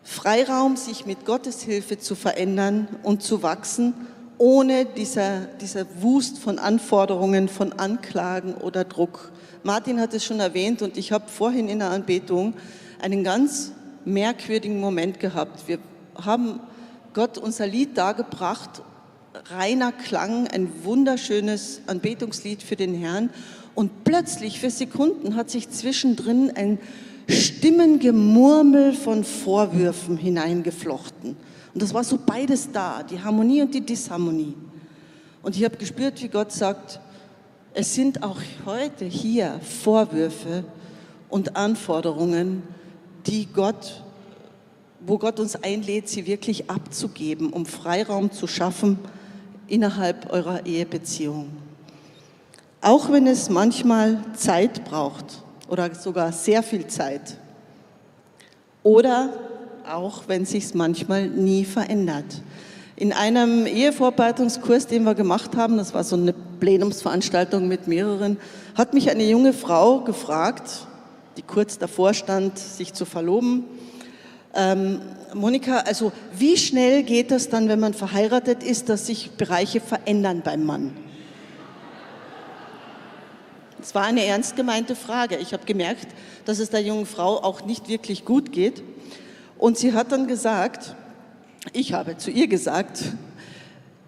Freiraum, 0.09 0.75
sich 0.75 1.05
mit 1.05 1.23
Gottes 1.23 1.61
Hilfe 1.61 1.99
zu 1.99 2.15
verändern 2.15 2.87
und 3.03 3.21
zu 3.21 3.43
wachsen, 3.43 3.93
ohne 4.39 4.85
dieser, 4.85 5.41
dieser 5.61 5.85
Wust 6.01 6.39
von 6.39 6.57
Anforderungen, 6.57 7.47
von 7.47 7.73
Anklagen 7.73 8.55
oder 8.55 8.85
Druck. 8.85 9.31
Martin 9.61 10.01
hat 10.01 10.15
es 10.15 10.25
schon 10.25 10.39
erwähnt 10.39 10.81
und 10.81 10.97
ich 10.97 11.11
habe 11.11 11.29
vorhin 11.29 11.69
in 11.69 11.77
der 11.77 11.91
Anbetung 11.91 12.55
einen 12.99 13.23
ganz 13.23 13.71
merkwürdigen 14.03 14.79
Moment 14.79 15.19
gehabt. 15.19 15.67
Wir 15.67 15.77
haben 16.15 16.59
Gott 17.13 17.37
unser 17.37 17.67
Lied 17.67 17.95
dargebracht, 17.95 18.81
reiner 19.51 19.91
Klang, 19.91 20.47
ein 20.47 20.71
wunderschönes 20.83 21.81
Anbetungslied 21.85 22.63
für 22.63 22.75
den 22.75 22.95
Herrn. 22.95 23.29
Und 23.75 24.03
plötzlich 24.05 24.59
für 24.59 24.71
Sekunden 24.71 25.35
hat 25.35 25.51
sich 25.51 25.69
zwischendrin 25.69 26.51
ein 26.55 26.79
Stimmengemurmel 27.29 28.93
von 28.93 29.23
Vorwürfen 29.23 30.17
hineingeflochten. 30.17 31.37
Und 31.73 31.81
das 31.81 31.93
war 31.93 32.03
so 32.03 32.17
beides 32.25 32.71
da, 32.71 33.03
die 33.03 33.21
Harmonie 33.21 33.61
und 33.61 33.73
die 33.73 33.81
Disharmonie. 33.81 34.55
Und 35.43 35.55
ich 35.55 35.63
habe 35.63 35.77
gespürt, 35.77 36.21
wie 36.21 36.27
Gott 36.27 36.51
sagt, 36.51 36.99
es 37.73 37.93
sind 37.93 38.23
auch 38.23 38.39
heute 38.65 39.05
hier 39.05 39.59
Vorwürfe 39.61 40.63
und 41.29 41.55
Anforderungen, 41.55 42.63
die 43.25 43.45
Gott 43.45 44.03
wo 44.99 45.17
Gott 45.17 45.39
uns 45.39 45.55
einlädt, 45.55 46.09
sie 46.09 46.27
wirklich 46.27 46.69
abzugeben, 46.69 47.51
um 47.51 47.65
Freiraum 47.65 48.31
zu 48.31 48.47
schaffen 48.47 48.99
innerhalb 49.67 50.31
eurer 50.31 50.65
Ehebeziehung. 50.65 51.49
Auch 52.81 53.11
wenn 53.11 53.27
es 53.27 53.49
manchmal 53.49 54.23
Zeit 54.35 54.85
braucht 54.85 55.43
oder 55.69 55.93
sogar 55.95 56.31
sehr 56.31 56.63
viel 56.63 56.87
Zeit. 56.87 57.37
Oder 58.83 59.33
auch 59.89 60.23
wenn 60.27 60.45
sich 60.45 60.65
es 60.65 60.73
manchmal 60.73 61.27
nie 61.27 61.65
verändert. 61.65 62.41
In 62.95 63.13
einem 63.13 63.65
Ehevorbereitungskurs, 63.65 64.87
den 64.87 65.03
wir 65.03 65.15
gemacht 65.15 65.55
haben, 65.55 65.77
das 65.77 65.93
war 65.93 66.03
so 66.03 66.15
eine 66.15 66.33
Plenumsveranstaltung 66.33 67.67
mit 67.67 67.87
mehreren, 67.87 68.37
hat 68.75 68.93
mich 68.93 69.09
eine 69.09 69.23
junge 69.23 69.53
Frau 69.53 70.01
gefragt, 70.01 70.87
die 71.37 71.41
kurz 71.41 71.77
davor 71.77 72.13
stand, 72.13 72.59
sich 72.59 72.93
zu 72.93 73.05
verloben, 73.05 73.63
ähm, 74.53 74.99
Monika, 75.33 75.79
also 75.79 76.11
wie 76.35 76.57
schnell 76.57 77.03
geht 77.03 77.31
das 77.31 77.49
dann, 77.49 77.69
wenn 77.69 77.79
man 77.79 77.93
verheiratet 77.93 78.63
ist, 78.63 78.89
dass 78.89 79.05
sich 79.05 79.31
Bereiche 79.31 79.79
verändern 79.79 80.41
beim 80.43 80.65
Mann? 80.65 80.93
Es 83.81 83.95
war 83.95 84.03
eine 84.03 84.25
ernst 84.25 84.55
gemeinte 84.55 84.95
Frage. 84.95 85.37
Ich 85.37 85.53
habe 85.53 85.65
gemerkt, 85.65 86.07
dass 86.45 86.59
es 86.59 86.69
der 86.69 86.81
jungen 86.81 87.05
Frau 87.05 87.37
auch 87.41 87.65
nicht 87.65 87.87
wirklich 87.87 88.25
gut 88.25 88.51
geht. 88.51 88.83
Und 89.57 89.77
sie 89.77 89.93
hat 89.93 90.11
dann 90.11 90.27
gesagt, 90.27 90.95
ich 91.73 91.93
habe 91.93 92.17
zu 92.17 92.31
ihr 92.31 92.47
gesagt, 92.47 93.03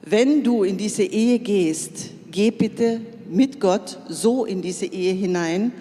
wenn 0.01 0.43
du 0.43 0.63
in 0.63 0.77
diese 0.77 1.03
Ehe 1.03 1.39
gehst, 1.39 2.09
geh 2.31 2.51
bitte 2.51 3.01
mit 3.29 3.59
Gott 3.59 3.99
so 4.09 4.45
in 4.45 4.61
diese 4.61 4.85
Ehe 4.85 5.13
hinein, 5.13 5.71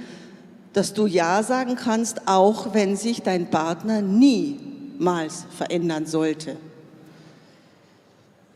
dass 0.73 0.95
du 0.95 1.07
Ja 1.07 1.43
sagen 1.43 1.75
kannst, 1.75 2.29
auch 2.29 2.75
wenn 2.75 2.97
sich 2.97 3.23
dein 3.23 3.51
Partner 3.51 4.03
niemals 4.03 5.47
verändern 5.57 6.07
sollte. 6.07 6.57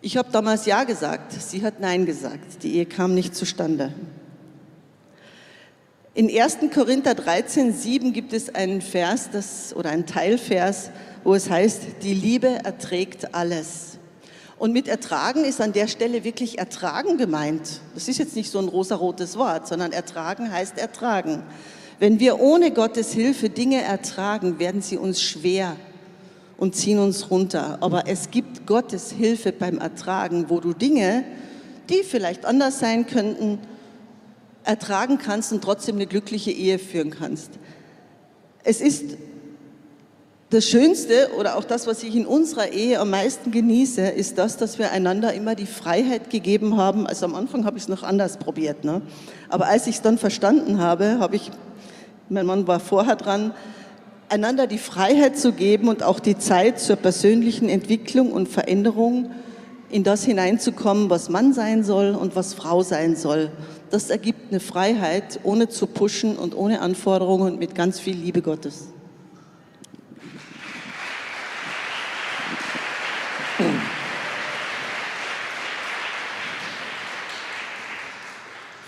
Ich 0.01 0.17
habe 0.17 0.29
damals 0.31 0.67
Ja 0.67 0.85
gesagt, 0.85 1.33
sie 1.33 1.65
hat 1.65 1.81
Nein 1.81 2.05
gesagt. 2.07 2.63
Die 2.63 2.77
Ehe 2.77 2.87
kam 2.87 3.15
nicht 3.15 3.35
zustande. 3.35 3.93
In 6.17 6.31
1. 6.31 6.59
Korinther 6.73 7.17
13, 7.17 7.73
7 7.73 8.13
gibt 8.13 8.33
es 8.33 8.55
einen 8.55 8.83
Vers 8.83 9.31
das, 9.33 9.75
oder 9.75 9.91
einen 9.91 10.07
Teilvers, 10.07 10.91
wo 11.25 11.35
es 11.35 11.51
heißt, 11.51 11.83
die 12.05 12.15
Liebe 12.15 12.61
erträgt 12.63 13.35
alles. 13.35 13.99
Und 14.57 14.73
mit 14.73 14.87
ertragen 14.87 15.45
ist 15.45 15.61
an 15.61 15.73
der 15.73 15.89
Stelle 15.89 16.23
wirklich 16.23 16.59
ertragen 16.59 17.19
gemeint. 17.19 17.81
Das 17.95 18.07
ist 18.07 18.19
jetzt 18.19 18.37
nicht 18.37 18.49
so 18.49 18.61
ein 18.61 18.69
rosarotes 18.69 19.37
Wort, 19.37 19.67
sondern 19.67 19.91
ertragen 19.91 20.53
heißt 20.53 20.79
ertragen. 20.79 21.43
Wenn 21.99 22.21
wir 22.21 22.39
ohne 22.39 22.71
Gottes 22.71 23.13
Hilfe 23.13 23.51
Dinge 23.51 23.83
ertragen, 23.83 24.61
werden 24.61 24.83
sie 24.83 24.99
uns 24.99 25.21
schwer 25.21 25.75
und 26.57 26.77
ziehen 26.77 27.01
uns 27.01 27.29
runter. 27.33 27.79
Aber 27.81 28.07
es 28.07 28.31
gibt 28.31 28.69
Gottes 28.69 29.11
Hilfe 29.11 29.51
beim 29.51 29.79
Ertragen, 29.79 30.49
wo 30.49 30.61
du 30.61 30.75
Dinge, 30.75 31.25
die 31.89 32.05
vielleicht 32.05 32.45
anders 32.47 32.79
sein 32.79 33.05
könnten, 33.09 33.59
ertragen 34.65 35.19
kannst 35.19 35.53
und 35.53 35.63
trotzdem 35.63 35.97
eine 35.97 36.07
glückliche 36.07 36.51
Ehe 36.51 36.79
führen 36.79 37.11
kannst. 37.11 37.51
Es 38.63 38.81
ist 38.81 39.17
das 40.51 40.65
Schönste 40.65 41.31
oder 41.39 41.57
auch 41.57 41.65
das, 41.65 41.87
was 41.87 42.03
ich 42.03 42.15
in 42.15 42.27
unserer 42.27 42.73
Ehe 42.73 43.01
am 43.01 43.11
meisten 43.11 43.51
genieße, 43.51 44.03
ist 44.03 44.39
das, 44.39 44.57
dass 44.57 44.79
wir 44.79 44.93
einander 44.93 45.33
immer 45.33 45.55
die 45.55 45.67
Freiheit 45.67 46.31
gegeben 46.31 46.77
haben. 46.77 47.07
Also 47.07 47.27
am 47.27 47.35
Anfang 47.35 47.65
habe 47.65 47.77
ich 47.77 47.85
es 47.85 47.89
noch 47.89 48.03
anders 48.03 48.37
probiert, 48.37 48.85
ne? 48.85 49.03
aber 49.49 49.67
als 49.67 49.87
ich 49.87 49.97
es 49.97 50.03
dann 50.03 50.17
verstanden 50.17 50.79
habe, 50.79 51.19
habe 51.19 51.37
ich 51.37 51.51
mein 52.29 52.47
Mann 52.47 52.67
war 52.67 52.81
vorher 52.81 53.17
dran, 53.17 53.53
einander 54.29 54.67
die 54.67 54.79
Freiheit 54.79 55.39
zu 55.39 55.53
geben 55.53 55.89
und 55.89 56.03
auch 56.03 56.21
die 56.21 56.39
Zeit 56.39 56.81
zur 56.81 56.97
persönlichen 56.97 57.69
Entwicklung 57.69 58.33
und 58.33 58.49
Veränderung 58.49 59.31
in 59.91 60.03
das 60.03 60.25
hineinzukommen, 60.25 61.11
was 61.11 61.29
Mann 61.29 61.53
sein 61.53 61.85
soll 61.85 62.15
und 62.15 62.35
was 62.35 62.55
Frau 62.55 62.83
sein 62.83 63.17
soll. 63.17 63.51
Das 63.91 64.11
ergibt 64.11 64.51
eine 64.51 64.61
Freiheit, 64.61 65.41
ohne 65.43 65.69
zu 65.69 65.87
pushen 65.87 66.37
und 66.37 66.57
ohne 66.57 66.81
Anforderungen 66.81 67.53
und 67.53 67.59
mit 67.59 67.75
ganz 67.75 68.01
viel 68.01 68.17
Liebe 68.17 68.43
Gottes. 68.43 68.89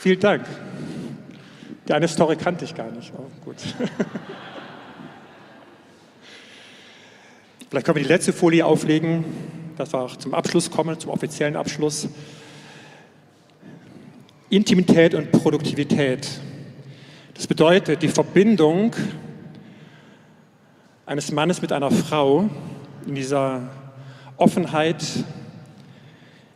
Vielen 0.01 0.21
Dank. 0.21 0.45
Die 1.89 1.93
eine 1.93 2.09
Story 2.09 2.37
kannte 2.37 2.65
ich 2.65 2.75
gar 2.75 2.91
nicht. 2.91 3.13
Oh, 3.17 3.27
gut. 3.45 3.57
Vielleicht 7.69 7.87
können 7.87 7.97
wir 7.97 8.03
die 8.03 8.09
letzte 8.09 8.33
Folie 8.33 8.65
auflegen, 8.65 9.25
dass 9.77 9.93
wir 9.93 10.01
auch 10.01 10.17
zum 10.17 10.35
Abschluss 10.35 10.71
kommen, 10.71 10.99
zum 10.99 11.11
offiziellen 11.11 11.57
Abschluss. 11.57 12.09
Intimität 14.51 15.15
und 15.15 15.33
Produktivität. 15.33 16.29
Das 17.35 17.47
bedeutet 17.47 18.03
die 18.03 18.09
Verbindung 18.09 18.95
eines 21.05 21.33
Mannes 21.33 21.63
mit 21.63 21.73
einer 21.73 21.91
Frau 21.91 22.49
in 23.07 23.15
dieser 23.15 23.69
Offenheit, 24.37 25.05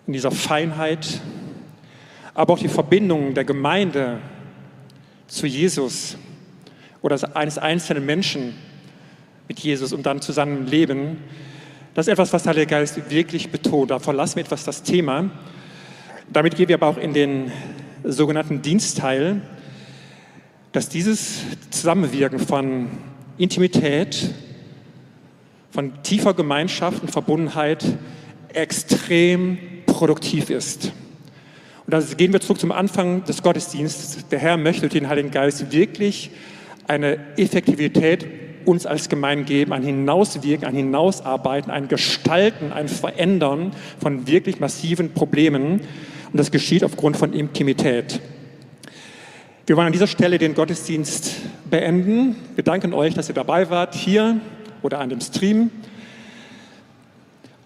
in 0.07 0.13
dieser 0.13 0.31
Feinheit, 0.31 1.21
aber 2.35 2.55
auch 2.55 2.59
die 2.59 2.69
Verbindung 2.69 3.35
der 3.35 3.45
Gemeinde 3.45 4.19
zu 5.27 5.47
Jesus 5.47 6.17
oder 7.03 7.19
eines 7.37 7.59
einzelnen 7.59 8.07
Menschen 8.07 8.55
mit 9.49 9.61
Jesus 9.61 9.93
und 9.93 10.07
dann 10.07 10.21
zusammen 10.21 10.67
leben, 10.67 11.19
das 11.95 12.07
ist 12.07 12.13
etwas, 12.13 12.33
was 12.33 12.45
der 12.45 12.51
Heilige 12.51 12.69
Geist 12.69 13.11
wirklich 13.11 13.51
betont. 13.51 13.91
Da 13.91 13.99
verlassen 13.99 14.37
wir 14.37 14.45
etwas 14.45 14.65
das 14.65 14.83
Thema. 14.83 15.29
Damit 16.33 16.55
gehen 16.55 16.69
wir 16.69 16.77
aber 16.77 16.87
auch 16.87 16.97
in 16.97 17.13
den 17.13 17.51
sogenannten 18.05 18.63
Dienstteil, 18.63 19.43
dass 20.73 20.89
dieses 20.89 21.41
Zusammenwirken 21.71 22.39
von 22.39 22.89
Intimität, 23.39 24.31
von 25.71 26.03
tiefer 26.03 26.35
Gemeinschaft 26.35 27.03
und 27.03 27.11
Verbundenheit 27.11 27.85
extrem 28.53 29.59
produktiv 29.87 30.51
ist. 30.51 30.93
Und 31.87 31.95
da 31.95 32.01
gehen 32.17 32.33
wir 32.33 32.41
zurück 32.41 32.61
zum 32.61 32.73
Anfang 32.73 33.25
des 33.25 33.43
Gottesdienstes. 33.43 34.29
Der 34.29 34.39
Herr 34.39 34.57
möchte 34.57 34.89
den 34.89 35.09
Heiligen 35.09 35.31
Geist 35.31 35.73
wirklich 35.73 36.31
eine 36.87 37.19
Effektivität 37.37 38.27
uns 38.65 38.87
als 38.87 39.09
Gemeinde 39.09 39.45
geben, 39.45 39.73
ein 39.73 39.83
Hinauswirken, 39.83 40.67
ein 40.67 40.75
Hinausarbeiten, 40.75 41.71
ein 41.71 41.89
Gestalten, 41.89 42.73
ein 42.73 42.89
Verändern 42.89 43.73
von 44.01 44.27
wirklich 44.27 44.61
massiven 44.61 45.13
Problemen. 45.13 45.81
Und 46.33 46.39
das 46.39 46.53
geschieht 46.53 46.85
aufgrund 46.85 47.17
von 47.17 47.33
Intimität. 47.33 48.21
Wir 49.67 49.77
wollen 49.77 49.89
an 49.89 49.93
dieser 49.93 50.07
Stelle 50.07 50.39
den 50.39 50.55
Gottesdienst 50.55 51.37
beenden. 51.69 52.37
Wir 52.55 52.63
danken 52.63 52.95
euch, 52.95 53.15
dass 53.15 53.29
ihr 53.29 53.35
dabei 53.35 53.69
wart, 53.69 53.97
hier 53.97 54.41
oder 54.83 55.01
an 55.01 55.09
dem 55.09 55.21
Stream. 55.21 55.71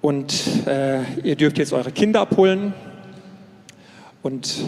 Und 0.00 0.66
äh, 0.66 1.02
ihr 1.22 1.36
dürft 1.36 1.58
jetzt 1.58 1.74
eure 1.74 1.92
Kinder 1.92 2.20
abholen. 2.20 2.72
Und 4.22 4.58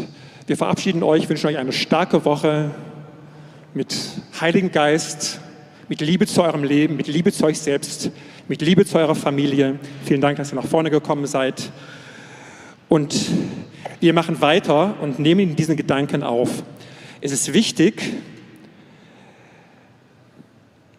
wir 0.47 0.59
verabschieden 0.59 1.03
euch, 1.03 1.27
wünschen 1.31 1.47
euch 1.47 1.57
eine 1.57 1.73
starke 1.73 2.27
Woche 2.27 2.73
mit 3.73 3.95
Heiligen 4.41 4.73
Geist, 4.73 5.41
mit 5.89 6.03
Liebe 6.03 6.27
zu 6.27 6.43
eurem 6.43 6.65
Leben, 6.65 6.97
mit 6.97 7.07
Liebe 7.07 7.33
zu 7.33 7.45
euch 7.45 7.59
selbst, 7.59 8.11
mit 8.47 8.61
Liebe 8.61 8.85
zu 8.85 8.99
eurer 8.99 9.15
Familie. 9.15 9.79
Vielen 10.05 10.21
Dank, 10.21 10.37
dass 10.37 10.53
ihr 10.53 10.57
nach 10.57 10.67
vorne 10.67 10.91
gekommen 10.91 11.27
seid. 11.27 11.71
Und 12.89 13.15
wir 14.01 14.13
machen 14.13 14.41
weiter 14.41 14.95
und 15.01 15.19
nehmen 15.19 15.57
diesen 15.57 15.77
Gedanken 15.77 16.23
auf. 16.23 16.63
Es 17.21 17.33
ist 17.33 17.53
wichtig, 17.53 18.03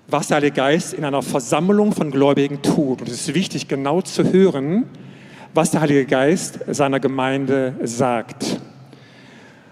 was 0.07 0.27
der 0.27 0.37
Heilige 0.37 0.55
Geist 0.55 0.93
in 0.93 1.03
einer 1.03 1.21
Versammlung 1.21 1.91
von 1.91 2.11
Gläubigen 2.11 2.61
tut. 2.61 3.01
Und 3.01 3.09
es 3.09 3.27
ist 3.27 3.35
wichtig, 3.35 3.67
genau 3.67 4.01
zu 4.01 4.31
hören, 4.31 4.85
was 5.53 5.71
der 5.71 5.81
Heilige 5.81 6.05
Geist 6.05 6.59
seiner 6.67 6.99
Gemeinde 6.99 7.75
sagt. 7.83 8.59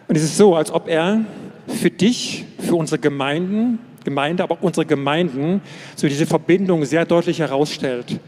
Und 0.08 0.16
es 0.16 0.24
ist 0.24 0.38
so, 0.38 0.56
als 0.56 0.72
ob 0.72 0.88
er 0.88 1.22
für 1.68 1.90
dich, 1.90 2.46
für 2.60 2.76
unsere 2.76 3.00
Gemeinden, 3.00 3.80
Gemeinde, 4.04 4.44
aber 4.44 4.56
auch 4.56 4.62
unsere 4.62 4.86
Gemeinden, 4.86 5.62
so 5.96 6.08
diese 6.08 6.26
Verbindung 6.26 6.86
sehr 6.86 7.06
deutlich 7.06 7.40
herausstellt. 7.40 8.20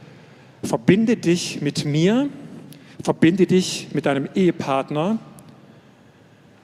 Verbinde 0.64 1.18
dich 1.18 1.62
mit 1.62 1.86
mir, 1.86 2.30
verbinde 3.04 3.46
dich 3.46 3.90
mit 3.94 4.06
deinem 4.06 4.28
Ehepartner, 4.36 5.18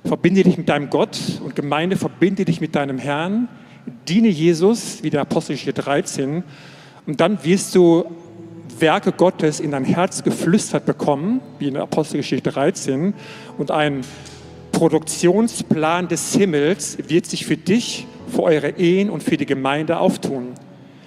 verbinde 0.05 0.43
dich 0.43 0.57
mit 0.57 0.69
deinem 0.69 0.89
Gott. 0.89 1.17
Und 1.43 1.55
Gemeinde, 1.55 1.95
verbinde 1.95 2.45
dich 2.45 2.61
mit 2.61 2.75
deinem 2.75 2.97
Herrn, 2.97 3.47
diene 4.07 4.29
Jesus, 4.29 5.03
wie 5.03 5.09
der 5.09 5.21
Apostelgeschichte 5.21 5.81
13, 5.81 6.43
und 7.05 7.19
dann 7.19 7.43
wirst 7.43 7.75
du 7.75 8.05
Werke 8.79 9.11
Gottes 9.11 9.59
in 9.59 9.71
dein 9.71 9.83
Herz 9.83 10.23
geflüstert 10.23 10.85
bekommen, 10.85 11.41
wie 11.59 11.67
in 11.67 11.73
der 11.73 11.83
Apostelgeschichte 11.83 12.49
13, 12.49 13.13
und 13.57 13.71
ein 13.71 14.01
Produktionsplan 14.71 16.07
des 16.07 16.33
Himmels 16.33 16.97
wird 17.07 17.25
sich 17.25 17.45
für 17.45 17.57
dich, 17.57 18.07
für 18.27 18.43
eure 18.43 18.69
Ehen 18.69 19.09
und 19.09 19.21
für 19.21 19.37
die 19.37 19.45
Gemeinde 19.45 19.99
auftun. 19.99 20.53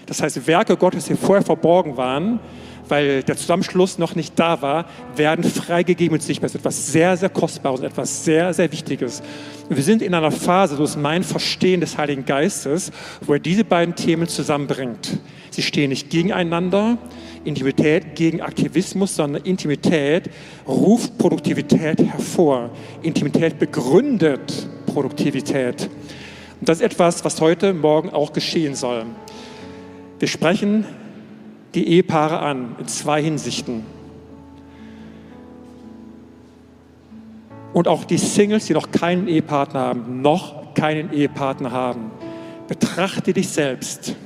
Das 0.06 0.22
heißt, 0.22 0.46
Werke 0.46 0.76
Gottes, 0.76 1.06
die 1.06 1.14
vorher 1.14 1.44
verborgen 1.44 1.96
waren, 1.96 2.38
weil 2.88 3.22
der 3.22 3.36
Zusammenschluss 3.36 3.98
noch 3.98 4.14
nicht 4.14 4.38
da 4.38 4.62
war, 4.62 4.86
werden 5.16 5.44
freigegeben 5.44 6.16
und 6.16 6.22
sichtbar. 6.22 6.48
Das 6.48 6.54
ist 6.54 6.60
etwas 6.60 6.92
sehr, 6.92 7.16
sehr 7.16 7.28
Kostbares, 7.28 7.80
etwas 7.80 8.24
sehr, 8.24 8.52
sehr 8.54 8.70
Wichtiges. 8.72 9.22
wir 9.68 9.82
sind 9.82 10.02
in 10.02 10.14
einer 10.14 10.30
Phase, 10.30 10.76
so 10.76 10.84
ist 10.84 10.96
mein 10.96 11.24
Verstehen 11.24 11.80
des 11.80 11.98
Heiligen 11.98 12.24
Geistes, 12.24 12.92
wo 13.22 13.34
er 13.34 13.40
diese 13.40 13.64
beiden 13.64 13.94
Themen 13.94 14.28
zusammenbringt. 14.28 15.18
Sie 15.50 15.62
stehen 15.62 15.90
nicht 15.90 16.10
gegeneinander, 16.10 16.98
Intimität 17.44 18.16
gegen 18.16 18.40
Aktivismus, 18.40 19.16
sondern 19.16 19.42
Intimität 19.44 20.30
ruft 20.66 21.16
Produktivität 21.16 22.02
hervor. 22.02 22.70
Intimität 23.02 23.58
begründet 23.58 24.68
Produktivität. 24.86 25.88
Und 26.60 26.68
das 26.68 26.78
ist 26.78 26.84
etwas, 26.84 27.24
was 27.24 27.40
heute 27.40 27.72
Morgen 27.72 28.10
auch 28.10 28.32
geschehen 28.32 28.74
soll. 28.74 29.04
Wir 30.18 30.28
sprechen 30.28 30.86
die 31.76 31.86
Ehepaare 31.88 32.40
an 32.40 32.74
in 32.78 32.88
zwei 32.88 33.22
Hinsichten. 33.22 33.84
Und 37.72 37.86
auch 37.86 38.04
die 38.04 38.16
Singles, 38.16 38.64
die 38.64 38.72
noch 38.72 38.90
keinen 38.90 39.28
Ehepartner 39.28 39.80
haben, 39.80 40.22
noch 40.22 40.74
keinen 40.74 41.12
Ehepartner 41.12 41.70
haben. 41.70 42.10
Betrachte 42.66 43.34
dich 43.34 43.48
selbst. 43.48 44.16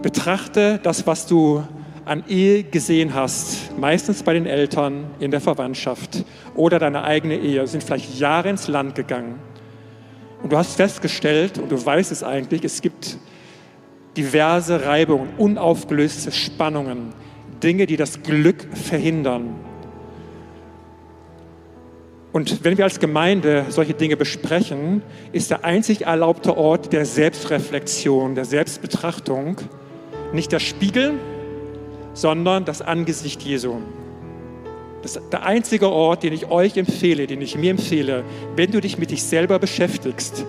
Betrachte 0.00 0.78
das, 0.80 1.06
was 1.06 1.26
du 1.26 1.64
an 2.04 2.22
Ehe 2.28 2.62
gesehen 2.62 3.12
hast, 3.12 3.76
meistens 3.76 4.22
bei 4.22 4.32
den 4.32 4.46
Eltern, 4.46 5.04
in 5.18 5.30
der 5.32 5.40
Verwandtschaft 5.40 6.24
oder 6.54 6.78
deine 6.78 7.02
eigene 7.02 7.36
Ehe, 7.36 7.66
sind 7.66 7.82
vielleicht 7.82 8.18
Jahre 8.18 8.48
ins 8.48 8.68
Land 8.68 8.94
gegangen. 8.94 9.40
Und 10.42 10.52
du 10.52 10.56
hast 10.56 10.76
festgestellt, 10.76 11.58
und 11.58 11.70
du 11.70 11.84
weißt 11.84 12.12
es 12.12 12.22
eigentlich, 12.22 12.64
es 12.64 12.80
gibt 12.80 13.18
diverse 14.18 14.84
Reibungen, 14.84 15.28
unaufgelöste 15.38 16.32
Spannungen, 16.32 17.12
Dinge, 17.62 17.86
die 17.86 17.96
das 17.96 18.22
Glück 18.22 18.66
verhindern. 18.74 19.54
Und 22.32 22.64
wenn 22.64 22.76
wir 22.76 22.84
als 22.84 22.98
Gemeinde 22.98 23.66
solche 23.68 23.94
Dinge 23.94 24.16
besprechen, 24.16 25.02
ist 25.32 25.50
der 25.50 25.64
einzig 25.64 26.02
erlaubte 26.02 26.56
Ort 26.56 26.92
der 26.92 27.06
Selbstreflexion, 27.06 28.34
der 28.34 28.44
Selbstbetrachtung 28.44 29.56
nicht 30.32 30.52
der 30.52 30.60
Spiegel, 30.60 31.14
sondern 32.12 32.64
das 32.64 32.82
Angesicht 32.82 33.42
Jesu. 33.42 33.76
Das 35.02 35.14
ist 35.16 35.32
der 35.32 35.44
einzige 35.44 35.88
Ort, 35.90 36.24
den 36.24 36.32
ich 36.32 36.50
euch 36.50 36.76
empfehle, 36.76 37.28
den 37.28 37.40
ich 37.40 37.56
mir 37.56 37.70
empfehle, 37.70 38.24
wenn 38.56 38.72
du 38.72 38.80
dich 38.80 38.98
mit 38.98 39.12
dich 39.12 39.22
selber 39.22 39.60
beschäftigst, 39.60 40.44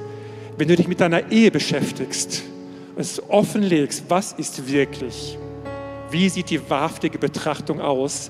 wenn 0.58 0.68
du 0.68 0.76
dich 0.76 0.88
mit 0.88 1.00
deiner 1.00 1.32
Ehe 1.32 1.52
beschäftigst 1.52 2.44
es 3.00 3.22
offenlegst, 3.30 4.04
was 4.10 4.34
ist 4.34 4.70
wirklich, 4.70 5.38
wie 6.12 6.28
sieht 6.28 6.50
die 6.50 6.70
wahrhaftige 6.70 7.18
Betrachtung 7.18 7.80
aus? 7.80 8.30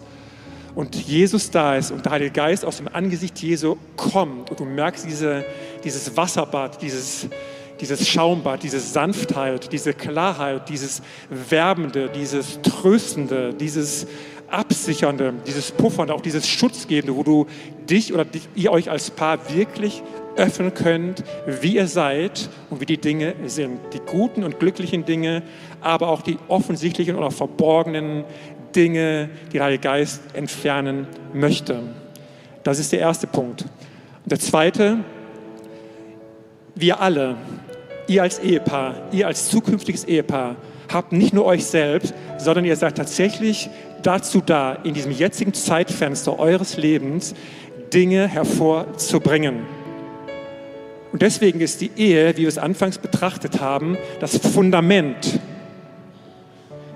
Und 0.75 0.95
Jesus 0.95 1.49
da 1.49 1.75
ist 1.75 1.91
und 1.91 2.05
der 2.05 2.11
Heilige 2.11 2.31
Geist 2.31 2.63
aus 2.63 2.77
dem 2.77 2.87
Angesicht 2.87 3.39
Jesu 3.39 3.77
kommt 3.97 4.51
und 4.51 4.59
du 4.59 4.65
merkst 4.65 5.05
diese, 5.05 5.43
dieses 5.83 6.15
Wasserbad, 6.15 6.79
dieses, 6.83 7.27
dieses 7.81 8.07
Schaumbad, 8.07 8.61
diese 8.61 8.79
Sanftheit, 8.79 9.71
diese 9.71 9.93
Klarheit, 9.93 10.69
dieses 10.69 11.01
Werbende, 11.29 12.09
dieses 12.09 12.61
Tröstende, 12.61 13.55
dieses 13.55 14.05
Absichernde, 14.51 15.33
dieses 15.47 15.71
Puffernde, 15.71 16.13
auch 16.13 16.21
dieses 16.21 16.47
Schutzgebende, 16.47 17.15
wo 17.15 17.23
du 17.23 17.47
dich 17.89 18.13
oder 18.13 18.23
dich, 18.23 18.47
ihr 18.53 18.71
euch 18.71 18.91
als 18.91 19.09
Paar 19.09 19.39
wirklich 19.51 20.03
öffnen 20.39 20.73
könnt, 20.73 21.23
wie 21.45 21.75
ihr 21.75 21.87
seid 21.87 22.49
und 22.69 22.79
wie 22.81 22.85
die 22.85 22.97
Dinge 22.97 23.35
sind. 23.45 23.79
Die 23.93 23.99
guten 23.99 24.43
und 24.43 24.59
glücklichen 24.59 25.05
Dinge, 25.05 25.43
aber 25.81 26.07
auch 26.07 26.21
die 26.21 26.37
offensichtlichen 26.47 27.15
oder 27.15 27.29
verborgenen 27.29 28.23
Dinge, 28.75 29.29
die 29.51 29.57
der 29.57 29.77
Geist 29.77 30.21
entfernen 30.33 31.07
möchte. 31.33 31.81
Das 32.63 32.79
ist 32.79 32.91
der 32.91 32.99
erste 32.99 33.27
Punkt. 33.27 33.63
Und 34.23 34.31
der 34.31 34.39
zweite, 34.39 34.99
wir 36.75 37.01
alle, 37.01 37.35
ihr 38.07 38.23
als 38.23 38.39
Ehepaar, 38.39 38.95
ihr 39.11 39.27
als 39.27 39.49
zukünftiges 39.49 40.05
Ehepaar, 40.05 40.55
habt 40.91 41.11
nicht 41.11 41.33
nur 41.33 41.45
euch 41.45 41.65
selbst, 41.65 42.13
sondern 42.37 42.65
ihr 42.65 42.75
seid 42.75 42.95
tatsächlich 42.95 43.69
dazu 44.01 44.41
da, 44.43 44.73
in 44.83 44.93
diesem 44.93 45.11
jetzigen 45.11 45.53
Zeitfenster 45.53 46.39
eures 46.39 46.77
Lebens 46.77 47.35
Dinge 47.91 48.27
hervorzubringen. 48.27 49.78
Und 51.11 51.21
deswegen 51.21 51.59
ist 51.59 51.81
die 51.81 51.91
Ehe, 51.95 52.35
wie 52.37 52.41
wir 52.41 52.47
es 52.47 52.57
anfangs 52.57 52.97
betrachtet 52.97 53.59
haben, 53.59 53.97
das 54.19 54.37
Fundament. 54.37 55.39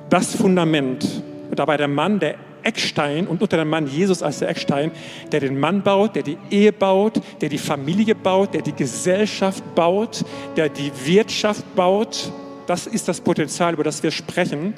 Das 0.09 0.35
Fundament. 0.35 1.23
Und 1.49 1.57
dabei 1.57 1.77
der 1.77 1.87
Mann, 1.87 2.19
der 2.19 2.35
Eckstein 2.63 3.27
und 3.27 3.41
unter 3.41 3.57
dem 3.57 3.69
Mann 3.69 3.87
Jesus 3.87 4.23
als 4.23 4.39
der 4.39 4.49
Eckstein, 4.49 4.91
der 5.31 5.39
den 5.39 5.59
Mann 5.59 5.81
baut, 5.81 6.15
der 6.15 6.23
die 6.23 6.37
Ehe 6.49 6.71
baut, 6.71 7.21
der 7.41 7.49
die 7.49 7.57
Familie 7.57 8.15
baut, 8.15 8.53
der 8.53 8.61
die 8.61 8.73
Gesellschaft 8.73 9.63
baut, 9.75 10.23
der 10.55 10.69
die 10.69 10.91
Wirtschaft 11.05 11.75
baut. 11.75 12.31
Das 12.67 12.87
ist 12.87 13.07
das 13.07 13.19
Potenzial, 13.19 13.73
über 13.73 13.83
das 13.83 14.01
wir 14.03 14.11
sprechen. 14.11 14.73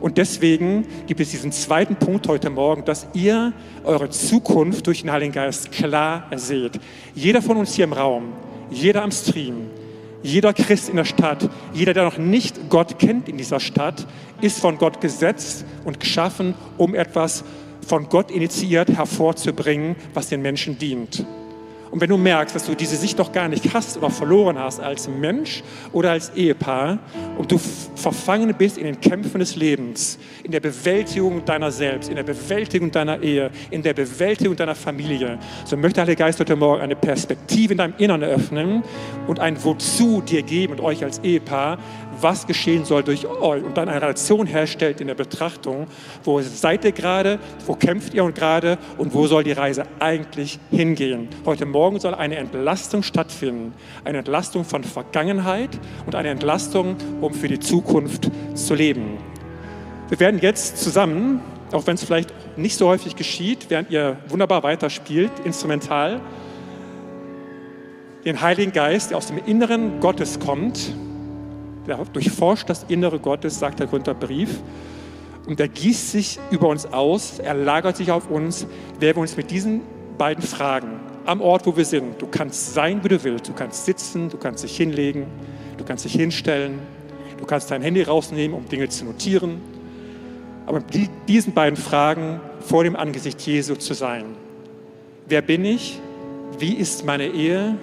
Und 0.00 0.18
deswegen 0.18 0.84
gibt 1.06 1.20
es 1.20 1.30
diesen 1.30 1.52
zweiten 1.52 1.94
Punkt 1.94 2.26
heute 2.26 2.50
Morgen, 2.50 2.84
dass 2.84 3.06
ihr 3.14 3.52
eure 3.84 4.10
Zukunft 4.10 4.86
durch 4.88 5.02
den 5.02 5.12
Heiligen 5.12 5.32
Geist 5.32 5.70
klar 5.70 6.28
seht. 6.34 6.72
Jeder 7.14 7.40
von 7.40 7.56
uns 7.56 7.74
hier 7.74 7.84
im 7.84 7.92
Raum, 7.92 8.32
jeder 8.72 9.02
am 9.02 9.10
Stream, 9.12 9.70
jeder 10.22 10.52
Christ 10.52 10.88
in 10.88 10.96
der 10.96 11.04
Stadt, 11.04 11.48
jeder, 11.74 11.94
der 11.94 12.04
noch 12.04 12.18
nicht 12.18 12.68
Gott 12.68 12.98
kennt 12.98 13.28
in 13.28 13.38
dieser 13.38 13.60
Stadt, 13.60 14.06
ist 14.40 14.60
von 14.60 14.78
Gott 14.78 15.00
gesetzt 15.00 15.64
und 15.84 16.00
geschaffen, 16.00 16.54
um 16.78 16.94
etwas 16.94 17.44
von 17.86 18.08
Gott 18.08 18.30
initiiert 18.30 18.88
hervorzubringen, 18.88 19.96
was 20.14 20.28
den 20.28 20.42
Menschen 20.42 20.78
dient. 20.78 21.24
Und 21.92 22.00
wenn 22.00 22.08
du 22.08 22.16
merkst, 22.16 22.56
dass 22.56 22.64
du 22.64 22.74
diese 22.74 22.96
Sicht 22.96 23.18
doch 23.18 23.30
gar 23.32 23.48
nicht 23.48 23.74
hast 23.74 23.98
oder 23.98 24.08
verloren 24.08 24.58
hast 24.58 24.80
als 24.80 25.08
Mensch 25.08 25.62
oder 25.92 26.12
als 26.12 26.30
Ehepaar 26.30 26.98
und 27.36 27.52
du 27.52 27.58
verfangen 27.58 28.54
bist 28.56 28.78
in 28.78 28.84
den 28.84 28.98
Kämpfen 28.98 29.40
des 29.40 29.56
Lebens, 29.56 30.18
in 30.42 30.52
der 30.52 30.60
Bewältigung 30.60 31.44
deiner 31.44 31.70
selbst, 31.70 32.08
in 32.08 32.16
der 32.16 32.22
Bewältigung 32.22 32.90
deiner 32.90 33.22
Ehe, 33.22 33.50
in 33.70 33.82
der 33.82 33.92
Bewältigung 33.92 34.56
deiner 34.56 34.74
Familie, 34.74 35.38
so 35.66 35.76
möchte 35.76 35.96
der 35.96 36.04
Heilige 36.04 36.20
Geist 36.20 36.40
heute 36.40 36.56
Morgen 36.56 36.80
eine 36.80 36.96
Perspektive 36.96 37.72
in 37.72 37.78
deinem 37.78 37.94
Innern 37.98 38.22
eröffnen 38.22 38.82
und 39.26 39.38
ein 39.38 39.62
Wozu 39.62 40.22
dir 40.22 40.42
geben 40.42 40.72
und 40.72 40.80
euch 40.80 41.04
als 41.04 41.18
Ehepaar, 41.18 41.78
was 42.20 42.46
geschehen 42.46 42.84
soll 42.84 43.02
durch 43.02 43.26
euch 43.26 43.62
und 43.62 43.76
dann 43.76 43.88
eine 43.88 44.00
Relation 44.00 44.46
herstellt 44.46 45.00
in 45.00 45.06
der 45.06 45.14
Betrachtung, 45.14 45.86
wo 46.24 46.40
seid 46.40 46.84
ihr 46.84 46.92
gerade, 46.92 47.38
wo 47.66 47.74
kämpft 47.74 48.14
ihr 48.14 48.24
und 48.24 48.34
gerade 48.34 48.78
und 48.98 49.14
wo 49.14 49.26
soll 49.26 49.44
die 49.44 49.52
Reise 49.52 49.84
eigentlich 49.98 50.58
hingehen. 50.70 51.28
Heute 51.44 51.66
Morgen 51.66 52.00
soll 52.00 52.14
eine 52.14 52.36
Entlastung 52.36 53.02
stattfinden, 53.02 53.74
eine 54.04 54.18
Entlastung 54.18 54.64
von 54.64 54.84
Vergangenheit 54.84 55.70
und 56.06 56.14
eine 56.14 56.30
Entlastung, 56.30 56.96
um 57.20 57.32
für 57.32 57.48
die 57.48 57.60
Zukunft 57.60 58.30
zu 58.54 58.74
leben. 58.74 59.18
Wir 60.08 60.20
werden 60.20 60.40
jetzt 60.40 60.78
zusammen, 60.78 61.40
auch 61.72 61.86
wenn 61.86 61.94
es 61.94 62.04
vielleicht 62.04 62.34
nicht 62.56 62.76
so 62.76 62.88
häufig 62.88 63.16
geschieht, 63.16 63.66
während 63.70 63.90
ihr 63.90 64.18
wunderbar 64.28 64.62
weiterspielt, 64.62 65.30
instrumental, 65.44 66.20
den 68.24 68.40
Heiligen 68.40 68.72
Geist, 68.72 69.10
der 69.10 69.18
aus 69.18 69.26
dem 69.26 69.38
Inneren 69.46 70.00
Gottes 70.00 70.38
kommt, 70.38 70.94
durchforscht 72.12 72.68
das 72.68 72.84
Innere 72.84 73.18
Gottes, 73.18 73.58
sagt 73.58 73.80
der 73.80 73.86
Gründerbrief. 73.86 74.60
Und 75.46 75.58
er 75.58 75.68
gießt 75.68 76.12
sich 76.12 76.38
über 76.50 76.68
uns 76.68 76.86
aus, 76.86 77.40
er 77.40 77.54
lagert 77.54 77.96
sich 77.96 78.12
auf 78.12 78.30
uns, 78.30 78.66
werden 79.00 79.16
wir 79.16 79.22
uns 79.22 79.36
mit 79.36 79.50
diesen 79.50 79.80
beiden 80.16 80.44
Fragen 80.44 81.00
am 81.24 81.40
Ort, 81.40 81.66
wo 81.66 81.76
wir 81.76 81.84
sind. 81.84 82.20
Du 82.20 82.26
kannst 82.26 82.74
sein, 82.74 83.02
wie 83.02 83.08
du 83.08 83.22
willst. 83.24 83.48
Du 83.48 83.52
kannst 83.52 83.84
sitzen, 83.84 84.28
du 84.28 84.36
kannst 84.36 84.64
dich 84.64 84.76
hinlegen, 84.76 85.26
du 85.78 85.84
kannst 85.84 86.04
dich 86.04 86.14
hinstellen, 86.14 86.78
du 87.38 87.44
kannst 87.44 87.70
dein 87.70 87.82
Handy 87.82 88.02
rausnehmen, 88.02 88.56
um 88.56 88.68
Dinge 88.68 88.88
zu 88.88 89.04
notieren. 89.04 89.60
Aber 90.66 90.80
die, 90.80 91.08
diesen 91.26 91.54
beiden 91.54 91.76
Fragen 91.76 92.40
vor 92.60 92.84
dem 92.84 92.94
Angesicht 92.96 93.40
Jesu 93.42 93.74
zu 93.74 93.94
sein. 93.94 94.24
Wer 95.26 95.42
bin 95.42 95.64
ich? 95.64 96.00
Wie 96.58 96.74
ist 96.74 97.04
meine 97.04 97.26
Ehe? 97.26 97.76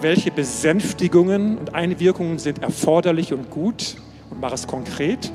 Welche 0.00 0.30
Besänftigungen 0.30 1.58
und 1.58 1.74
Einwirkungen 1.74 2.38
sind 2.38 2.62
erforderlich 2.62 3.32
und 3.32 3.50
gut 3.50 3.96
und 4.30 4.40
mache 4.40 4.54
es 4.54 4.66
konkret 4.66 5.30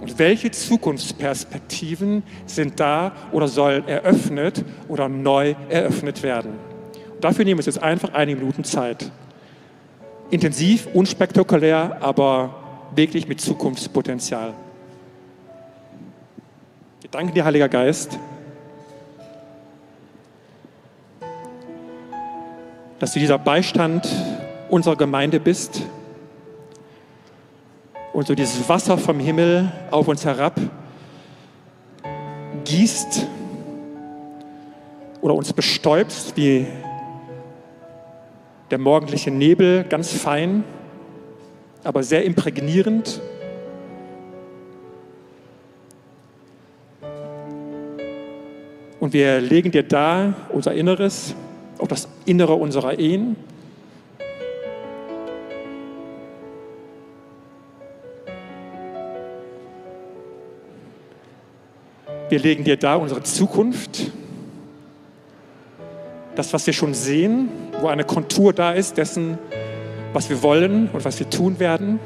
und 0.00 0.18
welche 0.18 0.50
Zukunftsperspektiven 0.50 2.22
sind 2.46 2.78
da 2.78 3.12
oder 3.32 3.48
sollen 3.48 3.88
eröffnet 3.88 4.64
oder 4.88 5.08
neu 5.08 5.54
eröffnet 5.68 6.22
werden. 6.22 6.52
Und 7.14 7.24
dafür 7.24 7.44
nehmen 7.44 7.58
wir 7.58 7.66
uns 7.66 7.66
jetzt 7.66 7.82
einfach 7.82 8.12
einige 8.12 8.38
Minuten 8.38 8.64
Zeit. 8.64 9.10
Intensiv, 10.30 10.88
unspektakulär, 10.92 11.98
aber 12.00 12.54
wirklich 12.94 13.26
mit 13.28 13.40
Zukunftspotenzial. 13.40 14.54
Wir 17.00 17.10
danken 17.10 17.34
dir, 17.34 17.44
Heiliger 17.44 17.68
Geist. 17.68 18.18
Dass 22.98 23.12
du 23.12 23.18
dieser 23.18 23.38
Beistand 23.38 24.08
unserer 24.68 24.96
Gemeinde 24.96 25.40
bist 25.40 25.82
und 28.12 28.26
so 28.26 28.34
dieses 28.34 28.68
Wasser 28.68 28.96
vom 28.96 29.20
Himmel 29.20 29.70
auf 29.90 30.08
uns 30.08 30.24
herab 30.24 30.58
gießt 32.64 33.26
oder 35.20 35.34
uns 35.34 35.52
bestäubst 35.52 36.36
wie 36.36 36.66
der 38.70 38.78
morgendliche 38.78 39.30
Nebel, 39.30 39.84
ganz 39.84 40.12
fein, 40.12 40.64
aber 41.84 42.02
sehr 42.02 42.24
imprägnierend. 42.24 43.20
Und 48.98 49.12
wir 49.12 49.40
legen 49.40 49.70
dir 49.70 49.84
da 49.84 50.34
unser 50.48 50.74
Inneres 50.74 51.36
auch 51.78 51.88
das 51.88 52.08
Innere 52.24 52.54
unserer 52.54 52.98
Ehen. 52.98 53.36
Wir 62.28 62.40
legen 62.40 62.64
dir 62.64 62.76
da 62.76 62.96
unsere 62.96 63.22
Zukunft. 63.22 64.10
das, 66.34 66.52
was 66.52 66.66
wir 66.66 66.74
schon 66.74 66.92
sehen, 66.92 67.48
wo 67.80 67.88
eine 67.88 68.04
Kontur 68.04 68.52
da 68.52 68.72
ist 68.72 68.98
dessen, 68.98 69.38
was 70.12 70.28
wir 70.28 70.42
wollen 70.42 70.88
und 70.92 71.04
was 71.04 71.18
wir 71.18 71.30
tun 71.30 71.58
werden. 71.58 71.98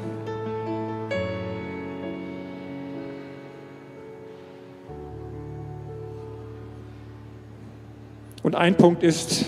Und 8.43 8.55
ein 8.55 8.75
Punkt 8.75 9.03
ist, 9.03 9.45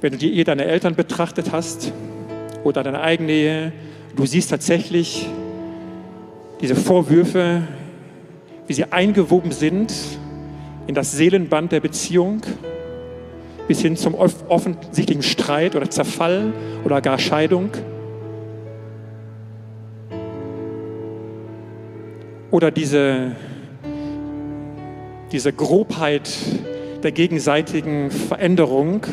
wenn 0.00 0.12
du 0.12 0.18
die 0.18 0.34
Ehe 0.34 0.44
deiner 0.44 0.64
Eltern 0.64 0.94
betrachtet 0.94 1.52
hast 1.52 1.92
oder 2.64 2.82
deine 2.82 3.00
eigene 3.00 3.32
Ehe, 3.32 3.72
du 4.16 4.26
siehst 4.26 4.50
tatsächlich 4.50 5.28
diese 6.60 6.74
Vorwürfe, 6.74 7.62
wie 8.66 8.72
sie 8.72 8.84
eingewoben 8.92 9.52
sind 9.52 9.92
in 10.86 10.94
das 10.94 11.12
Seelenband 11.12 11.72
der 11.72 11.80
Beziehung 11.80 12.42
bis 13.68 13.82
hin 13.82 13.96
zum 13.96 14.14
offensichtlichen 14.14 15.22
Streit 15.22 15.76
oder 15.76 15.88
Zerfall 15.88 16.52
oder 16.84 17.00
gar 17.00 17.18
Scheidung. 17.18 17.70
Oder 22.50 22.72
diese, 22.72 23.36
diese 25.30 25.52
Grobheit 25.52 26.28
der 27.04 27.12
gegenseitigen 27.12 28.10
Veränderung. 28.10 29.06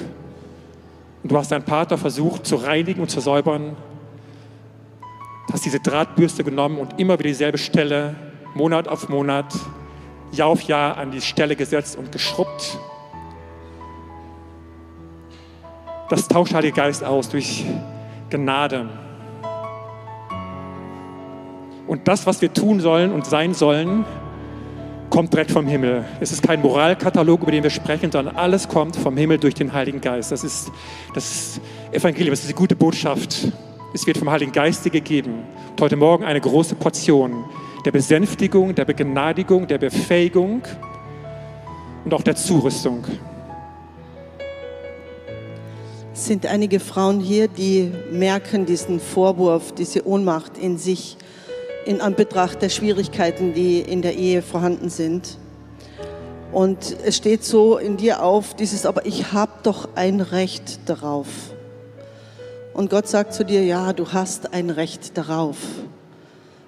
Und 1.28 1.34
du 1.34 1.38
hast 1.38 1.52
deinen 1.52 1.64
Partner 1.64 1.98
versucht 1.98 2.46
zu 2.46 2.56
reinigen 2.56 3.02
und 3.02 3.10
zu 3.10 3.20
säubern, 3.20 3.76
hast 5.52 5.66
diese 5.66 5.82
Drahtbürste 5.82 6.46
genommen 6.46 6.78
und 6.78 7.02
immer 7.02 7.20
wieder 7.20 7.28
dieselbe 7.28 7.58
Stelle, 7.58 8.16
Monat 8.54 8.88
auf 8.88 9.10
Monat, 9.10 9.54
Jahr 10.32 10.48
auf 10.48 10.62
Jahr 10.62 10.96
an 10.96 11.12
die 11.12 11.20
Stelle 11.20 11.58
gesetzt 11.58 11.98
und 11.98 12.14
geschrubbt 12.14 12.80
Das 16.10 16.30
tauscht 16.30 16.54
Heilige 16.54 16.78
Geist 16.78 17.04
aus 17.04 17.28
durch 17.28 17.66
Gnade. 18.30 18.88
Und 21.88 22.08
das, 22.08 22.26
was 22.26 22.42
wir 22.42 22.54
tun 22.54 22.80
sollen 22.80 23.12
und 23.12 23.26
sein 23.26 23.54
sollen, 23.54 24.06
kommt 25.10 25.34
direkt 25.34 25.52
vom 25.52 25.68
Himmel. 25.68 26.06
Es 26.20 26.32
ist 26.32 26.44
kein 26.44 26.62
Moralkatalog, 26.62 27.42
über 27.42 27.52
den 27.52 27.64
wir 27.64 27.70
sprechen, 27.70 28.12
sondern 28.12 28.36
alles 28.36 28.68
kommt 28.68 28.96
vom 28.96 29.18
Himmel 29.18 29.38
durch 29.38 29.54
den 29.54 29.74
Heiligen 29.74 30.02
Geist. 30.02 30.32
Das 30.32 30.44
ist 30.44 30.72
das 31.14 31.60
Evangelium, 31.92 32.32
das 32.32 32.42
ist 32.42 32.50
die 32.50 32.56
gute 32.56 32.76
Botschaft. 32.76 33.52
Es 33.94 34.06
wird 34.06 34.18
vom 34.18 34.30
Heiligen 34.30 34.52
Geist 34.52 34.86
dir 34.86 34.90
gegeben. 34.90 35.44
Und 35.72 35.82
heute 35.82 35.96
Morgen 35.96 36.24
eine 36.24 36.42
große 36.42 36.76
Portion 36.76 37.46
der 37.86 37.92
Besänftigung, 37.92 38.76
der 38.76 38.86
Begnadigung, 38.86 39.68
der 39.68 39.78
Befähigung 39.78 40.62
und 42.04 42.14
auch 42.14 42.22
der 42.22 42.36
Zurüstung 42.36 43.06
sind 46.18 46.46
einige 46.48 46.80
Frauen 46.80 47.20
hier, 47.20 47.48
die 47.48 47.92
merken 48.12 48.66
diesen 48.66 49.00
Vorwurf, 49.00 49.72
diese 49.72 50.06
Ohnmacht 50.06 50.58
in 50.58 50.78
sich 50.78 51.18
in 51.88 52.02
Anbetracht 52.02 52.62
der 52.62 52.68
Schwierigkeiten, 52.68 53.54
die 53.54 53.80
in 53.80 54.02
der 54.02 54.16
Ehe 54.16 54.42
vorhanden 54.42 54.90
sind. 54.90 55.38
Und 56.52 56.98
es 57.06 57.16
steht 57.16 57.46
so 57.46 57.78
in 57.78 57.96
dir 57.96 58.24
auf, 58.24 58.56
dieses, 58.56 58.86
aber 58.86 59.06
ich 59.06 59.32
habe 59.32 59.54
doch 59.64 59.88
ein 59.96 60.20
Recht 60.20 60.82
darauf. 60.86 61.28
Und 62.74 62.90
Gott 62.90 63.08
sagt 63.08 63.34
zu 63.34 63.46
dir, 63.46 63.64
ja, 63.64 63.94
du 63.94 64.12
hast 64.12 64.54
ein 64.54 64.70
Recht 64.70 65.18
darauf. 65.18 65.58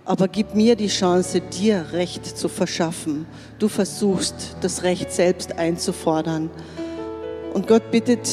Aber 0.06 0.30
gib 0.30 0.56
mir 0.56 0.78
die 0.78 0.88
Chance, 0.88 1.42
dir 1.42 1.88
Recht 1.92 2.26
zu 2.26 2.48
verschaffen. 2.48 3.26
Du 3.60 3.68
versuchst, 3.68 4.56
das 4.62 4.84
Recht 4.84 5.12
selbst 5.12 5.58
einzufordern. 5.58 6.50
Und 7.54 7.68
Gott 7.68 7.92
bittet 7.92 8.28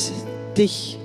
dich, 0.56 0.98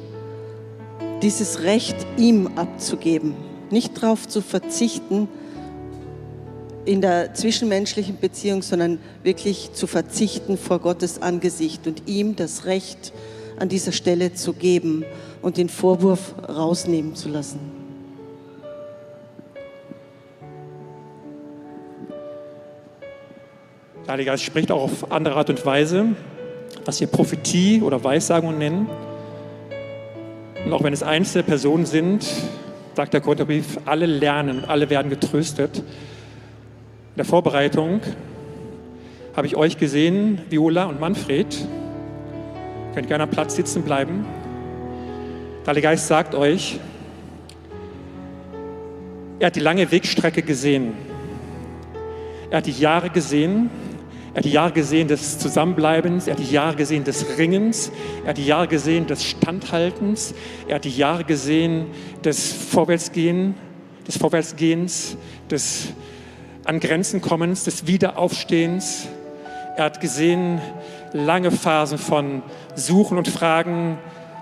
dieses 1.24 1.64
Recht 1.64 1.96
ihm 2.18 2.52
abzugeben, 2.56 3.34
nicht 3.72 4.02
darauf 4.02 4.28
zu 4.28 4.42
verzichten 4.42 5.28
in 6.86 7.02
der 7.02 7.34
zwischenmenschlichen 7.34 8.20
Beziehung, 8.20 8.62
sondern 8.62 9.00
wirklich 9.24 9.74
zu 9.74 9.88
verzichten 9.88 10.58
vor 10.58 10.80
Gottes 10.80 11.22
Angesicht 11.22 11.86
und 11.88 12.04
ihm 12.08 12.36
das 12.36 12.66
Recht 12.66 13.14
an 13.60 13.70
dieser 13.70 13.92
Stelle 13.92 14.34
zu 14.34 14.54
geben 14.54 15.06
und 15.42 15.58
den 15.58 15.70
Vorwurf 15.70 16.34
rausnehmen 16.48 17.16
zu 17.16 17.30
lassen. 17.30 17.60
Der 24.06 24.14
Heilige 24.14 24.32
Geist 24.32 24.44
spricht 24.44 24.72
auch 24.72 24.82
auf 24.82 25.12
andere 25.12 25.36
Art 25.36 25.50
und 25.52 25.64
Weise, 25.66 26.08
was 26.86 27.00
wir 27.00 27.08
Prophetie 27.08 27.82
oder 27.82 28.04
Weissagung 28.04 28.58
nennen. 28.58 28.90
Und 30.66 30.74
auch 30.74 30.84
wenn 30.84 30.94
es 30.94 31.04
einzelne 31.04 31.44
Personen 31.44 31.86
sind, 31.86 32.26
sagt 32.96 33.14
der 33.14 33.22
Korintherbrief, 33.22 33.78
alle 33.86 34.08
lernen, 34.08 34.66
alle 34.66 34.90
werden 34.90 35.10
getröstet. 35.10 35.84
Der 37.22 37.28
Vorbereitung 37.28 38.02
habe 39.36 39.46
ich 39.46 39.56
euch 39.56 39.78
gesehen, 39.78 40.42
Viola 40.50 40.86
und 40.86 41.00
Manfred. 41.00 41.56
Ihr 41.56 42.96
könnt 42.96 43.08
gerne 43.08 43.26
am 43.26 43.30
Platz 43.30 43.56
sitzen 43.56 43.84
bleiben. 43.84 44.26
Der 45.62 45.68
Heilige 45.68 45.84
Geist 45.90 46.08
sagt 46.08 46.34
euch, 46.34 46.80
er 49.38 49.46
hat 49.46 49.56
die 49.56 49.60
lange 49.60 49.92
Wegstrecke 49.92 50.42
gesehen. 50.42 50.94
Er 52.50 52.58
hat 52.58 52.66
die 52.66 52.72
Jahre 52.72 53.12
gesehen 53.12 53.70
er 54.34 54.38
hat 54.38 54.46
die 54.46 54.52
Jahre 54.54 54.72
gesehen 54.72 55.08
des 55.08 55.38
Zusammenbleibens, 55.38 56.26
er 56.26 56.34
hat 56.34 56.40
die 56.40 56.52
Jahre 56.52 56.76
gesehen 56.76 57.04
des 57.04 57.38
Ringens, 57.38 57.92
er 58.24 58.30
hat 58.30 58.38
die 58.40 58.48
Jahre 58.48 58.68
gesehen 58.68 59.06
des 59.06 59.24
Standhaltens, 59.24 60.34
er 60.68 60.78
hat 60.78 60.86
die 60.86 60.98
Jahre 60.98 61.24
gesehen 61.24 61.86
des 62.24 62.52
Vorwärtsgehen, 62.52 63.54
des 64.08 64.18
Vorwärtsgehens, 64.18 65.18
des 65.52 65.94
an 66.72 66.80
Grenzen 66.80 67.20
kommens, 67.20 67.66
des 67.66 67.86
Wiederaufstehens. 67.86 69.10
Er 69.76 69.84
hat 69.84 70.00
gesehen 70.00 70.62
lange 71.12 71.52
Phasen 71.52 71.98
von 71.98 72.44
Suchen 72.76 73.18
und 73.18 73.28
Fragen, 73.28 73.98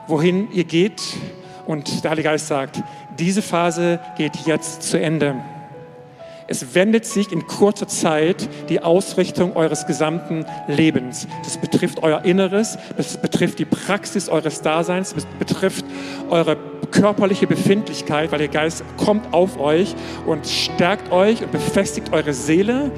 wohin 0.05 0.51
ihr 0.51 0.65
geht. 0.65 1.01
Und 1.65 2.03
der 2.03 2.11
Heilige 2.11 2.30
Geist 2.30 2.45
sagt, 2.45 2.84
diese 3.17 3.41
Phase 3.41 3.99
geht 4.15 4.36
jetzt 4.45 4.84
zu 4.84 4.99
Ende. 4.99 5.38
Es 6.47 6.75
wendet 6.75 7.05
sich 7.05 7.32
in 7.32 7.47
kurzer 7.47 7.88
Zeit 7.88 8.47
die 8.69 8.82
Ausrichtung 8.82 9.55
eures 9.55 9.88
gesamten 9.88 10.45
Lebens. 10.67 11.27
Das 11.43 11.57
betrifft 11.57 12.03
euer 12.03 12.25
Inneres, 12.25 12.77
das 12.95 13.17
betrifft 13.17 13.57
die 13.57 13.65
Praxis 13.65 14.30
eures 14.30 14.61
Daseins, 14.61 15.15
das 15.15 15.25
betrifft 15.39 15.84
eure 16.32 16.57
körperliche 16.91 17.47
Befindlichkeit, 17.47 18.32
weil 18.32 18.39
der 18.39 18.47
Geist 18.47 18.84
kommt 18.97 19.34
auf 19.34 19.59
euch 19.59 19.95
und 20.25 20.47
stärkt 20.47 21.11
euch 21.11 21.43
und 21.43 21.51
befestigt 21.51 22.13
eure 22.13 22.34
Seele. 22.34 22.91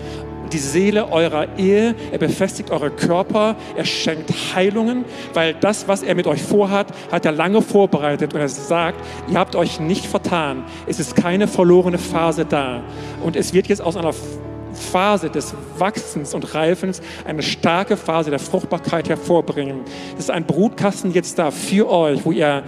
Die 0.52 0.58
Seele 0.58 1.10
eurer 1.10 1.58
Ehe, 1.58 1.96
er 2.12 2.18
befestigt 2.18 2.72
eure 2.72 2.92
Körper, 2.92 3.56
er 3.78 3.86
schenkt 3.86 4.30
Heilungen, 4.54 5.06
weil 5.34 5.54
das, 5.54 5.88
was 5.88 6.04
er 6.04 6.14
mit 6.14 6.28
euch 6.28 6.42
vorhat, 6.42 6.88
hat 7.10 7.26
er 7.26 7.32
lange 7.32 7.62
vorbereitet 7.62 8.34
und 8.34 8.42
er 8.42 8.50
sagt, 8.50 9.00
ihr 9.30 9.40
habt 9.40 9.56
euch 9.56 9.80
nicht 9.80 10.06
vertan, 10.06 10.66
es 10.88 11.00
ist 11.00 11.16
keine 11.16 11.48
verlorene 11.48 11.98
Phase 11.98 12.44
da. 12.44 12.82
Und 13.24 13.38
es 13.38 13.54
wird 13.54 13.68
jetzt 13.68 13.82
aus 13.82 13.96
einer 13.96 14.14
Phase 14.74 15.30
des 15.30 15.54
Wachsens 15.78 16.34
und 16.34 16.54
Reifens 16.54 17.02
eine 17.26 17.44
starke 17.44 17.98
Phase 17.98 18.30
der 18.30 18.40
Fruchtbarkeit 18.40 19.10
hervorbringen. 19.10 19.82
Es 20.14 20.26
ist 20.26 20.32
ein 20.32 20.46
Brutkasten 20.46 21.14
jetzt 21.14 21.40
da 21.40 21.52
für 21.52 21.90
euch, 21.90 22.26
wo 22.26 22.32
ihr 22.32 22.64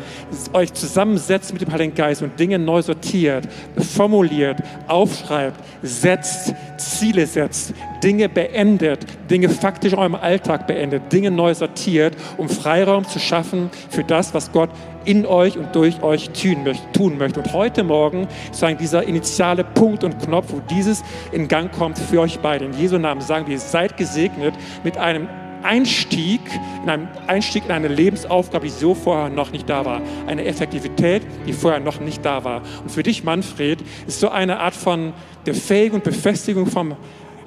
euch 0.53 0.73
zusammensetzt 0.73 1.53
mit 1.53 1.61
dem 1.61 1.71
Heiligen 1.71 1.95
Geist 1.95 2.21
und 2.21 2.39
Dinge 2.39 2.59
neu 2.59 2.81
sortiert, 2.81 3.47
formuliert, 3.95 4.57
aufschreibt, 4.87 5.59
setzt, 5.81 6.53
Ziele 6.77 7.25
setzt, 7.25 7.73
Dinge 8.03 8.29
beendet, 8.29 9.05
Dinge 9.29 9.49
faktisch 9.49 9.93
in 9.93 9.99
eurem 9.99 10.15
Alltag 10.15 10.67
beendet, 10.67 11.11
Dinge 11.11 11.31
neu 11.31 11.53
sortiert, 11.53 12.15
um 12.37 12.49
Freiraum 12.49 13.07
zu 13.07 13.19
schaffen 13.19 13.69
für 13.89 14.03
das, 14.03 14.33
was 14.33 14.51
Gott 14.51 14.69
in 15.05 15.25
euch 15.25 15.57
und 15.57 15.75
durch 15.75 16.01
euch 16.03 16.29
tun 16.31 17.17
möchte. 17.17 17.39
Und 17.39 17.53
heute 17.53 17.83
Morgen 17.83 18.27
sagen 18.51 18.77
dieser 18.77 19.03
initiale 19.03 19.63
Punkt 19.63 20.03
und 20.03 20.19
Knopf, 20.19 20.47
wo 20.49 20.61
dieses 20.69 21.03
in 21.31 21.47
Gang 21.47 21.71
kommt 21.71 21.97
für 21.97 22.21
euch 22.21 22.39
beide. 22.39 22.65
In 22.65 22.73
Jesu 22.73 22.97
Namen 22.97 23.21
sagen 23.21 23.47
wir, 23.47 23.59
seid 23.59 23.97
gesegnet 23.97 24.53
mit 24.83 24.97
einem 24.97 25.27
Einstieg, 25.63 26.41
in 26.83 26.89
einem 26.89 27.07
Einstieg 27.27 27.65
in 27.65 27.71
eine 27.71 27.87
Lebensaufgabe, 27.87 28.65
die 28.65 28.71
so 28.71 28.93
vorher 28.93 29.29
noch 29.29 29.51
nicht 29.51 29.69
da 29.69 29.85
war. 29.85 30.01
Eine 30.27 30.45
Effektivität, 30.45 31.23
die 31.47 31.53
vorher 31.53 31.79
noch 31.79 31.99
nicht 31.99 32.23
da 32.25 32.43
war. 32.43 32.61
Und 32.81 32.91
für 32.91 33.03
dich, 33.03 33.23
Manfred, 33.23 33.79
ist 34.05 34.19
so 34.19 34.29
eine 34.29 34.59
Art 34.59 34.75
von 34.75 35.13
Befähigung 35.45 35.99
und 35.99 36.03
Befestigung 36.03 36.65
vom 36.67 36.95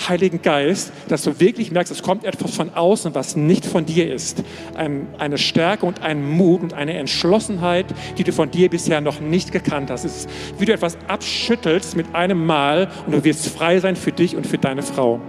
Heiligen 0.09 0.43
Geist, 0.43 0.93
dass 1.09 1.23
du 1.23 1.41
wirklich 1.41 1.71
merkst, 1.73 1.93
es 1.93 2.03
kommt 2.03 2.25
etwas 2.25 2.55
von 2.55 2.75
außen, 2.75 3.15
was 3.15 3.37
nicht 3.37 3.67
von 3.67 3.87
dir 3.87 4.13
ist. 4.13 4.43
Ein, 4.75 5.09
eine 5.19 5.39
Stärke 5.39 5.87
und 5.87 6.03
ein 6.03 6.29
Mut 6.29 6.63
und 6.63 6.73
eine 6.75 6.95
Entschlossenheit, 6.95 7.87
die 8.19 8.25
du 8.25 8.33
von 8.33 8.51
dir 8.51 8.71
bisher 8.71 9.01
noch 9.01 9.21
nicht 9.21 9.53
gekannt 9.53 9.91
hast. 9.91 10.05
Es 10.05 10.17
ist, 10.17 10.31
wie 10.59 10.65
du 10.65 10.73
etwas 10.73 10.97
abschüttelst 11.09 11.97
mit 11.97 12.15
einem 12.15 12.45
Mal 12.45 12.91
und 13.07 13.13
du 13.13 13.25
wirst 13.25 13.49
frei 13.49 13.81
sein 13.81 13.97
für 13.97 14.13
dich 14.13 14.37
und 14.37 14.47
für 14.47 14.59
deine 14.59 14.83
Frau. 14.83 15.21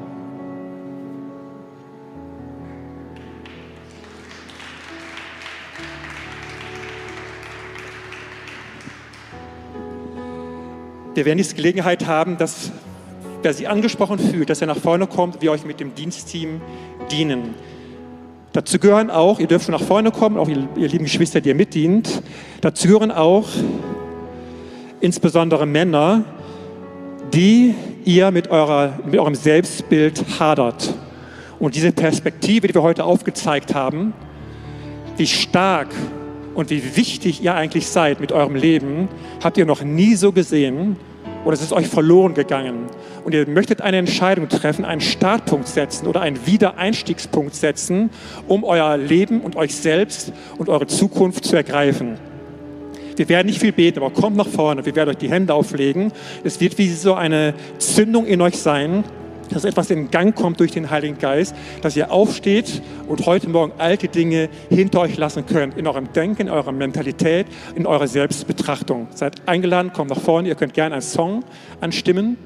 Wir 11.18 11.26
werden 11.26 11.40
jetzt 11.40 11.56
Gelegenheit 11.56 12.06
haben, 12.06 12.38
dass 12.38 12.72
wer 13.42 13.54
sich 13.54 13.70
angesprochen 13.70 14.20
fühlt, 14.20 14.50
dass 14.50 14.62
er 14.62 14.68
nach 14.68 14.78
vorne 14.78 15.08
kommt, 15.08 15.42
wir 15.42 15.52
euch 15.52 15.66
mit 15.66 15.80
dem 15.80 15.96
Dienstteam 15.96 16.62
dienen. 17.12 17.54
Dazu 18.54 18.80
gehören 18.80 19.10
auch, 19.10 19.40
ihr 19.40 19.48
dürft 19.48 19.66
schon 19.66 19.74
nach 19.74 19.84
vorne 19.84 20.12
kommen, 20.12 20.38
auch 20.38 20.50
ihr, 20.50 20.68
ihr 20.76 20.88
lieben 20.88 21.04
Geschwister, 21.04 21.42
die 21.42 21.50
ihr 21.50 21.56
mitdient. 21.56 22.24
Dazu 22.62 22.88
gehören 22.88 23.12
auch 23.12 23.48
insbesondere 25.00 25.66
Männer, 25.66 26.24
die 27.34 27.76
ihr 28.06 28.32
mit, 28.32 28.50
eurer, 28.50 29.00
mit 29.06 29.20
eurem 29.20 29.36
Selbstbild 29.36 30.40
hadert. 30.40 30.94
Und 31.60 31.76
diese 31.76 31.92
Perspektive, 31.92 32.68
die 32.68 32.74
wir 32.74 32.84
heute 32.84 33.04
aufgezeigt 33.04 33.76
haben, 33.76 34.14
wie 35.18 35.28
stark 35.28 35.90
und 36.56 36.70
wie 36.70 36.96
wichtig 36.96 37.44
ihr 37.44 37.54
eigentlich 37.54 37.88
seid 37.88 38.20
mit 38.20 38.32
eurem 38.32 38.56
Leben, 38.56 39.08
habt 39.44 39.58
ihr 39.58 39.66
noch 39.66 39.84
nie 39.84 40.16
so 40.16 40.32
gesehen 40.32 40.96
oder 41.46 41.54
es 41.54 41.62
ist 41.62 41.74
euch 41.74 41.88
verloren 41.88 42.34
gegangen. 42.34 42.88
Und 43.24 43.34
ihr 43.34 43.48
möchtet 43.48 43.82
eine 43.82 43.98
Entscheidung 43.98 44.50
treffen, 44.50 44.86
einen 44.86 45.02
Startpunkt 45.02 45.68
setzen 45.68 46.08
oder 46.08 46.22
einen 46.22 46.46
Wiedereinstiegspunkt 46.46 47.56
setzen, 47.56 48.10
um 48.48 48.64
euer 48.64 48.98
Leben 48.98 49.42
und 49.42 49.56
euch 49.56 49.76
selbst 49.76 50.34
und 50.58 50.70
eure 50.70 50.88
Zukunft 50.88 51.46
zu 51.46 51.56
ergreifen. 51.56 52.18
Wir 53.16 53.30
werden 53.30 53.48
nicht 53.48 53.60
viel 53.60 53.72
beten, 53.72 54.00
aber 54.00 54.12
kommt 54.12 54.38
nach 54.38 54.48
vorne. 54.48 54.86
Wir 54.86 54.96
werden 54.96 55.10
euch 55.10 55.18
die 55.18 55.30
Hände 55.30 55.54
auflegen. 55.54 56.12
Es 56.44 56.62
wird 56.62 56.78
wie 56.78 56.90
so 56.90 57.16
eine 57.16 57.56
Zündung 57.80 58.28
in 58.28 58.42
euch 58.42 58.58
sein, 58.58 59.04
dass 59.50 59.66
etwas 59.66 59.90
in 59.90 60.12
Gang 60.12 60.36
kommt 60.36 60.60
durch 60.60 60.72
den 60.72 60.90
Heiligen 60.90 61.18
Geist, 61.18 61.56
dass 61.82 61.96
ihr 61.96 62.12
aufsteht 62.12 62.82
und 63.08 63.26
heute 63.26 63.50
Morgen 63.50 63.74
alte 63.78 64.08
Dinge 64.08 64.50
hinter 64.70 65.02
euch 65.02 65.18
lassen 65.18 65.46
könnt, 65.46 65.78
in 65.78 65.88
eurem 65.88 66.12
Denken, 66.14 66.44
in 66.44 66.50
eurer 66.50 66.72
Mentalität, 66.72 67.48
in 67.76 67.86
eurer 67.86 68.08
Selbstbetrachtung. 68.08 69.08
Seid 69.14 69.48
eingeladen, 69.48 69.94
kommt 69.94 70.10
nach 70.10 70.20
vorne, 70.20 70.48
ihr 70.48 70.56
könnt 70.56 70.74
gerne 70.74 70.96
einen 70.96 71.02
Song 71.02 71.44
anstimmen 71.82 72.38